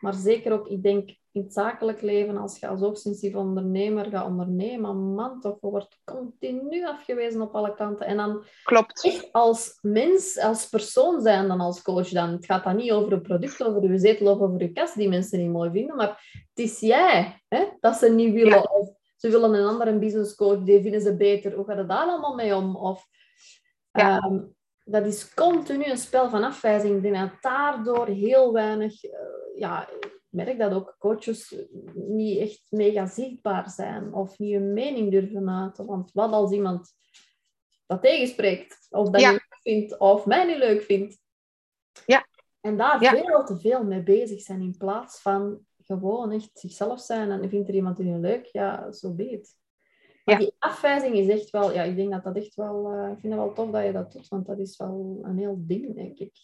Maar 0.00 0.14
zeker 0.14 0.52
ook, 0.52 0.68
ik 0.68 0.82
denk, 0.82 1.08
in 1.32 1.42
het 1.42 1.52
zakelijk 1.52 2.02
leven, 2.02 2.36
als 2.36 2.58
je 2.58 2.68
als 2.68 2.80
hoogsensitief 2.80 3.34
ondernemer 3.34 4.04
gaat 4.04 4.26
ondernemen, 4.26 5.14
man, 5.14 5.40
toch, 5.40 5.56
je 5.60 5.68
wordt 5.68 5.98
continu 6.04 6.86
afgewezen 6.86 7.40
op 7.40 7.54
alle 7.54 7.74
kanten. 7.74 8.06
En 8.06 8.16
dan 8.16 8.44
Klopt. 8.64 9.04
echt 9.04 9.32
als 9.32 9.78
mens, 9.80 10.38
als 10.38 10.68
persoon 10.68 11.20
zijn 11.20 11.48
dan 11.48 11.60
als 11.60 11.82
coach 11.82 12.08
dan. 12.08 12.30
Het 12.30 12.44
gaat 12.44 12.64
dan 12.64 12.76
niet 12.76 12.92
over 12.92 13.12
een 13.12 13.22
product, 13.22 13.62
over 13.62 13.90
je 13.90 13.98
zetel 13.98 14.34
of 14.34 14.40
over 14.40 14.60
je 14.60 14.72
kast 14.72 14.96
die 14.96 15.08
mensen 15.08 15.38
niet 15.38 15.50
mooi 15.50 15.70
vinden, 15.70 15.96
maar 15.96 16.08
het 16.32 16.64
is 16.64 16.80
jij 16.80 17.42
hè, 17.48 17.64
dat 17.80 17.96
ze 17.96 18.10
niet 18.10 18.32
willen. 18.32 18.70
Of 18.70 18.88
ze 19.16 19.30
willen 19.30 19.54
een 19.54 19.66
andere 19.66 19.98
business 19.98 20.34
coach, 20.34 20.62
die 20.62 20.82
vinden 20.82 21.00
ze 21.00 21.16
beter. 21.16 21.52
Hoe 21.54 21.64
gaat 21.64 21.78
het 21.78 21.88
daar 21.88 22.06
allemaal 22.06 22.34
mee 22.34 22.56
om? 22.56 22.76
Of, 22.76 23.06
ehm, 23.90 24.38
dat 24.88 25.06
is 25.06 25.34
continu 25.34 25.84
een 25.84 25.98
spel 25.98 26.30
van 26.30 26.44
afwijzing. 26.44 26.96
Ik 26.96 27.02
denk 27.02 27.16
dat 27.16 27.42
daardoor 27.42 28.06
heel 28.06 28.52
weinig... 28.52 29.04
Uh, 29.04 29.10
ja, 29.54 29.88
merk 30.28 30.58
dat 30.58 30.72
ook 30.72 30.96
coaches 30.98 31.54
niet 31.94 32.38
echt 32.38 32.66
mega 32.70 33.06
zichtbaar 33.06 33.70
zijn 33.70 34.14
of 34.14 34.38
niet 34.38 34.52
hun 34.52 34.72
mening 34.72 35.10
durven 35.10 35.50
uiten. 35.50 35.86
Want 35.86 36.12
wat 36.12 36.32
als 36.32 36.52
iemand 36.52 36.94
dat 37.86 38.02
tegenspreekt, 38.02 38.86
of 38.90 39.10
dat 39.10 39.20
je 39.20 39.30
leuk 39.30 39.58
vindt, 39.60 39.98
of 39.98 40.26
mij 40.26 40.44
niet 40.44 40.56
leuk 40.56 40.82
vindt. 40.82 41.18
Ja. 42.06 42.26
En 42.60 42.76
daar 42.76 42.98
veel 42.98 43.44
te 43.44 43.58
veel 43.58 43.84
mee 43.84 44.02
bezig 44.02 44.40
zijn 44.40 44.60
in 44.60 44.76
plaats 44.76 45.20
van 45.20 45.66
gewoon 45.78 46.30
echt 46.30 46.50
zichzelf 46.52 47.00
zijn 47.00 47.30
en 47.30 47.48
vindt 47.48 47.68
er 47.68 47.74
iemand 47.74 47.96
die 47.96 48.06
je 48.06 48.18
leuk, 48.18 48.46
ja, 48.46 48.92
zo 48.92 49.08
so 49.08 49.14
be 49.14 49.40
Maar 50.26 50.38
die 50.38 50.54
afwijzing 50.58 51.14
is 51.14 51.28
echt 51.28 51.50
wel, 51.50 51.72
ja, 51.72 51.82
ik 51.82 51.96
denk 51.96 52.10
dat 52.10 52.24
dat 52.24 52.36
echt 52.36 52.54
wel, 52.54 52.92
uh, 52.92 53.10
ik 53.10 53.18
vind 53.20 53.32
het 53.32 53.42
wel 53.42 53.52
tof 53.52 53.70
dat 53.70 53.84
je 53.84 53.92
dat 53.92 54.12
doet, 54.12 54.28
want 54.28 54.46
dat 54.46 54.58
is 54.58 54.76
wel 54.76 55.20
een 55.22 55.38
heel 55.38 55.56
ding, 55.58 55.94
denk 55.94 56.18
ik. 56.18 56.36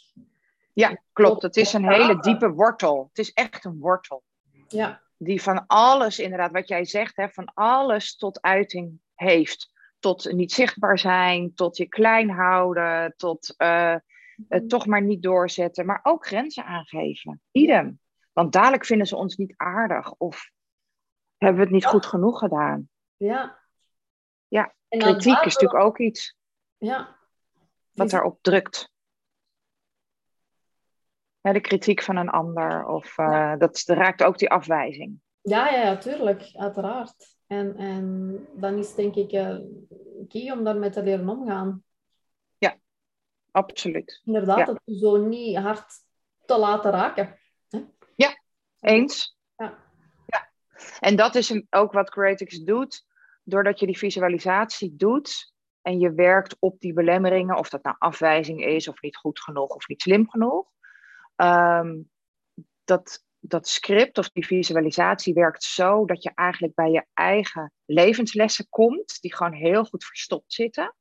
Ja, 0.73 1.03
klopt. 1.13 1.43
Het 1.43 1.57
is 1.57 1.73
een 1.73 1.89
hele 1.89 2.21
diepe 2.21 2.51
wortel. 2.51 3.07
Het 3.09 3.19
is 3.19 3.33
echt 3.33 3.65
een 3.65 3.79
wortel. 3.79 4.23
Ja. 4.69 5.03
Die 5.17 5.43
van 5.43 5.67
alles, 5.67 6.19
inderdaad, 6.19 6.53
wat 6.53 6.69
jij 6.69 6.85
zegt, 6.85 7.17
hè, 7.17 7.29
van 7.29 7.51
alles 7.55 8.17
tot 8.17 8.41
uiting 8.41 9.01
heeft. 9.15 9.73
Tot 9.99 10.33
niet 10.33 10.53
zichtbaar 10.53 10.99
zijn, 10.99 11.55
tot 11.55 11.77
je 11.77 11.87
klein 11.87 12.31
houden, 12.31 13.15
tot 13.17 13.55
uh, 13.59 13.97
het 14.49 14.69
toch 14.69 14.87
maar 14.87 15.03
niet 15.03 15.23
doorzetten, 15.23 15.87
maar 15.87 16.01
ook 16.03 16.27
grenzen 16.27 16.65
aangeven. 16.65 17.41
Idem. 17.51 18.01
Want 18.33 18.53
dadelijk 18.53 18.85
vinden 18.85 19.07
ze 19.07 19.17
ons 19.17 19.37
niet 19.37 19.55
aardig 19.57 20.15
of 20.15 20.51
hebben 21.37 21.57
we 21.57 21.65
het 21.65 21.75
niet 21.75 21.87
goed 21.87 22.07
genoeg 22.07 22.39
gedaan. 22.39 22.89
Ja. 23.17 23.61
Ja, 24.53 24.75
kritiek 24.89 25.45
is 25.45 25.55
natuurlijk 25.55 25.85
ook 25.85 25.99
iets 25.99 26.37
ja. 26.79 27.17
wat 27.93 28.11
daarop 28.11 28.39
drukt. 28.43 28.91
Ja, 31.41 31.53
de 31.53 31.61
kritiek 31.61 32.03
van 32.03 32.17
een 32.17 32.29
ander, 32.29 32.87
of 32.87 33.19
uh, 33.19 33.57
dat 33.57 33.83
raakt 33.87 34.23
ook 34.23 34.39
die 34.39 34.51
afwijzing. 34.51 35.21
Ja, 35.41 35.69
ja, 35.69 35.83
ja, 35.83 35.97
tuurlijk, 35.97 36.51
uiteraard. 36.53 37.37
En, 37.47 37.77
en 37.77 38.47
dan 38.53 38.79
is 38.79 38.95
denk 38.95 39.15
ik 39.15 39.33
uh, 39.33 39.57
key 40.29 40.51
om 40.51 40.65
daarmee 40.65 40.91
te 40.91 41.03
leren 41.03 41.29
omgaan. 41.29 41.85
Ja, 42.59 42.77
absoluut. 43.51 44.21
Inderdaad, 44.25 44.67
ja. 44.67 44.73
het 44.73 44.99
zo 44.99 45.17
niet 45.17 45.57
hard 45.57 45.93
te 46.45 46.59
laten 46.59 46.91
raken. 46.91 47.39
Hè? 47.69 47.85
Ja, 48.15 48.43
eens. 48.81 49.37
Ja. 49.57 49.79
ja. 50.27 50.51
En 51.01 51.17
dat 51.17 51.35
is 51.35 51.63
ook 51.71 51.93
wat 51.93 52.11
Creatix 52.11 52.59
doet. 52.59 53.11
Doordat 53.43 53.79
je 53.79 53.87
die 53.87 53.99
visualisatie 53.99 54.97
doet 54.97 55.53
en 55.83 55.99
je 55.99 56.13
werkt 56.13 56.57
op 56.59 56.81
die 56.81 56.93
belemmeringen, 56.93 57.59
of 57.59 57.69
dat 57.69 57.83
nou 57.83 57.97
afwijzing 57.99 58.65
is, 58.65 58.89
of 58.89 59.03
niet 59.03 59.17
goed 59.17 59.41
genoeg, 59.41 59.69
of 59.69 59.89
niet 59.89 60.03
slim 60.03 60.31
genoeg. 60.31 60.71
Um, 61.37 62.11
dat, 62.85 63.25
dat 63.39 63.69
script 63.69 64.19
of 64.19 64.31
die 64.31 64.47
visualisatie 64.47 65.35
werkt 65.35 65.63
zo 65.63 66.05
dat 66.05 66.23
je 66.23 66.31
eigenlijk 66.35 66.75
bij 66.75 66.91
je 66.91 67.07
eigen 67.15 67.73
levenslessen 67.85 68.67
komt, 68.69 69.21
die 69.21 69.35
gewoon 69.35 69.53
heel 69.53 69.85
goed 69.85 70.05
verstopt 70.05 70.53
zitten, 70.53 70.95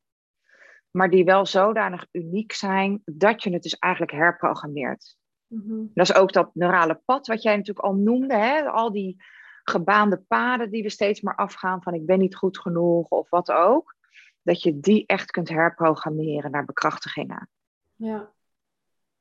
maar 0.92 1.10
die 1.10 1.26
wel 1.26 1.46
zodanig 1.46 2.08
uniek 2.12 2.52
zijn 2.52 3.02
dat 3.06 3.44
je 3.44 3.54
het 3.54 3.64
dus 3.64 3.78
eigenlijk 3.78 4.14
herprogrammeert. 4.14 5.18
Mm-hmm. 5.48 5.92
Dat 5.94 6.10
is 6.10 6.16
ook 6.16 6.34
dat 6.34 6.56
neurale 6.56 7.02
pad 7.06 7.28
wat 7.28 7.42
jij 7.42 7.56
natuurlijk 7.56 7.86
al 7.86 7.96
noemde, 7.96 8.38
hè? 8.38 8.64
al 8.70 8.92
die 8.92 9.24
gebaande 9.64 10.18
paden 10.18 10.72
die 10.72 10.84
we 10.84 10.90
steeds 10.90 11.22
maar 11.22 11.36
afgaan 11.36 11.84
van 11.84 11.94
ik 11.94 12.06
ben 12.06 12.20
niet 12.20 12.36
goed 12.36 12.60
genoeg 12.60 13.08
of 13.08 13.30
wat 13.30 13.52
ook, 13.52 13.96
dat 14.42 14.62
je 14.62 14.80
die 14.80 15.06
echt 15.06 15.32
kunt 15.32 15.50
herprogrammeren 15.50 16.52
naar 16.52 16.66
bekrachtigingen. 16.66 17.50
Ja. 17.96 18.32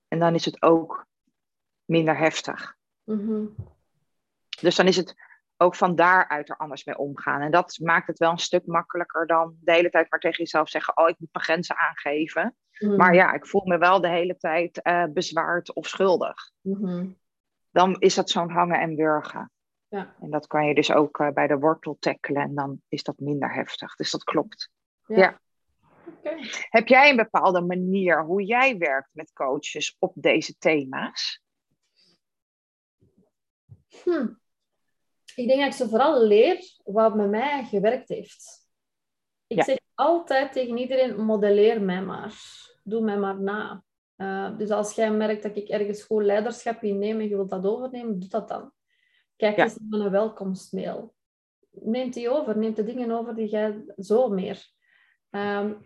En 0.08 0.18
dan 0.18 0.34
is 0.34 0.44
het 0.44 0.62
ook 0.62 1.06
minder 1.84 2.18
heftig. 2.18 2.76
Mm-hmm. 3.04 3.54
Dus 4.60 4.76
dan 4.76 4.86
is 4.86 4.96
het 4.96 5.14
ook 5.56 5.74
van 5.74 5.94
daaruit 5.94 6.48
er 6.48 6.56
anders 6.56 6.84
mee 6.84 6.98
omgaan. 6.98 7.40
En 7.40 7.50
dat 7.50 7.78
maakt 7.82 8.06
het 8.06 8.18
wel 8.18 8.30
een 8.30 8.38
stuk 8.38 8.66
makkelijker 8.66 9.26
dan 9.26 9.56
de 9.60 9.72
hele 9.72 9.90
tijd 9.90 10.10
maar 10.10 10.20
tegen 10.20 10.38
jezelf 10.38 10.68
zeggen: 10.68 10.96
Oh, 10.96 11.08
ik 11.08 11.18
moet 11.18 11.28
mijn 11.32 11.44
grenzen 11.44 11.76
aangeven. 11.78 12.56
Mm-hmm. 12.78 12.96
Maar 12.96 13.14
ja, 13.14 13.32
ik 13.32 13.46
voel 13.46 13.62
me 13.64 13.78
wel 13.78 14.00
de 14.00 14.08
hele 14.08 14.36
tijd 14.36 14.80
uh, 14.82 15.04
bezwaard 15.04 15.74
of 15.74 15.86
schuldig. 15.86 16.50
Mm-hmm. 16.60 17.18
Dan 17.70 17.96
is 17.98 18.14
dat 18.14 18.30
zo'n 18.30 18.50
hangen 18.50 18.80
en 18.80 18.96
wurgen. 18.96 19.50
Ja. 19.90 20.16
En 20.20 20.30
dat 20.30 20.46
kan 20.46 20.66
je 20.66 20.74
dus 20.74 20.92
ook 20.92 21.18
uh, 21.18 21.30
bij 21.30 21.46
de 21.46 21.58
wortel 21.58 21.96
tackelen 22.00 22.42
en 22.42 22.54
dan 22.54 22.82
is 22.88 23.02
dat 23.02 23.18
minder 23.18 23.54
heftig. 23.54 23.94
Dus 23.94 24.10
dat 24.10 24.24
klopt. 24.24 24.70
Ja. 25.06 25.16
ja. 25.16 25.40
Okay. 26.18 26.50
Heb 26.68 26.88
jij 26.88 27.10
een 27.10 27.16
bepaalde 27.16 27.60
manier 27.60 28.24
hoe 28.24 28.44
jij 28.44 28.78
werkt 28.78 29.08
met 29.12 29.32
coaches 29.32 29.96
op 29.98 30.12
deze 30.14 30.58
thema's? 30.58 31.42
Hm. 34.02 34.28
Ik 35.34 35.46
denk 35.46 35.58
dat 35.60 35.68
ik 35.68 35.72
ze 35.72 35.88
vooral 35.88 36.22
leer 36.22 36.58
wat 36.84 37.14
met 37.14 37.30
mij 37.30 37.64
gewerkt 37.64 38.08
heeft. 38.08 38.68
Ik 39.46 39.56
Ja. 39.56 39.64
zeg 39.64 39.78
altijd 39.94 40.52
tegen 40.52 40.76
iedereen, 40.76 41.24
modelleer 41.24 41.82
mij 41.82 42.02
maar. 42.02 42.34
Doe 42.82 43.00
mij 43.00 43.18
maar 43.18 43.40
na. 43.40 43.84
Uh, 44.16 44.58
dus 44.58 44.70
als 44.70 44.94
jij 44.94 45.10
merkt 45.10 45.42
dat 45.42 45.56
ik 45.56 45.68
ergens 45.68 46.02
goed 46.02 46.22
leiderschap 46.22 46.82
inneem 46.82 47.20
en 47.20 47.28
je 47.28 47.36
wilt 47.36 47.50
dat 47.50 47.66
overnemen, 47.66 48.18
doe 48.18 48.28
dat 48.28 48.48
dan. 48.48 48.72
Kijk 49.40 49.56
Ja. 49.56 49.62
eens 49.64 49.78
naar 49.88 50.00
een 50.00 50.10
welkomstmail. 50.10 51.14
Neem 51.70 52.10
die 52.10 52.30
over. 52.30 52.58
Neem 52.58 52.74
de 52.74 52.84
dingen 52.84 53.10
over 53.10 53.34
die 53.34 53.48
jij 53.48 53.84
zo 53.96 54.28
meer. 54.28 54.66
Um, 55.30 55.82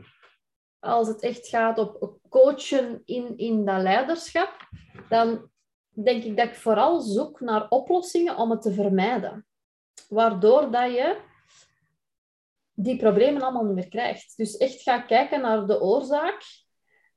als 0.78 1.08
het 1.08 1.22
echt 1.22 1.48
gaat 1.48 1.78
op 1.78 2.18
coachen 2.28 3.02
in, 3.04 3.36
in 3.36 3.64
dat 3.64 3.82
leiderschap, 3.82 4.68
dan 5.08 5.50
denk 5.88 6.24
ik 6.24 6.36
dat 6.36 6.46
ik 6.46 6.54
vooral 6.54 7.00
zoek 7.00 7.40
naar 7.40 7.68
oplossingen 7.68 8.36
om 8.36 8.50
het 8.50 8.62
te 8.62 8.72
vermijden. 8.72 9.46
Waardoor 10.08 10.70
dat 10.70 10.92
je 10.92 11.20
die 12.72 12.96
problemen 12.96 13.42
allemaal 13.42 13.64
niet 13.64 13.74
meer 13.74 13.88
krijgt. 13.88 14.36
Dus 14.36 14.56
echt 14.56 14.82
ga 14.82 15.00
kijken 15.00 15.40
naar 15.40 15.66
de 15.66 15.80
oorzaak, 15.80 16.42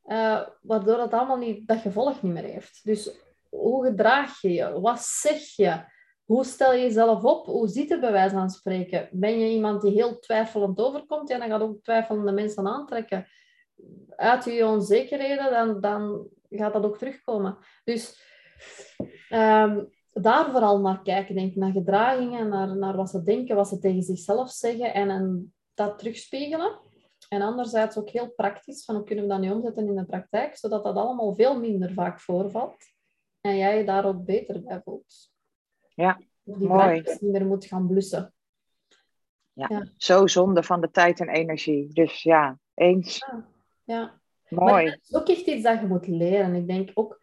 uh, 0.06 0.48
waardoor 0.62 0.98
dat 0.98 1.14
allemaal 1.14 1.38
niet, 1.38 1.68
dat 1.68 1.80
gevolg 1.80 2.22
niet 2.22 2.34
meer 2.34 2.44
heeft. 2.44 2.84
Dus 2.84 3.12
hoe 3.50 3.86
gedraag 3.86 4.42
je 4.42 4.54
je? 4.54 4.80
Wat 4.80 5.00
zeg 5.02 5.56
je? 5.56 5.96
Hoe 6.28 6.44
stel 6.44 6.74
je 6.74 6.82
jezelf 6.82 7.24
op? 7.24 7.46
Hoe 7.46 7.68
ziet 7.68 7.90
het 7.90 8.00
bij 8.00 8.12
wijze 8.12 8.36
van 8.36 8.50
spreken? 8.50 9.10
Ben 9.12 9.40
je 9.40 9.50
iemand 9.50 9.82
die 9.82 9.92
heel 9.92 10.20
twijfelend 10.20 10.80
overkomt? 10.80 11.30
Ja, 11.30 11.38
dan 11.38 11.50
gaat 11.50 11.62
ook 11.62 11.84
twijfelende 11.84 12.32
mensen 12.32 12.68
aantrekken. 12.68 13.28
Uit 14.16 14.46
je 14.46 14.66
onzekerheden, 14.66 15.52
dan, 15.52 15.82
dan 15.82 16.28
gaat 16.50 16.74
dat 16.74 16.84
ook 16.84 16.98
terugkomen. 16.98 17.58
Dus 17.84 18.22
um, 19.30 19.90
daar 20.12 20.52
vooral 20.52 20.80
naar 20.80 21.02
kijken, 21.02 21.36
denk 21.36 21.52
ik, 21.52 21.56
naar 21.56 21.72
gedragingen, 21.72 22.50
naar, 22.50 22.78
naar 22.78 22.96
wat 22.96 23.10
ze 23.10 23.24
denken, 23.24 23.56
wat 23.56 23.68
ze 23.68 23.80
tegen 23.80 24.04
zichzelf 24.04 24.50
zeggen 24.50 24.94
en, 24.94 25.10
en 25.10 25.54
dat 25.74 25.98
terugspiegelen. 25.98 26.80
En 27.30 27.42
anderzijds 27.42 27.98
ook 27.98 28.10
heel 28.10 28.32
praktisch, 28.32 28.86
van 28.86 28.96
hoe 28.96 29.04
kunnen 29.04 29.24
we 29.24 29.30
dat 29.30 29.40
nu 29.40 29.52
omzetten 29.52 29.88
in 29.88 29.96
de 29.96 30.06
praktijk, 30.06 30.58
zodat 30.58 30.84
dat 30.84 30.96
allemaal 30.96 31.36
veel 31.36 31.60
minder 31.60 31.94
vaak 31.94 32.20
voorvalt 32.20 32.76
en 33.42 33.58
jij 33.58 33.78
je 33.78 33.86
daar 33.86 34.06
ook 34.06 34.26
beter 34.26 34.64
bij 34.64 34.82
voelt. 34.84 35.36
Ja, 35.98 36.22
Die 36.44 36.68
mooi. 36.68 37.04
moet 37.44 37.66
gaan 37.66 37.88
blussen. 37.88 38.34
Ja. 39.54 39.66
Ja. 39.70 39.88
Zo 39.98 40.28
zonde 40.28 40.64
van 40.64 40.82
de 40.82 40.92
tijd 40.92 41.20
en 41.20 41.30
energie. 41.30 41.94
Dus 41.94 42.24
ja, 42.24 42.60
eens. 42.74 43.18
Ja. 43.18 43.48
ja. 43.84 44.22
Mooi. 44.50 44.72
Maar 44.72 44.86
dat 44.86 45.00
is 45.04 45.16
ook 45.16 45.28
echt 45.28 45.46
iets 45.46 45.64
dat 45.64 45.80
je 45.80 45.88
moet 45.88 46.08
leren. 46.08 46.56
Ik 46.56 46.68
denk 46.68 46.90
ook, 46.94 47.22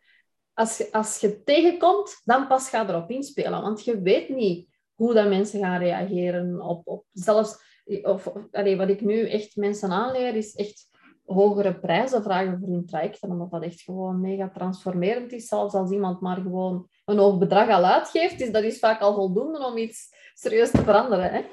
als 0.53 0.79
je, 0.79 0.93
als 0.93 1.19
je 1.19 1.43
tegenkomt, 1.43 2.21
dan 2.25 2.47
pas 2.47 2.69
ga 2.69 2.89
erop 2.89 3.11
inspelen. 3.11 3.63
Want 3.63 3.85
je 3.85 4.01
weet 4.01 4.29
niet 4.29 4.69
hoe 4.95 5.15
dat 5.15 5.29
mensen 5.29 5.61
gaan 5.61 5.79
reageren 5.79 6.61
op, 6.61 6.87
op 6.87 7.05
zelfs... 7.13 7.63
Of, 8.03 8.27
of 8.27 8.47
allee, 8.53 8.77
wat 8.77 8.89
ik 8.89 9.01
nu 9.01 9.31
echt 9.31 9.57
mensen 9.57 9.91
aanleer, 9.91 10.35
is 10.35 10.55
echt 10.55 10.89
hogere 11.25 11.79
prijzen 11.79 12.23
vragen 12.23 12.59
voor 12.59 12.69
hun 12.69 12.87
trajecten. 12.87 13.31
Omdat 13.31 13.51
dat 13.51 13.63
echt 13.63 13.81
gewoon 13.83 14.21
mega 14.21 14.49
transformerend 14.49 15.33
is. 15.33 15.47
Zelfs 15.49 15.75
als 15.75 15.91
iemand 15.91 16.21
maar 16.21 16.37
gewoon 16.37 16.89
een 17.05 17.19
hoog 17.19 17.39
bedrag 17.39 17.69
al 17.69 17.85
uitgeeft, 17.85 18.41
is 18.41 18.53
dat 18.53 18.63
is 18.63 18.79
vaak 18.79 19.01
al 19.01 19.15
voldoende 19.15 19.65
om 19.65 19.77
iets 19.77 20.09
serieus 20.35 20.71
te 20.71 20.83
veranderen. 20.83 21.33
Hè? 21.33 21.45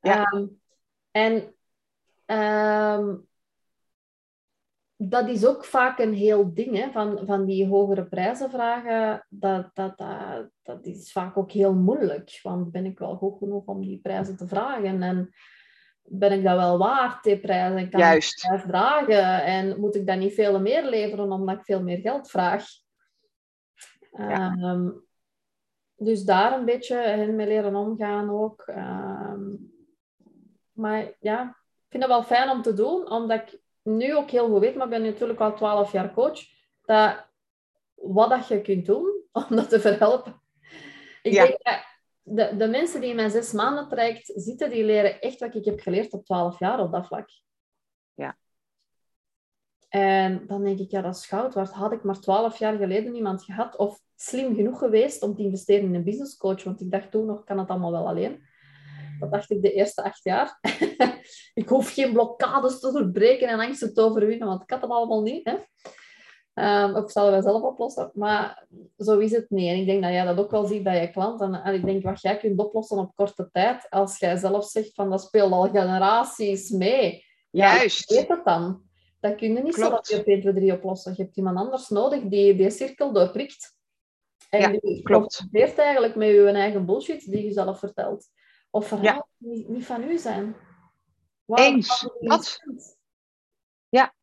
Ja. 0.00 0.32
Um, 0.32 0.60
en... 1.10 1.54
Um, 2.26 3.26
dat 4.98 5.28
is 5.28 5.46
ook 5.46 5.64
vaak 5.64 5.98
een 5.98 6.14
heel 6.14 6.54
ding, 6.54 6.76
hè, 6.76 6.90
van, 6.90 7.20
van 7.26 7.44
die 7.44 7.66
hogere 7.66 8.04
prijzen 8.04 8.50
vragen. 8.50 9.26
Dat, 9.28 9.70
dat, 9.74 9.98
dat, 9.98 10.48
dat 10.62 10.84
is 10.86 11.12
vaak 11.12 11.36
ook 11.36 11.52
heel 11.52 11.74
moeilijk. 11.74 12.40
Want 12.42 12.72
ben 12.72 12.84
ik 12.84 12.98
wel 12.98 13.16
goed 13.16 13.38
genoeg 13.38 13.64
om 13.64 13.80
die 13.80 14.00
prijzen 14.02 14.36
te 14.36 14.48
vragen? 14.48 15.02
En 15.02 15.34
ben 16.02 16.32
ik 16.32 16.44
dat 16.44 16.56
wel 16.56 16.78
waard, 16.78 17.24
die 17.24 17.40
prijzen? 17.40 17.78
En 17.78 17.90
kan 17.90 18.00
Juist. 18.00 18.44
ik 18.44 18.50
dat 18.50 18.68
dragen? 18.68 19.44
En 19.44 19.80
moet 19.80 19.94
ik 19.94 20.06
dan 20.06 20.18
niet 20.18 20.34
veel 20.34 20.60
meer 20.60 20.84
leveren 20.84 21.32
omdat 21.32 21.56
ik 21.56 21.64
veel 21.64 21.82
meer 21.82 21.98
geld 21.98 22.30
vraag? 22.30 22.64
Um, 24.18 25.04
dus 25.96 26.24
daar 26.24 26.58
een 26.58 26.64
beetje 26.64 26.96
hen 26.96 27.36
mee 27.36 27.46
leren 27.46 27.74
omgaan 27.74 28.30
ook. 28.30 28.64
Um, 28.68 29.74
maar 30.72 31.12
ja, 31.20 31.42
ik 31.58 31.86
vind 31.88 32.02
het 32.02 32.12
wel 32.12 32.22
fijn 32.22 32.50
om 32.50 32.62
te 32.62 32.74
doen, 32.74 33.10
omdat 33.10 33.40
ik 33.40 33.60
nu 33.82 34.16
ook 34.16 34.30
heel 34.30 34.48
goed 34.48 34.60
weet, 34.60 34.74
maar 34.74 34.84
ik 34.84 34.92
ben 34.92 35.02
natuurlijk 35.02 35.40
al 35.40 35.54
12 35.54 35.92
jaar 35.92 36.12
coach, 36.14 36.40
dat 36.84 37.24
wat 37.94 38.30
dat 38.30 38.48
je 38.48 38.60
kunt 38.60 38.86
doen 38.86 39.22
om 39.32 39.46
dat 39.48 39.68
te 39.68 39.80
verhelpen. 39.80 40.40
Ik 41.22 41.32
Ja. 41.32 41.46
denk 41.46 41.62
dat 41.62 41.78
de, 42.22 42.56
de 42.56 42.68
mensen 42.68 43.00
die 43.00 43.10
in 43.10 43.16
mijn 43.16 43.30
zes 43.30 43.52
maanden 43.52 43.88
traject 43.88 44.32
zitten, 44.34 44.70
die 44.70 44.84
leren 44.84 45.20
echt 45.20 45.40
wat 45.40 45.54
ik 45.54 45.64
heb 45.64 45.80
geleerd 45.80 46.12
op 46.12 46.24
12 46.24 46.58
jaar 46.58 46.80
op 46.80 46.92
dat 46.92 47.06
vlak. 47.06 47.28
Ja. 49.96 50.02
En 50.02 50.44
dan 50.46 50.64
denk 50.64 50.78
ik, 50.78 50.90
ja, 50.90 51.00
dat 51.00 51.16
is 51.16 51.26
goud. 51.26 51.54
Had 51.54 51.92
ik 51.92 52.02
maar 52.02 52.20
12 52.20 52.58
jaar 52.58 52.76
geleden 52.76 53.14
iemand 53.14 53.44
gehad, 53.44 53.76
of 53.76 54.00
slim 54.16 54.54
genoeg 54.54 54.78
geweest 54.78 55.22
om 55.22 55.34
te 55.34 55.42
investeren 55.42 55.84
in 55.84 55.94
een 55.94 56.04
business 56.04 56.36
coach, 56.36 56.64
want 56.64 56.80
ik 56.80 56.90
dacht 56.90 57.10
toen 57.10 57.26
nog, 57.26 57.44
kan 57.44 57.58
het 57.58 57.68
allemaal 57.68 57.92
wel 57.92 58.08
alleen. 58.08 58.42
Dat 59.20 59.32
dacht 59.32 59.50
ik 59.50 59.62
de 59.62 59.72
eerste 59.72 60.02
acht 60.02 60.24
jaar. 60.24 60.58
ik 61.54 61.68
hoef 61.68 61.94
geen 61.94 62.12
blokkades 62.12 62.80
te 62.80 62.92
doorbreken 62.92 63.48
en 63.48 63.60
angsten 63.60 63.94
te 63.94 64.00
overwinnen, 64.00 64.48
want 64.48 64.62
ik 64.62 64.70
had 64.70 64.80
het 64.80 64.90
allemaal 64.90 65.22
niet. 65.22 65.44
Hè? 65.44 65.56
Um, 66.58 66.94
of 66.94 67.10
zullen 67.10 67.30
wij 67.30 67.42
zelf 67.42 67.62
oplossen. 67.62 68.10
Maar 68.14 68.66
zo 68.98 69.18
is 69.18 69.32
het 69.32 69.50
niet. 69.50 69.68
En 69.68 69.76
ik 69.76 69.86
denk 69.86 70.02
dat 70.02 70.12
jij 70.12 70.24
dat 70.24 70.38
ook 70.38 70.50
wel 70.50 70.66
ziet 70.66 70.82
bij 70.82 71.00
je 71.00 71.10
klant. 71.10 71.40
En, 71.40 71.54
en 71.54 71.74
ik 71.74 71.84
denk 71.84 72.02
wat 72.02 72.20
jij 72.20 72.36
kunt 72.36 72.58
oplossen 72.58 72.98
op 72.98 73.14
korte 73.14 73.48
tijd, 73.52 73.86
als 73.90 74.18
jij 74.18 74.36
zelf 74.36 74.64
zegt 74.64 74.94
van 74.94 75.10
dat 75.10 75.22
speelt 75.22 75.52
al 75.52 75.68
generaties 75.68 76.70
mee. 76.70 77.24
Juist. 77.50 78.10
Ja, 78.10 78.16
weet 78.16 78.28
het 78.28 78.44
dan. 78.44 78.82
Dat 79.20 79.34
kun 79.36 79.52
je 79.52 79.62
niet 79.62 79.74
zelf 79.74 79.92
op 79.98 80.24
1, 80.26 80.40
2, 80.40 80.54
3 80.54 80.72
oplossen. 80.72 81.14
Je 81.16 81.22
hebt 81.22 81.36
iemand 81.36 81.56
anders 81.58 81.88
nodig 81.88 82.22
die 82.22 82.56
die 82.56 82.70
cirkel 82.70 83.12
doorprikt. 83.12 83.74
En 84.50 84.60
Ja, 84.60 84.68
die 84.68 85.02
klopt. 85.02 85.36
confronteert 85.36 85.78
eigenlijk 85.78 86.14
met 86.14 86.28
je 86.28 86.50
eigen 86.50 86.86
bullshit 86.86 87.30
die 87.30 87.44
je 87.44 87.52
zelf 87.52 87.78
vertelt. 87.78 88.28
Of 88.70 88.88
verhalen 88.88 89.14
Ja. 89.14 89.26
die 89.50 89.68
niet 89.68 89.86
van 89.86 90.02
u 90.02 90.18
zijn. 90.18 90.56
Eens. 91.46 92.08
Dat. 92.20 92.60
niet? 92.64 92.96
Ja. 93.88 94.14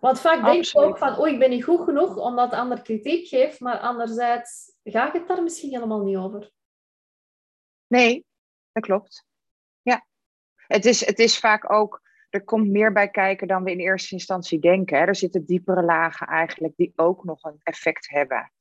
Want 0.00 0.20
vaak 0.20 0.44
denk 0.44 0.64
je 0.64 0.78
ook 0.78 0.98
van, 0.98 1.16
oh, 1.18 1.28
ik 1.28 1.38
ben 1.38 1.50
niet 1.50 1.64
goed 1.64 1.80
genoeg 1.84 2.16
omdat 2.16 2.50
de 2.50 2.56
ander 2.56 2.82
kritiek 2.82 3.28
geeft, 3.28 3.60
maar 3.60 3.78
anderzijds 3.78 4.72
gaat 4.84 5.12
het 5.12 5.28
daar 5.28 5.42
misschien 5.42 5.70
helemaal 5.70 6.02
niet 6.02 6.16
over. 6.16 6.50
Nee, 7.86 8.24
dat 8.72 8.82
klopt. 8.82 9.24
Ja. 9.82 10.06
Het 10.54 10.84
is, 10.84 11.06
het 11.06 11.18
is 11.18 11.38
vaak 11.38 11.72
ook, 11.72 12.02
er 12.34 12.44
komt 12.44 12.68
meer 12.68 12.92
bij 12.92 13.08
kijken 13.08 13.48
dan 13.48 13.64
we 13.64 13.70
in 13.70 13.78
eerste 13.78 14.14
instantie 14.14 14.58
denken. 14.58 14.98
Hè. 14.98 15.04
Er 15.04 15.16
zitten 15.16 15.44
diepere 15.44 15.82
lagen 15.82 16.26
eigenlijk 16.26 16.76
die 16.76 16.92
ook 16.96 17.24
nog 17.24 17.42
een 17.42 17.60
effect 17.62 18.08
hebben. 18.10 18.52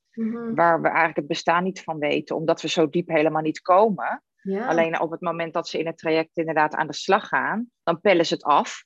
Waar 0.55 0.81
we 0.81 0.87
eigenlijk 0.87 1.17
het 1.17 1.27
bestaan 1.27 1.63
niet 1.63 1.83
van 1.83 1.99
weten, 1.99 2.35
omdat 2.35 2.61
we 2.61 2.67
zo 2.67 2.89
diep 2.89 3.07
helemaal 3.07 3.41
niet 3.41 3.61
komen. 3.61 4.23
Ja. 4.41 4.67
Alleen 4.67 4.99
op 4.99 5.11
het 5.11 5.21
moment 5.21 5.53
dat 5.53 5.67
ze 5.67 5.79
in 5.79 5.85
het 5.85 5.97
traject 5.97 6.37
inderdaad 6.37 6.73
aan 6.73 6.87
de 6.87 6.93
slag 6.93 7.27
gaan, 7.27 7.69
dan 7.83 8.01
pellen 8.01 8.25
ze 8.25 8.33
het 8.33 8.43
af. 8.43 8.85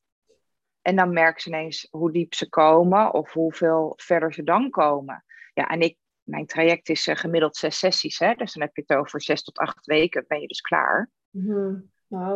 En 0.81 0.95
dan 0.95 1.13
merken 1.13 1.41
ze 1.41 1.49
ineens 1.49 1.87
hoe 1.91 2.11
diep 2.11 2.33
ze 2.33 2.49
komen 2.49 3.13
of 3.13 3.33
hoeveel 3.33 3.93
verder 3.95 4.33
ze 4.33 4.43
dan 4.43 4.69
komen. 4.69 5.25
Ja, 5.53 5.67
en 5.67 5.81
ik, 5.81 5.97
mijn 6.23 6.45
traject 6.45 6.89
is 6.89 7.07
eh, 7.07 7.15
gemiddeld 7.15 7.55
zes 7.55 7.79
sessies, 7.79 8.19
hè? 8.19 8.33
dus 8.33 8.53
dan 8.53 8.63
heb 8.63 8.75
je 8.75 8.83
het 8.85 8.97
over 8.97 9.21
zes 9.21 9.43
tot 9.43 9.57
acht 9.57 9.85
weken, 9.85 10.25
ben 10.27 10.41
je 10.41 10.47
dus 10.47 10.61
klaar. 10.61 11.09
Mhm. 11.29 11.75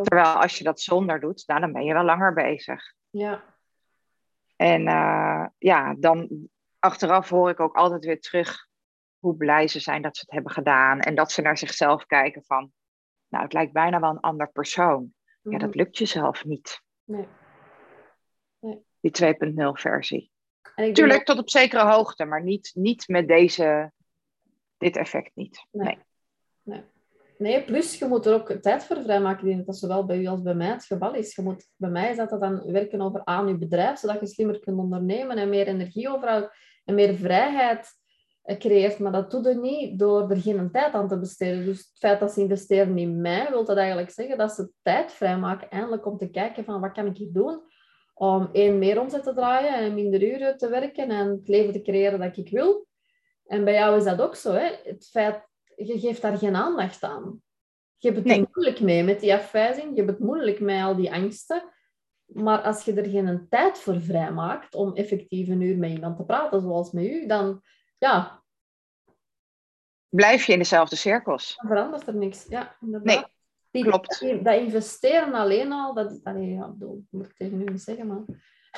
Terwijl 0.02 0.26
als 0.40 0.58
je 0.58 0.64
dat 0.64 0.80
zonder 0.80 1.20
doet, 1.20 1.42
nou, 1.46 1.60
dan 1.60 1.72
ben 1.72 1.84
je 1.84 1.92
wel 1.92 2.04
langer 2.04 2.32
bezig. 2.34 2.94
ja. 3.10 3.50
En 4.56 4.86
eh, 4.86 5.46
ja, 5.58 5.94
dan 5.98 6.48
achteraf 6.78 7.28
hoor 7.28 7.50
ik 7.50 7.60
ook 7.60 7.76
altijd 7.76 8.04
weer 8.04 8.20
terug 8.20 8.68
hoe 9.18 9.36
blij 9.36 9.68
ze 9.68 9.80
zijn 9.80 10.02
dat 10.02 10.16
ze 10.16 10.22
het 10.22 10.30
hebben 10.34 10.52
gedaan. 10.52 11.00
En 11.00 11.14
dat 11.14 11.32
ze 11.32 11.42
naar 11.42 11.58
zichzelf 11.58 12.06
kijken 12.06 12.42
van, 12.44 12.72
nou, 13.28 13.44
het 13.44 13.52
lijkt 13.52 13.72
bijna 13.72 14.00
wel 14.00 14.10
een 14.10 14.20
ander 14.20 14.50
persoon. 14.52 15.14
Ja, 15.24 15.50
Mhm. 15.50 15.58
dat 15.58 15.74
lukt 15.74 15.98
jezelf 15.98 16.44
niet, 16.44 16.82
Nee. 17.04 17.28
die 19.00 19.10
2.0 19.10 19.74
versie. 19.74 20.30
En 20.74 20.92
Tuurlijk, 20.92 21.24
tot 21.24 21.38
op 21.38 21.50
zekere 21.50 21.84
hoogte, 21.92 22.24
maar 22.24 22.42
niet, 22.42 22.70
niet 22.74 23.08
met 23.08 23.28
deze, 23.28 23.92
dit 24.76 24.96
effect 24.96 25.30
niet. 25.34 25.66
Nee. 25.70 25.84
Nee. 25.86 25.98
Nee, 26.62 26.84
plus 27.64 27.98
je 27.98 28.06
moet 28.06 28.26
er 28.26 28.34
ook 28.34 28.52
tijd 28.52 28.84
voor 28.84 29.02
vrijmaken. 29.02 29.56
Dat 29.56 29.66
dat 29.66 29.76
zowel 29.76 30.06
bij 30.06 30.18
u 30.18 30.26
als 30.26 30.42
bij 30.42 30.54
mij 30.54 30.68
het 30.68 30.84
geval 30.84 31.14
is. 31.14 31.34
Je 31.34 31.42
moet, 31.42 31.68
bij 31.76 31.90
mij 31.90 32.10
is 32.10 32.16
dat, 32.16 32.30
dat 32.30 32.40
dan 32.40 32.72
werken 32.72 33.00
over 33.00 33.24
aan 33.24 33.48
je 33.48 33.58
bedrijf, 33.58 33.98
zodat 33.98 34.20
je 34.20 34.26
slimmer 34.26 34.60
kunt 34.60 34.78
ondernemen 34.78 35.36
en 35.36 35.48
meer 35.48 35.66
energie 35.66 36.08
overhoudt 36.08 36.56
en 36.84 36.94
meer 36.94 37.14
vrijheid 37.14 37.88
creëert. 38.58 38.98
Maar 38.98 39.12
dat 39.12 39.30
doe 39.30 39.48
je 39.48 39.54
niet 39.54 39.98
door 39.98 40.30
er 40.30 40.40
geen 40.40 40.70
tijd 40.70 40.92
aan 40.92 41.08
te 41.08 41.18
besteden. 41.18 41.64
Dus 41.64 41.78
het 41.78 41.98
feit 41.98 42.20
dat 42.20 42.32
ze 42.32 42.40
investeren 42.40 42.98
in 42.98 43.20
mij, 43.20 43.46
wil 43.50 43.64
dat 43.64 43.76
eigenlijk 43.76 44.10
zeggen 44.10 44.38
dat 44.38 44.52
ze 44.52 44.70
tijd 44.82 45.12
vrijmaken 45.12 45.70
eindelijk 45.70 46.06
om 46.06 46.16
te 46.16 46.30
kijken 46.30 46.64
van 46.64 46.80
wat 46.80 46.92
kan 46.92 47.06
ik 47.06 47.16
hier 47.16 47.32
doen 47.32 47.70
om 48.14 48.48
één 48.52 48.78
meer 48.78 49.00
omzet 49.00 49.22
te 49.22 49.34
draaien 49.34 49.74
en 49.74 49.94
minder 49.94 50.22
uren 50.22 50.56
te 50.56 50.68
werken 50.68 51.10
en 51.10 51.28
het 51.28 51.48
leven 51.48 51.72
te 51.72 51.82
creëren 51.82 52.20
dat 52.20 52.36
ik 52.36 52.48
wil. 52.48 52.86
En 53.46 53.64
bij 53.64 53.74
jou 53.74 53.96
is 53.96 54.04
dat 54.04 54.20
ook 54.20 54.34
zo. 54.34 54.52
Hè? 54.52 54.70
Het 54.84 55.08
feit, 55.10 55.48
je 55.76 55.98
geeft 56.00 56.22
daar 56.22 56.38
geen 56.38 56.56
aandacht 56.56 57.02
aan. 57.02 57.42
Je 57.96 58.08
hebt 58.08 58.18
het 58.20 58.26
Nee. 58.36 58.46
moeilijk 58.52 58.80
mee 58.80 59.04
met 59.04 59.20
die 59.20 59.34
afwijzing. 59.34 59.90
Je 59.90 59.96
hebt 59.96 60.10
het 60.10 60.18
moeilijk 60.18 60.60
met 60.60 60.82
al 60.82 60.96
die 60.96 61.12
angsten. 61.12 61.72
Maar 62.26 62.58
als 62.62 62.84
je 62.84 62.92
er 62.94 63.10
geen 63.10 63.46
tijd 63.50 63.78
voor 63.78 64.00
vrijmaakt 64.00 64.74
om 64.74 64.94
effectief 64.94 65.48
een 65.48 65.60
uur 65.60 65.76
met 65.78 65.90
iemand 65.90 66.16
te 66.16 66.24
praten, 66.24 66.60
zoals 66.60 66.90
met 66.92 67.04
u, 67.04 67.26
dan, 67.26 67.62
ja, 67.98 68.40
Blijf 70.08 70.44
je 70.44 70.52
in 70.52 70.58
dezelfde 70.58 70.96
cirkels? 70.96 71.56
dan 71.56 71.66
verandert 71.70 72.06
er 72.06 72.14
niks. 72.14 72.46
Ja, 72.48 72.76
inderdaad. 72.80 73.14
Nee, 73.16 73.24
Die- 73.70 73.84
klopt. 73.84 74.20
dat 74.44 74.54
investeren 74.58 75.34
alleen 75.34 75.72
al, 75.72 75.94
dat, 75.94 76.20
allee, 76.22 76.50
ja, 76.50 76.74
dat 76.78 76.88
moet 77.10 77.26
ik 77.26 77.36
tegen 77.36 77.60
u 77.60 77.64
niet 77.64 77.82
zeggen, 77.82 78.06
maar... 78.06 78.22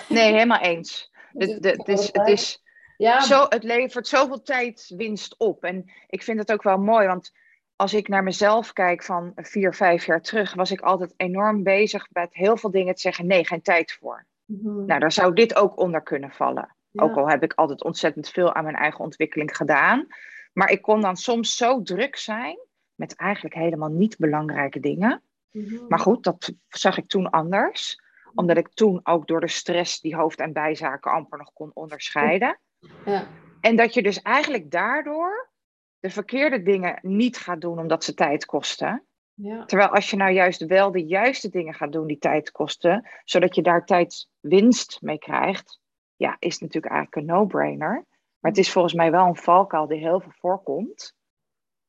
Nee, 0.09 0.32
helemaal 0.32 0.61
eens. 0.61 1.11
De- 1.32 1.53
het 1.76 1.88
is, 1.88 2.12
het, 2.12 2.28
is 2.28 2.62
ja, 2.97 3.20
zo, 3.20 3.47
het 3.49 3.62
levert 3.62 4.07
zoveel 4.07 4.42
tijdwinst 4.42 5.38
op. 5.38 5.64
En 5.64 5.90
ik 6.07 6.22
vind 6.22 6.38
het 6.38 6.53
ook 6.53 6.62
wel 6.62 6.78
mooi, 6.78 7.07
want 7.07 7.32
als 7.76 7.95
ik 7.95 8.09
naar 8.09 8.22
mezelf 8.22 8.72
kijk 8.72 9.03
van 9.03 9.32
vier, 9.36 9.74
vijf 9.74 10.07
jaar 10.07 10.20
terug, 10.22 10.55
was 10.55 10.70
ik 10.70 10.80
altijd 10.80 11.14
enorm 11.16 11.62
bezig 11.62 12.07
met 12.12 12.34
heel 12.34 12.57
veel 12.57 12.70
dingen 12.70 12.95
te 12.95 13.01
zeggen: 13.01 13.26
nee, 13.26 13.47
geen 13.47 13.62
tijd 13.62 13.92
voor. 13.92 14.26
mhm, 14.45 14.84
Nou, 14.84 15.01
daar 15.01 15.12
zou 15.12 15.34
dit 15.34 15.55
ook 15.55 15.78
onder 15.78 16.03
kunnen 16.03 16.30
vallen. 16.30 16.76
ja. 16.90 17.03
Ook 17.03 17.16
al 17.16 17.28
heb 17.28 17.42
ik 17.42 17.53
altijd 17.53 17.84
ontzettend 17.84 18.28
veel 18.28 18.55
aan 18.55 18.64
mijn 18.64 18.76
eigen 18.76 19.01
ontwikkeling 19.05 19.57
gedaan. 19.57 20.07
Maar 20.53 20.70
ik 20.70 20.82
kon 20.82 21.01
dan 21.01 21.16
soms 21.16 21.57
zo 21.57 21.82
druk 21.82 22.16
zijn 22.16 22.59
met 22.95 23.16
eigenlijk 23.16 23.55
helemaal 23.55 23.88
niet 23.90 24.16
belangrijke 24.18 24.80
dingen. 24.80 25.22
Mhm. 25.51 25.86
Maar 25.88 25.99
goed, 25.99 26.24
dat 26.24 26.53
zag 26.68 26.97
ik 26.99 27.07
toen 27.09 27.30
anders. 27.30 28.03
Omdat 28.34 28.57
ik 28.57 28.68
toen 28.68 29.01
ook 29.03 29.26
door 29.26 29.40
de 29.40 29.49
stress 29.49 30.01
die 30.01 30.16
hoofd- 30.16 30.40
en 30.40 30.53
bijzaken 30.53 31.12
amper 31.12 31.38
nog 31.38 31.53
kon 31.53 31.70
onderscheiden. 31.74 32.59
Ja. 33.05 33.28
En 33.61 33.76
dat 33.76 33.95
je 33.95 34.03
dus 34.03 34.22
eigenlijk 34.22 34.70
daardoor 34.70 35.51
de 35.99 36.11
verkeerde 36.11 36.62
dingen 36.62 36.99
niet 37.03 37.37
gaat 37.37 37.61
doen 37.61 37.78
omdat 37.78 38.05
ze 38.05 38.14
tijd 38.14 38.45
kosten. 38.45 39.05
Ja. 39.35 39.64
Terwijl 39.64 39.89
als 39.91 40.11
je 40.11 40.16
nou 40.16 40.32
juist 40.32 40.66
wel 40.66 40.93
de 40.93 41.05
juiste 41.07 41.49
dingen 41.49 41.74
gaat 41.74 41.93
doen 41.93 42.07
die 42.07 42.18
tijd 42.18 42.51
kosten, 42.51 43.09
zodat 43.24 43.55
je 43.55 43.62
daar 43.62 43.85
tijdswinst 43.85 45.03
mee 45.03 45.18
krijgt, 45.18 45.80
ja, 46.16 46.37
is 46.39 46.59
natuurlijk 46.59 46.93
eigenlijk 46.93 47.16
een 47.28 47.35
no-brainer. 47.35 48.07
Maar 48.39 48.51
het 48.51 48.61
is 48.61 48.72
volgens 48.72 48.95
mij 48.95 49.11
wel 49.11 49.26
een 49.26 49.37
valkuil 49.37 49.87
die 49.87 49.99
heel 49.99 50.20
veel 50.20 50.32
voorkomt, 50.35 51.14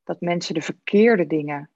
dat 0.04 0.20
mensen 0.20 0.54
de 0.54 0.62
verkeerde 0.62 1.26
dingen 1.26 1.70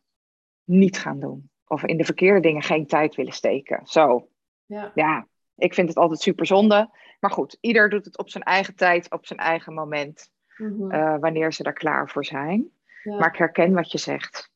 niet 0.65 0.99
gaan 0.99 1.21
doen. 1.21 1.51
Of 1.67 1.85
in 1.85 1.97
de 1.97 2.05
verkeerde 2.05 2.41
dingen 2.41 2.63
geen 2.63 2.87
tijd 2.87 3.15
willen 3.15 3.33
steken. 3.33 3.87
Zo, 3.87 4.29
Ja. 4.67 4.93
ja, 4.95 5.27
ik 5.61 5.75
vind 5.75 5.89
het 5.89 5.97
altijd 5.97 6.21
super 6.21 6.47
zonde. 6.47 6.91
Maar 7.21 7.31
goed, 7.31 7.57
ieder 7.61 7.89
doet 7.89 8.05
het 8.05 8.19
op 8.19 8.31
zijn 8.31 8.45
eigen 8.45 8.75
tijd, 8.75 9.11
op 9.11 9.27
zijn 9.27 9.39
eigen 9.39 9.75
moment, 9.75 10.31
Mhm. 10.57 10.91
eh, 10.91 11.17
wanneer 11.21 11.53
ze 11.53 11.63
daar 11.63 11.73
klaar 11.73 12.09
voor 12.09 12.25
zijn. 12.25 12.71
ja. 13.03 13.17
Maar 13.19 13.29
ik 13.29 13.37
herken 13.39 13.73
wat 13.73 13.93
je 13.93 13.99
zegt. 13.99 14.51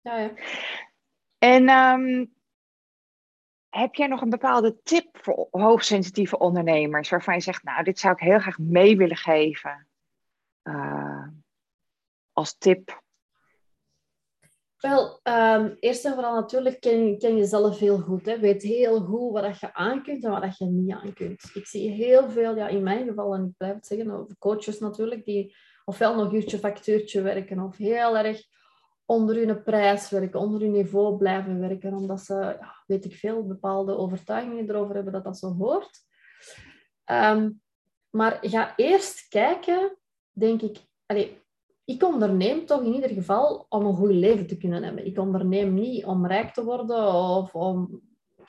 ja, 0.00 0.16
ja. 0.18 0.30
En 1.38 1.68
ehm, 1.68 2.24
heb 3.68 3.94
jij 3.94 4.06
nog 4.06 4.20
een 4.20 4.30
bepaalde 4.30 4.80
tip 4.82 5.18
voor 5.22 5.48
hoogsensitieve 5.50 6.38
ondernemers 6.38 7.08
waarvan 7.10 7.34
je 7.34 7.40
zegt, 7.40 7.62
nou, 7.62 7.82
dit 7.82 7.98
zou 7.98 8.12
ik 8.14 8.20
heel 8.20 8.38
graag 8.38 8.58
mee 8.58 8.96
willen 8.96 9.16
geven 9.16 9.86
eh, 10.62 11.26
als 12.32 12.58
tip? 12.58 13.02
Wel, 14.88 15.20
ehm, 15.22 15.74
eerst 15.80 16.04
en 16.04 16.14
vooral 16.14 16.34
natuurlijk 16.34 16.80
ken, 16.80 17.18
ken 17.18 17.36
jezelf 17.36 17.78
heel 17.78 17.98
goed. 17.98 18.26
Hè. 18.26 18.38
Weet 18.38 18.62
heel 18.62 19.00
goed 19.00 19.32
wat 19.32 19.60
je 19.60 19.74
aan 19.74 20.02
kunt 20.02 20.24
en 20.24 20.30
wat 20.30 20.58
je 20.58 20.64
niet 20.64 20.92
aan 20.92 21.12
kunt. 21.12 21.50
Ik 21.54 21.66
zie 21.66 21.90
heel 21.90 22.28
veel, 22.28 22.56
ja, 22.56 22.68
in 22.68 22.82
mijn 22.82 23.06
geval, 23.06 23.34
en 23.34 23.44
ik 23.44 23.56
blijf 23.56 23.74
het 23.74 23.86
zeggen, 23.86 24.36
coaches 24.38 24.78
natuurlijk, 24.78 25.24
die 25.24 25.56
ofwel 25.84 26.14
nog 26.14 26.32
uurtje 26.32 26.58
factuurtje 26.58 27.22
werken 27.22 27.60
of 27.60 27.76
heel 27.76 28.16
erg 28.16 28.42
onder 29.04 29.36
hun 29.36 29.62
prijs 29.62 30.10
werken, 30.10 30.40
onder 30.40 30.60
hun 30.60 30.72
niveau 30.72 31.16
blijven 31.16 31.60
werken, 31.60 31.94
omdat 31.94 32.20
ze, 32.20 32.34
ja, 32.34 32.82
weet 32.86 33.04
ik 33.04 33.14
veel, 33.14 33.46
bepaalde 33.46 33.96
overtuigingen 33.96 34.70
erover 34.70 34.94
hebben 34.94 35.12
dat 35.12 35.24
dat 35.24 35.38
zo 35.38 35.54
hoort. 35.54 36.00
Ehm, 37.04 37.50
maar 38.10 38.38
ga 38.40 38.76
eerst 38.76 39.28
kijken, 39.28 39.96
denk 40.32 40.62
ik, 40.62 40.78
allee, 41.06 41.44
ik 41.86 42.02
onderneem 42.04 42.66
toch 42.66 42.82
in 42.82 42.94
ieder 42.94 43.10
geval 43.10 43.66
om 43.68 43.86
een 43.86 43.94
goed 43.94 44.10
leven 44.10 44.46
te 44.46 44.56
kunnen 44.56 44.82
hebben. 44.82 45.06
Ik 45.06 45.18
onderneem 45.18 45.74
niet 45.74 46.04
om 46.04 46.26
rijk 46.26 46.54
te 46.54 46.64
worden 46.64 47.14
of 47.14 47.54
om, 47.54 48.00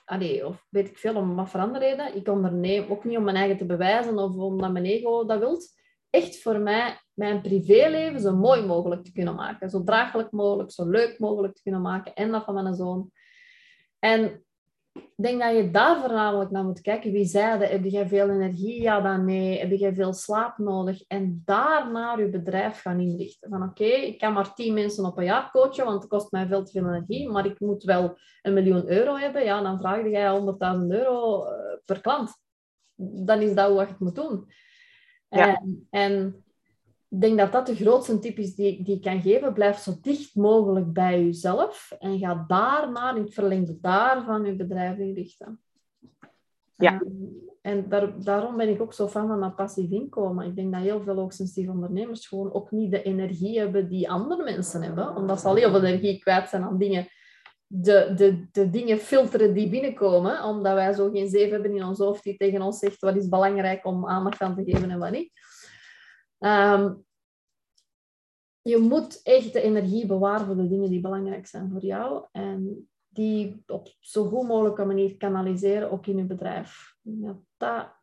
allee, 0.06 0.48
of 0.48 0.66
weet 0.70 0.90
ik 0.90 0.98
veel, 0.98 1.16
om 1.16 1.36
wat 1.36 1.50
voor 1.50 1.60
andere 1.60 1.86
reden. 1.86 2.16
Ik 2.16 2.28
onderneem 2.28 2.92
ook 2.92 3.04
niet 3.04 3.18
om 3.18 3.24
mijn 3.24 3.36
eigen 3.36 3.58
te 3.58 3.66
bewijzen 3.66 4.18
of 4.18 4.36
omdat 4.36 4.72
mijn 4.72 4.86
ego 4.86 5.26
dat 5.26 5.40
wilt. 5.40 5.76
Echt 6.10 6.42
voor 6.42 6.60
mij 6.60 6.98
mijn 7.14 7.42
privéleven 7.42 8.20
zo 8.20 8.36
mooi 8.36 8.66
mogelijk 8.66 9.04
te 9.04 9.12
kunnen 9.12 9.36
maken. 9.36 9.70
Zo 9.70 9.84
draaglijk 9.84 10.32
mogelijk, 10.32 10.72
zo 10.72 10.90
leuk 10.90 11.20
mogelijk 11.20 11.56
te 11.56 11.62
kunnen 11.62 11.82
maken. 11.82 12.14
En 12.14 12.32
dat 12.32 12.44
van 12.44 12.54
mijn 12.54 12.76
zoon. 12.76 13.12
En 14.00 14.46
ik 14.98 15.24
denk 15.24 15.42
dat 15.42 15.56
je 15.56 15.72
daar 15.72 16.00
voornamelijk 16.00 16.52
naar 16.52 16.64
moet 16.64 16.82
kijken. 16.82 17.12
Wie 17.12 17.26
zei 17.26 17.60
dat? 17.60 17.70
Heb 17.70 17.84
jij 17.84 18.08
veel 18.08 18.30
energie? 18.30 18.82
Ja, 18.82 19.02
dan 19.02 19.26
nee. 19.26 19.60
Heb 19.60 19.72
jij 19.72 19.94
veel 19.94 20.14
slaap 20.14 20.58
nodig? 20.58 21.04
En 21.08 21.42
daarna 21.46 22.18
je 22.18 22.30
bedrijf 22.30 22.82
gaan 22.82 23.00
inrichten. 23.00 23.50
Van 23.50 23.64
oké, 23.64 23.84
ik 23.84 24.18
kan 24.18 24.34
maar 24.34 24.54
tien 24.54 24.74
mensen 24.74 25.06
op 25.06 25.18
een 25.18 25.24
jaar 25.24 25.52
coachen, 25.52 25.86
want 25.86 26.02
het 26.02 26.10
kost 26.10 26.32
mij 26.32 26.48
veel 26.48 26.64
te 26.64 26.72
veel 26.72 26.88
energie. 26.88 27.30
Maar 27.30 27.46
ik 27.46 27.60
moet 27.60 27.84
wel 27.84 28.18
een 28.42 28.54
miljoen 28.54 28.90
euro 28.90 29.16
hebben. 29.16 29.44
Ja, 29.44 29.62
dan 29.62 29.80
vraag 29.80 30.10
jij 30.10 30.40
100.000 30.40 30.88
euro 30.88 31.46
eh, 31.46 31.78
per 31.86 32.02
klant. 32.02 32.42
Dan 33.26 33.42
is 33.42 33.54
dat 33.54 33.74
wat 33.74 33.90
je 33.90 33.96
moet 34.00 34.16
doen. 34.16 34.52
Ja. 35.30 35.56
En, 35.56 35.88
en 35.90 36.46
ik 37.10 37.22
denk 37.22 37.38
dat 37.38 37.52
dat 37.52 37.66
de 37.66 37.76
grootste 37.76 38.20
tip 38.20 38.38
is 38.38 38.56
die, 38.56 38.84
die 38.84 38.96
ik 38.96 39.02
kan 39.02 39.22
geven. 39.22 39.54
Blijf 39.54 39.78
zo 39.78 39.94
dicht 40.02 40.36
mogelijk 40.36 40.94
bij 40.94 41.24
jezelf 41.24 41.92
en 42.00 42.20
ga 42.20 42.46
daarna 42.48 43.16
in 43.16 43.22
het 43.22 43.34
verlengde 43.34 43.78
daarvan 43.82 44.46
je 44.46 44.56
bedrijf 44.56 44.98
inrichten. 44.98 45.60
Ja. 46.76 47.02
En 47.62 47.90
daar, 47.90 48.24
daarom 48.24 48.58
ben 48.58 48.70
ik 48.70 48.82
ook 48.82 48.94
zo 48.94 49.08
fan 49.08 49.28
van 49.28 49.40
dat 49.40 49.56
passief 49.56 49.92
inkomen. 49.92 50.48
Ik 50.48 50.56
denk 50.56 50.74
dat 50.74 50.82
heel 50.82 51.02
veel 51.02 51.16
hoogsensitieve 51.16 51.72
ondernemers 51.72 52.28
gewoon 52.28 52.54
ook 52.54 52.72
niet 52.72 52.92
de 52.92 53.02
energie 53.02 53.60
hebben 53.60 53.90
die 53.90 54.10
andere 54.10 54.44
mensen 54.44 54.82
hebben. 54.82 55.16
Omdat 55.16 55.40
ze 55.40 55.48
al 55.48 55.56
heel 55.56 55.72
veel 55.72 55.84
energie 55.84 56.20
kwijt 56.20 56.50
zijn 56.50 56.64
aan 56.64 56.78
dingen. 56.78 57.08
De, 57.68 58.14
de, 58.16 58.48
de 58.52 58.70
dingen 58.70 58.98
filteren 58.98 59.54
die 59.54 59.70
binnenkomen. 59.70 60.44
Omdat 60.44 60.74
wij 60.74 60.94
zo 60.94 61.10
geen 61.10 61.30
zeven 61.30 61.52
hebben 61.52 61.76
in 61.76 61.84
ons 61.84 62.00
hoofd 62.00 62.24
die 62.24 62.38
tegen 62.38 62.62
ons 62.62 62.80
zegt 62.80 63.02
wat 63.02 63.16
is 63.16 63.30
belangrijk 63.30 63.86
om 63.86 64.08
aandacht 64.08 64.42
aan 64.42 64.56
te 64.56 64.64
geven 64.64 64.92
en 64.92 65.00
wat 65.00 65.12
niet. 65.12 65.32
Ehm, 66.40 66.94
je 68.62 68.78
moet 68.78 69.22
echt 69.24 69.54
de 69.54 69.62
energie 69.62 70.06
bewaren 70.06 70.46
voor 70.46 70.56
de 70.56 70.68
dingen 70.68 70.90
die 70.90 71.02
belangrijk 71.02 71.48
zijn 71.48 71.70
voor 71.72 71.86
jou. 71.86 72.26
En 72.32 72.90
die 73.08 73.64
op 73.68 73.96
zo 74.00 74.26
goed 74.26 74.48
mogelijke 74.48 74.86
manier 74.86 75.18
kanaliseren, 75.18 75.92
ook 75.92 76.08
in 76.08 76.18
je 76.18 76.24
bedrijf. 76.24 76.96
Ja, 77.02 77.40
dat 77.58 77.96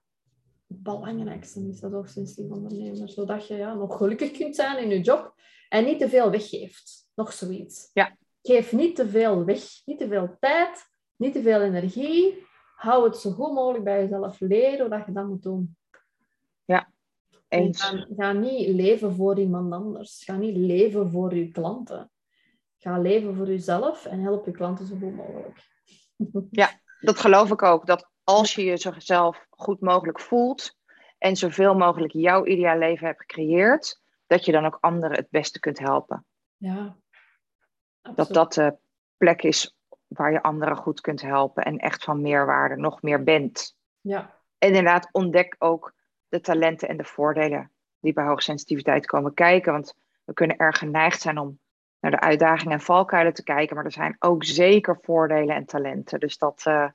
het 0.66 0.82
belangrijkste 0.82 1.68
is, 1.68 1.80
dat 1.80 1.92
hoogstensitief 1.92 2.50
ondernemer. 2.50 3.08
Zodat 3.08 3.46
je 3.46 3.54
ja, 3.54 3.74
nog 3.74 3.96
gelukkig 3.96 4.30
kunt 4.30 4.56
zijn 4.56 4.82
in 4.82 4.88
je 4.88 5.00
job 5.00 5.34
en 5.68 5.84
niet 5.84 5.98
te 5.98 6.08
veel 6.08 6.30
weggeeft. 6.30 7.08
Nog 7.14 7.32
zoiets. 7.32 7.90
Ja. 7.92 8.16
Geef 8.42 8.72
niet 8.72 8.96
te 8.96 9.08
veel 9.08 9.44
weg, 9.44 9.62
niet 9.84 9.98
te 9.98 10.08
veel 10.08 10.36
tijd, 10.40 10.90
niet 11.16 11.32
te 11.32 11.42
veel 11.42 11.60
energie. 11.60 12.46
Hou 12.76 13.04
het 13.04 13.16
zo 13.16 13.30
goed 13.30 13.52
mogelijk 13.52 13.84
bij 13.84 14.02
jezelf. 14.02 14.40
Leren 14.40 14.88
wat 14.88 15.06
je 15.06 15.12
dat 15.12 15.26
moet 15.26 15.42
doen. 15.42 15.76
Ga, 18.16 18.32
niet 18.32 18.68
leven 18.68 19.14
voor 19.14 19.38
iemand 19.38 19.72
anders. 19.72 20.24
Ga 20.24 20.36
niet 20.36 20.56
leven 20.56 21.10
voor 21.10 21.34
je 21.34 21.50
klanten. 21.50 22.10
Ga 22.78 22.98
leven 22.98 23.36
voor 23.36 23.46
jezelf 23.46 24.06
en 24.06 24.20
help 24.20 24.46
je 24.46 24.50
klanten 24.50 24.86
zo 24.86 24.96
goed 24.96 25.16
mogelijk. 25.16 25.72
Ja, 26.50 26.80
dat 27.00 27.18
geloof 27.18 27.50
ik 27.50 27.62
ook. 27.62 27.86
Dat 27.86 28.10
als 28.24 28.54
je 28.54 28.64
jezelf 28.64 29.46
goed 29.50 29.80
mogelijk 29.80 30.20
voelt 30.20 30.78
en 31.18 31.36
zoveel 31.36 31.74
mogelijk 31.74 32.12
jouw 32.12 32.44
ideaal 32.44 32.78
leven 32.78 33.06
hebt 33.06 33.20
gecreëerd, 33.20 34.00
dat 34.26 34.44
je 34.44 34.52
dan 34.52 34.66
ook 34.66 34.78
anderen 34.80 35.16
het 35.16 35.30
beste 35.30 35.60
kunt 35.60 35.78
helpen. 35.78 36.26
Ja. 36.56 36.96
Dat 38.14 38.28
dat 38.28 38.52
de 38.52 38.76
plek 39.16 39.42
is 39.42 39.76
waar 40.06 40.32
je 40.32 40.42
anderen 40.42 40.76
goed 40.76 41.00
kunt 41.00 41.22
helpen 41.22 41.64
en 41.64 41.78
echt 41.78 42.04
van 42.04 42.20
meerwaarde 42.20 42.76
nog 42.76 43.02
meer 43.02 43.22
bent. 43.22 43.76
Ja. 44.00 44.40
En 44.58 44.68
inderdaad, 44.68 45.08
ontdek 45.12 45.56
ook 45.58 45.94
de 46.34 46.40
talenten 46.40 46.88
en 46.88 46.96
de 46.96 47.04
voordelen 47.04 47.70
die 48.00 48.12
bij 48.12 48.24
hoogsensitiviteit 48.24 49.06
komen 49.06 49.34
kijken. 49.34 49.72
Want 49.72 49.94
we 50.24 50.32
kunnen 50.32 50.56
erg 50.56 50.78
geneigd 50.78 51.20
zijn 51.20 51.38
om 51.38 51.58
naar 52.00 52.10
de 52.10 52.20
uitdagingen 52.20 52.72
en 52.72 52.80
valkuilen 52.80 53.34
te 53.34 53.42
kijken, 53.42 53.76
maar 53.76 53.84
er 53.84 53.92
zijn 53.92 54.16
ook 54.18 54.44
zeker 54.44 54.98
voordelen 55.02 55.56
en 55.56 55.64
talenten. 55.64 56.20
Dus 56.20 56.38
dat 56.38 56.64
uh, 56.68 56.88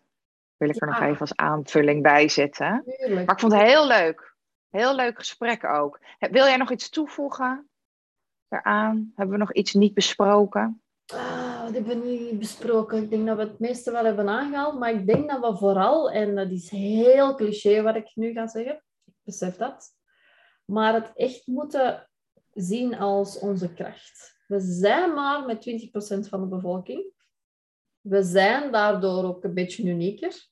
wil 0.58 0.70
ik 0.70 0.82
er 0.82 0.88
nog 0.88 1.02
even 1.02 1.20
als 1.20 1.36
aanvulling 1.36 2.02
bij 2.02 2.30
zetten. 2.30 2.84
Maar 3.14 3.22
ik 3.22 3.40
vond 3.40 3.52
het 3.52 3.62
heel 3.62 3.88
leuk. 3.88 4.36
Heel 4.70 4.96
leuk 4.96 5.18
gesprek 5.18 5.64
ook. 5.64 6.00
Wil 6.20 6.46
jij 6.46 6.58
nog 6.58 6.72
iets 6.72 6.90
toevoegen 6.90 7.70
daaraan? 8.48 9.12
Hebben 9.16 9.36
we 9.36 9.42
nog 9.42 9.54
iets 9.54 9.74
niet 9.74 9.94
besproken? 9.94 10.82
Ah, 11.14 11.64
wat 11.64 11.74
hebben 11.74 12.02
we 12.02 12.08
niet 12.08 12.40
besproken? 12.40 13.04
Ik 13.04 13.10
denk 13.10 13.28
dat 13.28 13.38
we 13.38 13.44
het 13.44 13.60
meeste 13.60 13.92
wel 13.92 14.06
hebben 14.06 14.30
aangehaald, 14.30 14.80
maar 14.80 14.92
ik 14.92 15.08
denk 15.08 15.30
dat 15.30 15.40
we 15.40 15.58
vooral, 15.58 16.12
en 16.12 16.36
dat 16.36 16.50
is 16.50 16.70
heel 16.70 17.36
cliché 17.36 17.82
wat 17.82 17.96
ik 17.96 18.12
nu 18.16 18.34
ga 18.34 18.48
zeggen, 18.48 18.84
besef 19.30 19.56
dat. 19.56 19.98
Maar 20.66 20.94
het 20.94 21.12
echt 21.16 21.48
moeten 21.48 22.10
zien 22.54 22.98
als 22.98 23.40
onze 23.40 23.74
kracht. 23.74 24.38
We 24.48 24.60
zijn 24.60 25.14
maar 25.14 25.46
met 25.46 25.70
20% 26.26 26.30
van 26.30 26.42
de 26.42 26.48
bevolking. 26.48 27.12
We 28.02 28.24
zijn 28.24 28.72
daardoor 28.72 29.24
ook 29.24 29.44
een 29.44 29.54
beetje 29.54 29.84
unieker. 29.84 30.48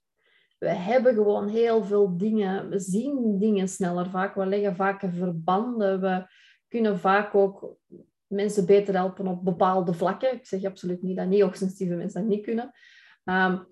We 0.57 0.69
hebben 0.69 1.13
gewoon 1.13 1.47
heel 1.47 1.83
veel 1.83 2.17
dingen. 2.17 2.69
We 2.69 2.79
zien 2.79 3.39
dingen 3.39 3.67
sneller 3.67 4.09
vaak. 4.09 4.35
We 4.35 4.45
leggen 4.45 4.75
vaker 4.75 5.13
verbanden. 5.13 6.01
We 6.01 6.27
kunnen 6.67 6.99
vaak 6.99 7.35
ook 7.35 7.77
mensen 8.27 8.65
beter 8.65 8.93
helpen 8.93 9.27
op 9.27 9.43
bepaalde 9.43 9.93
vlakken. 9.93 10.33
Ik 10.33 10.45
zeg 10.45 10.63
absoluut 10.63 11.01
niet 11.01 11.17
dat 11.17 11.27
niet-hoogsensitieve 11.27 11.95
mensen 11.95 12.21
dat 12.21 12.29
niet 12.29 12.43
kunnen. 12.43 12.71
Um, 13.23 13.67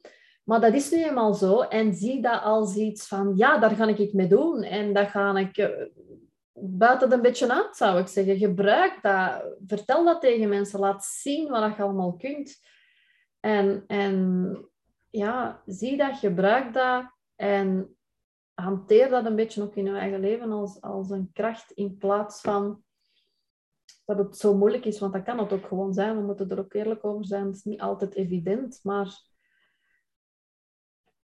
maar 0.46 0.62
dat 0.62 0.74
is 0.74 0.92
nu 0.92 1.04
eenmaal 1.04 1.34
zo. 1.34 1.62
En 1.62 1.94
zie 1.94 2.22
dat 2.22 2.42
als 2.42 2.76
iets 2.76 3.08
van, 3.08 3.34
ja, 3.36 3.58
daar 3.58 3.72
ga 3.72 3.88
ik 3.88 4.14
mee 4.14 4.28
doen. 4.28 4.64
En 4.64 4.94
dat 4.94 5.08
ga 5.08 5.38
ik 5.38 5.58
uh, 5.58 5.70
buiten 6.54 7.12
een 7.12 7.22
beetje 7.22 7.54
uit, 7.54 7.76
zou 7.76 8.00
ik 8.00 8.08
zeggen. 8.08 8.38
Gebruik 8.38 9.00
dat. 9.02 9.44
Vertel 9.68 10.06
dat 10.06 10.22
tegen 10.22 10.50
mensen. 10.50 10.80
Laat 10.80 11.06
zien 11.06 11.50
wat 11.50 11.76
je 11.76 11.84
allemaal 11.84 12.16
kunt. 12.16 12.56
En, 13.40 13.84
en 13.88 14.70
ja, 15.10 15.62
zie 15.66 15.98
dat, 15.98 16.18
gebruik 16.18 16.74
dat. 16.74 17.06
En 17.36 17.98
hanteer 18.54 19.10
dat 19.10 19.26
een 19.26 19.36
beetje 19.36 19.62
ook 19.62 19.76
in 19.76 19.86
je 19.86 19.98
eigen 19.98 20.20
leven 20.20 20.52
als, 20.52 20.82
als 20.82 21.10
een 21.10 21.30
kracht. 21.34 21.72
In 21.72 21.98
plaats 21.98 22.42
van 22.42 22.84
dat 24.06 24.18
het 24.18 24.38
zo 24.38 24.56
moeilijk 24.56 24.86
is. 24.86 25.00
Want 25.00 25.14
dat 25.14 25.24
kan 25.24 25.40
het 25.40 25.54
ook 25.54 25.68
gewoon 25.68 25.94
zijn. 25.94 26.18
We 26.18 26.24
moeten 26.24 26.50
er 26.50 26.60
ook 26.60 26.74
eerlijk 26.74 27.06
over 27.06 27.26
zijn. 27.26 27.46
Het 27.46 27.56
is 27.56 27.64
niet 27.64 27.82
altijd 27.82 28.14
evident. 28.14 28.80
Maar 28.84 29.34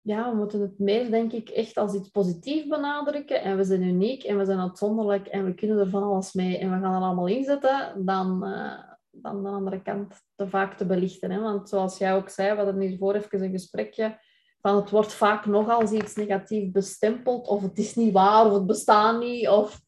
ja, 0.02 0.30
we 0.30 0.36
moeten 0.36 0.60
het 0.60 0.78
meer, 0.78 1.10
denk 1.10 1.32
ik, 1.32 1.48
echt 1.48 1.76
als 1.76 1.94
iets 1.94 2.08
positiefs 2.08 2.66
benadrukken. 2.66 3.42
En 3.42 3.56
we 3.56 3.64
zijn 3.64 3.82
uniek 3.82 4.22
en 4.22 4.38
we 4.38 4.44
zijn 4.44 4.60
uitzonderlijk 4.60 5.26
en 5.26 5.44
we 5.44 5.54
kunnen 5.54 5.78
er 5.78 5.90
van 5.90 6.02
alles 6.02 6.32
mee 6.32 6.58
en 6.58 6.70
we 6.70 6.80
gaan 6.80 6.94
er 6.94 7.02
allemaal 7.02 7.26
inzetten, 7.26 8.04
dan, 8.04 8.48
uh, 8.48 8.78
dan 9.10 9.42
de 9.42 9.48
andere 9.48 9.82
kant 9.82 10.14
te 10.34 10.48
vaak 10.48 10.76
te 10.76 10.86
belichten. 10.86 11.30
Hè? 11.30 11.40
Want 11.40 11.68
zoals 11.68 11.98
jij 11.98 12.14
ook 12.14 12.28
zei, 12.28 12.50
we 12.50 12.56
hadden 12.56 12.80
hiervoor 12.80 13.14
even 13.14 13.42
een 13.42 13.50
gesprekje, 13.50 14.18
van 14.60 14.76
het 14.76 14.90
wordt 14.90 15.12
vaak 15.12 15.46
nogal 15.46 15.80
als 15.80 15.90
iets 15.90 16.14
negatief 16.14 16.72
bestempeld, 16.72 17.48
of 17.48 17.62
het 17.62 17.78
is 17.78 17.94
niet 17.94 18.12
waar, 18.12 18.46
of 18.46 18.52
het 18.52 18.66
bestaat 18.66 19.20
niet, 19.20 19.48
of... 19.48 19.80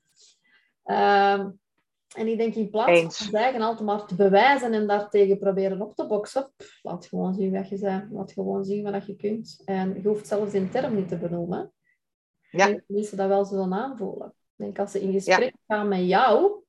Uh, 0.84 1.46
en 2.14 2.26
ik 2.28 2.38
denk 2.38 2.54
in 2.54 2.70
plaats 2.70 3.16
van 3.16 3.34
eigen 3.34 3.60
altijd 3.60 3.86
maar 3.86 4.06
te 4.06 4.14
bewijzen 4.14 4.72
en 4.72 4.86
daartegen 4.86 5.38
proberen 5.38 5.80
op 5.80 5.94
te 5.94 6.06
boksen, 6.06 6.52
laat 6.82 7.06
gewoon 7.06 7.34
zien 7.34 7.52
wat 7.52 7.68
je 7.68 7.78
bent. 7.78 8.12
Laat 8.12 8.32
gewoon 8.32 8.64
zien 8.64 8.90
wat 8.90 9.06
je 9.06 9.16
kunt. 9.16 9.62
En 9.64 9.94
je 10.02 10.08
hoeft 10.08 10.26
zelfs 10.26 10.54
in 10.54 10.70
term 10.70 10.94
niet 10.94 11.08
te 11.08 11.16
benoemen. 11.16 11.72
Ja. 12.50 12.66
Ik 12.66 12.82
denk 12.86 13.10
dat 13.10 13.18
dat 13.18 13.28
wel 13.28 13.44
zullen 13.44 13.72
aanvoelen. 13.72 14.28
Ik 14.28 14.64
denk 14.64 14.78
als 14.78 14.90
ze 14.90 15.00
in 15.00 15.12
gesprek 15.12 15.54
gaan 15.66 15.88
met 15.88 16.06
jou, 16.06 16.62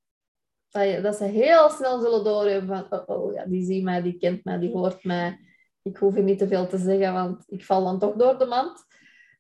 dat, 0.70 0.90
je, 0.90 1.02
dat, 1.02 1.16
ze 1.16 1.24
heel 1.24 1.70
snel 1.70 2.00
zullen 2.00 2.24
doorhebben 2.24 2.88
van, 2.90 3.08
oh, 3.08 3.24
oh 3.24 3.34
ja, 3.34 3.46
die 3.46 3.66
ziet 3.66 3.84
mij, 3.84 4.02
die 4.02 4.18
kent 4.18 4.44
mij, 4.44 4.60
die 4.60 4.72
hoort 4.72 5.04
mij. 5.04 5.40
Ik 5.82 5.98
hoef 5.98 6.16
er 6.16 6.24
niet 6.24 6.38
te 6.38 6.48
veel 6.48 6.68
te 6.68 6.78
zeggen, 6.78 7.14
want 7.14 7.44
ik 7.48 7.66
val 7.66 7.84
dan 7.84 8.00
toch 8.00 8.16
door 8.16 8.38
de 8.38 8.46
mand. 8.46 8.86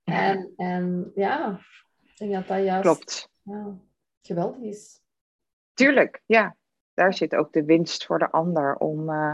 En, 0.03 0.53
en 0.55 1.11
ja, 1.15 1.59
ik 2.03 2.17
denk 2.17 2.33
dat 2.33 2.47
dat 2.47 2.63
juist 2.63 2.81
Klopt. 2.81 3.29
Ja, 3.41 3.77
geweldig 4.21 4.61
is. 4.61 5.02
Tuurlijk, 5.73 6.21
ja. 6.25 6.55
Daar 6.93 7.13
zit 7.13 7.35
ook 7.35 7.53
de 7.53 7.63
winst 7.63 8.05
voor 8.05 8.19
de 8.19 8.31
ander 8.31 8.75
om 8.75 9.09
uh, 9.09 9.33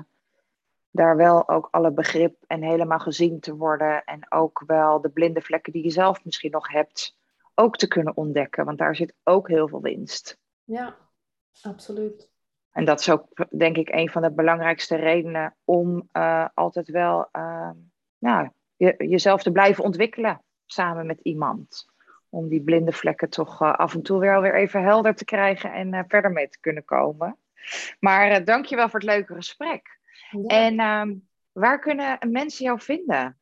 daar 0.91 1.15
wel 1.15 1.49
ook 1.49 1.67
alle 1.71 1.91
begrip 1.91 2.43
en 2.47 2.63
helemaal 2.63 2.99
gezien 2.99 3.39
te 3.39 3.55
worden. 3.55 4.03
En 4.03 4.31
ook 4.31 4.63
wel 4.65 5.01
de 5.01 5.09
blinde 5.09 5.41
vlekken 5.41 5.73
die 5.73 5.83
je 5.83 5.89
zelf 5.89 6.25
misschien 6.25 6.51
nog 6.51 6.71
hebt, 6.71 7.17
ook 7.55 7.77
te 7.77 7.87
kunnen 7.87 8.17
ontdekken. 8.17 8.65
Want 8.65 8.77
daar 8.77 8.95
zit 8.95 9.13
ook 9.23 9.47
heel 9.47 9.67
veel 9.67 9.81
winst. 9.81 10.39
Ja, 10.63 10.97
absoluut. 11.61 12.31
En 12.71 12.85
dat 12.85 12.99
is 12.99 13.09
ook, 13.09 13.47
denk 13.57 13.77
ik, 13.77 13.89
een 13.89 14.09
van 14.09 14.21
de 14.21 14.31
belangrijkste 14.31 14.95
redenen 14.95 15.55
om 15.63 16.09
uh, 16.13 16.47
altijd 16.53 16.89
wel 16.89 17.29
uh, 17.31 17.69
nou, 18.17 18.49
je, 18.75 18.95
jezelf 18.97 19.43
te 19.43 19.51
blijven 19.51 19.83
ontwikkelen 19.83 20.43
samen 20.65 21.05
met 21.05 21.19
iemand 21.19 21.85
om 22.29 22.49
die 22.49 22.63
blinde 22.63 22.91
vlekken 22.91 23.29
toch 23.29 23.61
uh, 23.61 23.73
af 23.73 23.93
en 23.93 24.01
toe 24.01 24.19
wel 24.19 24.41
weer 24.41 24.55
even 24.55 24.83
helder 24.83 25.15
te 25.15 25.25
krijgen 25.25 25.73
en 25.73 25.93
uh, 25.93 26.01
verder 26.07 26.31
mee 26.31 26.49
te 26.49 26.59
kunnen 26.59 26.85
komen. 26.85 27.37
Maar 27.99 28.39
uh, 28.39 28.45
dankjewel 28.45 28.89
voor 28.89 28.99
het 28.99 29.09
leuke 29.09 29.33
gesprek. 29.33 29.99
Ja. 30.29 30.47
En 30.47 30.79
ehm, 30.79 31.15
waar 31.51 31.79
kunnen 31.79 32.17
mensen 32.31 32.65
jou 32.65 32.79
vinden? 32.79 33.39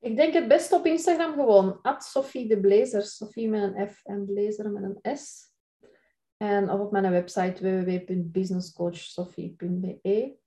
Ik 0.00 0.16
denk 0.16 0.34
het 0.34 0.48
best 0.48 0.72
op 0.72 0.86
Instagram 0.86 1.32
gewoon. 1.32 1.78
At 1.82 2.04
Sophie 2.04 2.48
de 2.48 2.60
Blazer. 2.60 3.02
Sophie 3.02 3.48
met 3.48 3.62
een 3.62 3.88
F 3.88 4.04
en 4.04 4.24
Blazer 4.24 4.70
met 4.70 4.82
een 4.82 4.98
S. 5.16 5.52
En 6.36 6.70
of 6.70 6.80
op 6.80 6.92
mijn 6.92 7.10
website 7.10 7.62
www.businesscoachsophie.be. 7.62 10.42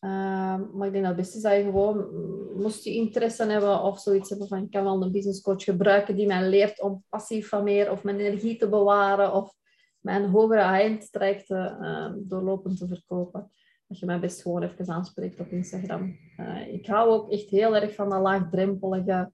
Uh, 0.00 0.60
maar 0.72 0.86
ik 0.86 0.92
denk 0.92 1.04
dat 1.04 1.16
het 1.16 1.34
is 1.34 1.42
gewoon 1.42 2.08
moest 2.56 2.84
je 2.84 2.94
interesse 2.94 3.44
hebben 3.44 3.82
of 3.82 4.00
zoiets 4.00 4.28
hebben 4.28 4.48
van 4.48 4.62
ik 4.62 4.70
kan 4.70 4.84
wel 4.84 5.02
een 5.02 5.12
business 5.12 5.40
coach 5.40 5.64
gebruiken 5.64 6.16
die 6.16 6.26
mij 6.26 6.48
leert 6.48 6.80
om 6.80 7.04
passief 7.08 7.48
van 7.48 7.64
meer 7.64 7.90
of 7.90 8.02
mijn 8.02 8.18
energie 8.18 8.56
te 8.56 8.68
bewaren 8.68 9.32
of 9.32 9.54
mijn 10.00 10.24
hogere 10.24 10.60
eindtrajecten 10.60 11.78
uh, 11.80 12.12
doorlopend 12.28 12.78
te 12.78 12.88
verkopen. 12.88 13.50
Dat 13.86 13.98
je 13.98 14.06
mij 14.06 14.20
best 14.20 14.42
gewoon 14.42 14.62
even 14.62 14.88
aanspreekt 14.88 15.40
op 15.40 15.50
Instagram. 15.50 16.16
Uh, 16.36 16.72
ik 16.72 16.86
hou 16.86 17.10
ook 17.10 17.32
echt 17.32 17.50
heel 17.50 17.76
erg 17.76 17.94
van 17.94 18.10
dat 18.10 18.20
laagdrempelige, 18.20 19.32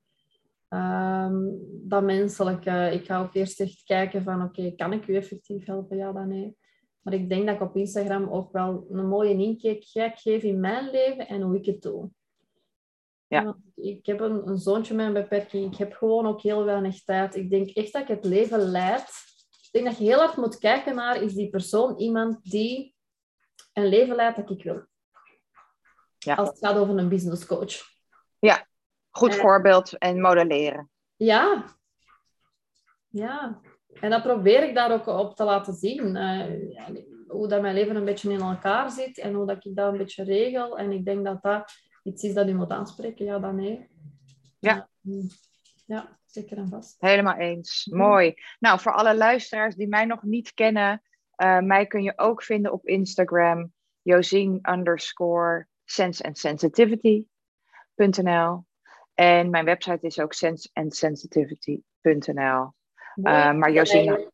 um, 0.68 1.58
dat 1.82 2.02
menselijke. 2.02 2.90
Ik 2.92 3.04
ga 3.04 3.20
ook 3.20 3.34
eerst 3.34 3.60
echt 3.60 3.82
kijken 3.84 4.22
van 4.22 4.42
oké, 4.42 4.74
kan 4.74 4.92
ik 4.92 5.06
u 5.06 5.16
effectief 5.16 5.66
helpen? 5.66 5.96
Ja, 5.96 6.12
dan 6.12 6.28
nee. 6.28 6.56
Maar 7.04 7.14
ik 7.14 7.28
denk 7.28 7.46
dat 7.46 7.54
ik 7.54 7.60
op 7.60 7.76
Instagram 7.76 8.28
ook 8.28 8.52
wel 8.52 8.86
een 8.90 9.08
mooie 9.08 9.34
inkijk 9.34 9.84
geef 10.16 10.42
in 10.42 10.60
mijn 10.60 10.90
leven 10.90 11.28
en 11.28 11.40
hoe 11.40 11.56
ik 11.56 11.66
het 11.66 11.82
doe. 11.82 12.10
Ja. 13.26 13.56
Ik 13.74 14.06
heb 14.06 14.20
een, 14.20 14.48
een, 14.48 14.58
zoontje 14.58 14.94
met 14.94 15.06
een 15.06 15.12
beperking. 15.12 15.72
Ik 15.72 15.78
heb 15.78 15.92
gewoon 15.92 16.26
ook 16.26 16.40
heel 16.40 16.64
weinig 16.64 17.04
tijd. 17.04 17.34
Ik 17.34 17.50
denk 17.50 17.70
echt 17.70 17.92
dat 17.92 18.02
ik 18.02 18.08
het 18.08 18.24
leven 18.24 18.58
leid. 18.58 19.08
Ik 19.62 19.68
denk 19.70 19.84
dat 19.84 19.98
je 19.98 20.04
heel 20.04 20.18
hard 20.18 20.36
moet 20.36 20.58
kijken 20.58 20.94
naar, 20.94 21.22
is 21.22 21.34
die 21.34 21.50
persoon 21.50 21.96
iemand 21.96 22.50
die 22.50 22.94
een 23.72 23.86
leven 23.86 24.16
leidt 24.16 24.36
dat 24.36 24.50
ik 24.50 24.62
wil? 24.62 24.84
Ja. 26.18 26.34
Als 26.34 26.48
het 26.48 26.58
gaat 26.58 26.76
over 26.76 26.98
een 26.98 27.08
business 27.08 27.46
coach. 27.46 27.82
Ja, 28.38 28.66
goed 29.10 29.34
voorbeeld 29.34 29.98
en 29.98 30.20
modelleren. 30.20 30.90
Ja. 31.16 31.64
Ja. 33.08 33.60
En 34.00 34.10
dat 34.10 34.22
probeer 34.22 34.68
ik 34.68 34.74
daar 34.74 34.92
ook 34.92 35.06
op 35.06 35.36
te 35.36 35.44
laten 35.44 35.74
zien. 35.74 36.16
Uh, 36.16 36.44
hoe 37.28 37.48
dat 37.48 37.62
mijn 37.62 37.74
leven 37.74 37.96
een 37.96 38.04
beetje 38.04 38.32
in 38.32 38.40
elkaar 38.40 38.90
zit 38.90 39.18
en 39.18 39.34
hoe 39.34 39.46
dat 39.46 39.64
ik 39.64 39.76
dat 39.76 39.92
een 39.92 39.98
beetje 39.98 40.24
regel. 40.24 40.78
En 40.78 40.92
ik 40.92 41.04
denk 41.04 41.24
dat 41.24 41.42
dat 41.42 41.72
iets 42.02 42.22
is 42.22 42.34
dat 42.34 42.48
u 42.48 42.54
moet 42.54 42.70
aanspreken. 42.70 43.24
Ja, 43.24 43.38
dan 43.38 43.56
nee. 43.56 43.88
Ja. 44.58 44.88
Ja, 45.86 46.18
zeker 46.24 46.56
en 46.56 46.68
vast. 46.68 46.96
Helemaal 46.98 47.36
eens. 47.36 47.86
Mooi. 47.90 48.34
Nou, 48.58 48.80
voor 48.80 48.92
alle 48.92 49.16
luisteraars 49.16 49.74
die 49.74 49.88
mij 49.88 50.04
nog 50.04 50.22
niet 50.22 50.54
kennen, 50.54 51.02
uh, 51.36 51.60
mij 51.60 51.86
kun 51.86 52.02
je 52.02 52.12
ook 52.16 52.42
vinden 52.42 52.72
op 52.72 52.86
Instagram, 52.86 53.72
Josien 54.02 54.60
underscore 54.70 55.66
sense 55.84 56.24
and 56.24 56.38
sensitivity.nl. 56.38 58.64
En 59.14 59.50
mijn 59.50 59.64
website 59.64 60.06
is 60.06 60.20
ook 60.20 60.32
senseandsensitivity.nl. 60.32 62.72
Uh, 63.14 63.52
maar 63.52 63.72
Josien, 63.72 64.32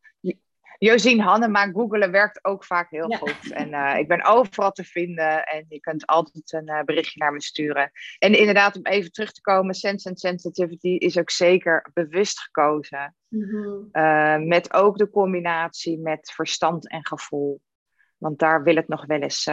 Josien 0.79 1.21
Hannema, 1.21 1.67
googelen 1.67 2.11
werkt 2.11 2.45
ook 2.45 2.65
vaak 2.65 2.91
heel 2.91 3.09
goed. 3.09 3.53
En 3.53 3.69
uh, 3.69 3.99
ik 3.99 4.09
ben 4.09 4.25
overal 4.25 4.73
te 4.73 4.85
vinden 4.85 5.45
en 5.45 5.65
je 5.69 5.81
kunt 5.81 6.07
altijd 6.07 6.53
een 6.53 6.71
uh, 6.71 6.83
berichtje 6.83 7.19
naar 7.19 7.33
me 7.33 7.43
sturen. 7.43 7.91
En 8.19 8.39
inderdaad, 8.39 8.77
om 8.77 8.87
even 8.87 9.13
terug 9.13 9.33
te 9.33 9.41
komen, 9.41 9.75
Sense 9.75 10.09
and 10.09 10.21
Sensitivity 10.21 10.89
is 10.89 11.19
ook 11.19 11.31
zeker 11.31 11.91
bewust 11.93 12.41
gekozen. 12.41 13.15
Mm 13.29 13.89
met 14.47 14.73
ook 14.73 14.99
de 14.99 15.11
combinatie 15.11 15.99
met 15.99 16.33
verstand 16.35 16.89
en 16.89 17.07
gevoel. 17.07 17.61
Want 18.17 18.39
daar 18.39 18.63
wil 18.63 18.75
het 18.75 18.89
nog 18.89 19.07
wel 19.07 19.21
eens 19.21 19.47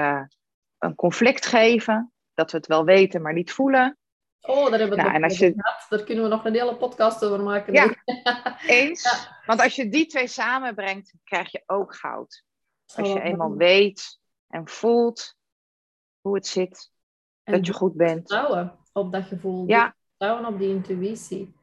een 0.78 0.96
conflict 0.96 1.46
geven. 1.46 2.12
Dat 2.34 2.52
we 2.52 2.58
het 2.58 2.68
wel 2.68 2.86
weten, 2.86 3.22
maar 3.22 3.34
niet 3.34 3.52
voelen. 3.52 3.98
Oh, 4.42 4.70
daar 4.70 4.80
hebben 4.80 4.98
we 4.98 5.04
nou, 5.04 5.24
het 5.24 5.36
gehad. 5.36 5.86
Daar 5.90 6.04
kunnen 6.04 6.24
we 6.24 6.30
nog 6.30 6.46
een 6.46 6.54
hele 6.54 6.78
podcast 6.78 7.26
over 7.26 7.44
maken. 7.44 7.74
Ja, 7.74 7.96
eens. 8.68 9.30
Want 9.46 9.62
als 9.62 9.76
je 9.76 9.90
die 9.90 10.06
twee 10.06 10.28
samenbrengt, 10.28 11.14
krijg 11.24 11.52
je 11.52 11.64
ook 11.66 11.96
goud. 11.96 12.44
Als 12.96 13.08
je 13.08 13.22
eenmaal 13.22 13.56
weet 13.56 14.20
en 14.48 14.68
voelt 14.68 15.36
hoe 16.22 16.36
het 16.36 16.48
zit, 16.48 16.92
dat 17.44 17.66
je 17.66 17.74
goed 17.74 17.96
bent. 17.96 18.28
Vertrouwen 18.28 18.80
op 18.94 19.12
dat 19.12 19.24
gevoel. 19.24 19.68
Ja. 19.68 19.96
Vertrouwen 20.08 20.54
op 20.54 20.60
die 20.60 20.70
intuïtie. 20.70 21.56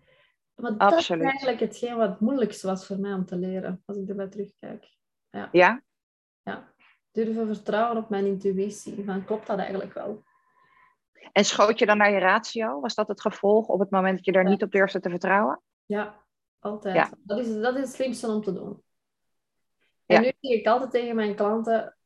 Maar 0.54 0.76
dat 0.76 0.98
is 0.98 1.10
eigenlijk 1.10 1.60
hetgeen 1.60 1.96
wat 1.96 2.08
het 2.08 2.20
moeilijkste 2.20 2.66
was 2.66 2.86
voor 2.86 2.98
mij 2.98 3.12
om 3.12 3.24
te 3.24 3.36
leren, 3.36 3.82
als 3.84 3.96
ik 3.96 4.08
erbij 4.08 4.28
terugkijk. 4.28 4.96
Ja? 5.30 5.48
Ja. 5.52 5.82
ja. 6.42 6.72
Durven 7.10 7.46
vertrouwen 7.46 7.96
op 7.96 8.08
mijn 8.08 8.26
intuïtie. 8.26 9.04
Van, 9.04 9.24
klopt 9.24 9.46
dat 9.46 9.58
eigenlijk 9.58 9.94
wel? 9.94 10.24
En 11.32 11.44
schoot 11.44 11.78
je 11.78 11.86
dan 11.86 11.96
naar 11.96 12.12
je 12.12 12.18
ratio? 12.18 12.80
Was 12.80 12.94
dat 12.94 13.08
het 13.08 13.20
gevolg 13.20 13.66
op 13.66 13.78
het 13.80 13.90
moment 13.90 14.16
dat 14.16 14.24
je 14.24 14.32
er 14.32 14.44
niet 14.44 14.62
op 14.62 14.72
durfde 14.72 15.00
te 15.00 15.10
vertrouwen? 15.10 15.60
Ja, 15.86 16.24
altijd. 16.58 17.10
Dat, 17.18 17.38
is, 17.38 17.60
dat 17.60 17.74
is 17.74 17.80
het 17.80 17.92
slimste 17.92 18.26
om 18.26 18.42
te 18.42 18.52
doen. 18.52 18.82
En 20.06 20.20
nu 20.20 20.32
zeg 20.40 20.58
ik 20.58 20.66
altijd 20.66 20.90
tegen 20.90 21.16
mijn 21.16 21.34
klanten, 21.34 21.96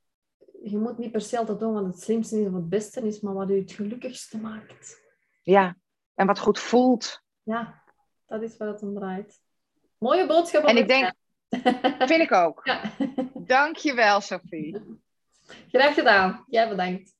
je 0.62 0.78
moet 0.78 0.98
niet 0.98 1.12
per 1.12 1.20
se 1.20 1.38
altijd 1.38 1.58
doen 1.58 1.72
wat 1.72 1.84
het 1.84 2.00
slimste 2.00 2.40
is 2.40 2.46
of 2.46 2.52
het 2.52 2.68
beste 2.68 3.00
is, 3.00 3.20
maar 3.20 3.34
wat 3.34 3.48
je 3.48 3.54
het 3.54 3.72
gelukkigste 3.72 4.38
maakt. 4.38 5.02
Ja, 5.42 5.76
en 6.14 6.26
wat 6.26 6.38
goed 6.38 6.58
voelt. 6.58 7.22
Ja, 7.42 7.82
dat 8.26 8.42
is 8.42 8.56
wat 8.56 8.68
het 8.68 8.82
om 8.82 8.94
draait. 8.94 9.40
Mooie 9.98 10.26
boodschap. 10.26 10.64
En 10.64 10.76
ik 10.76 10.88
denk, 10.88 11.12
vind 12.08 12.22
ik 12.22 12.32
ook. 12.32 12.60
Ja. 12.66 12.80
Dankjewel, 13.34 14.20
Sophie. 14.20 15.00
Graag 15.68 15.94
gedaan. 15.94 16.44
Jij 16.48 16.68
bedankt. 16.68 17.16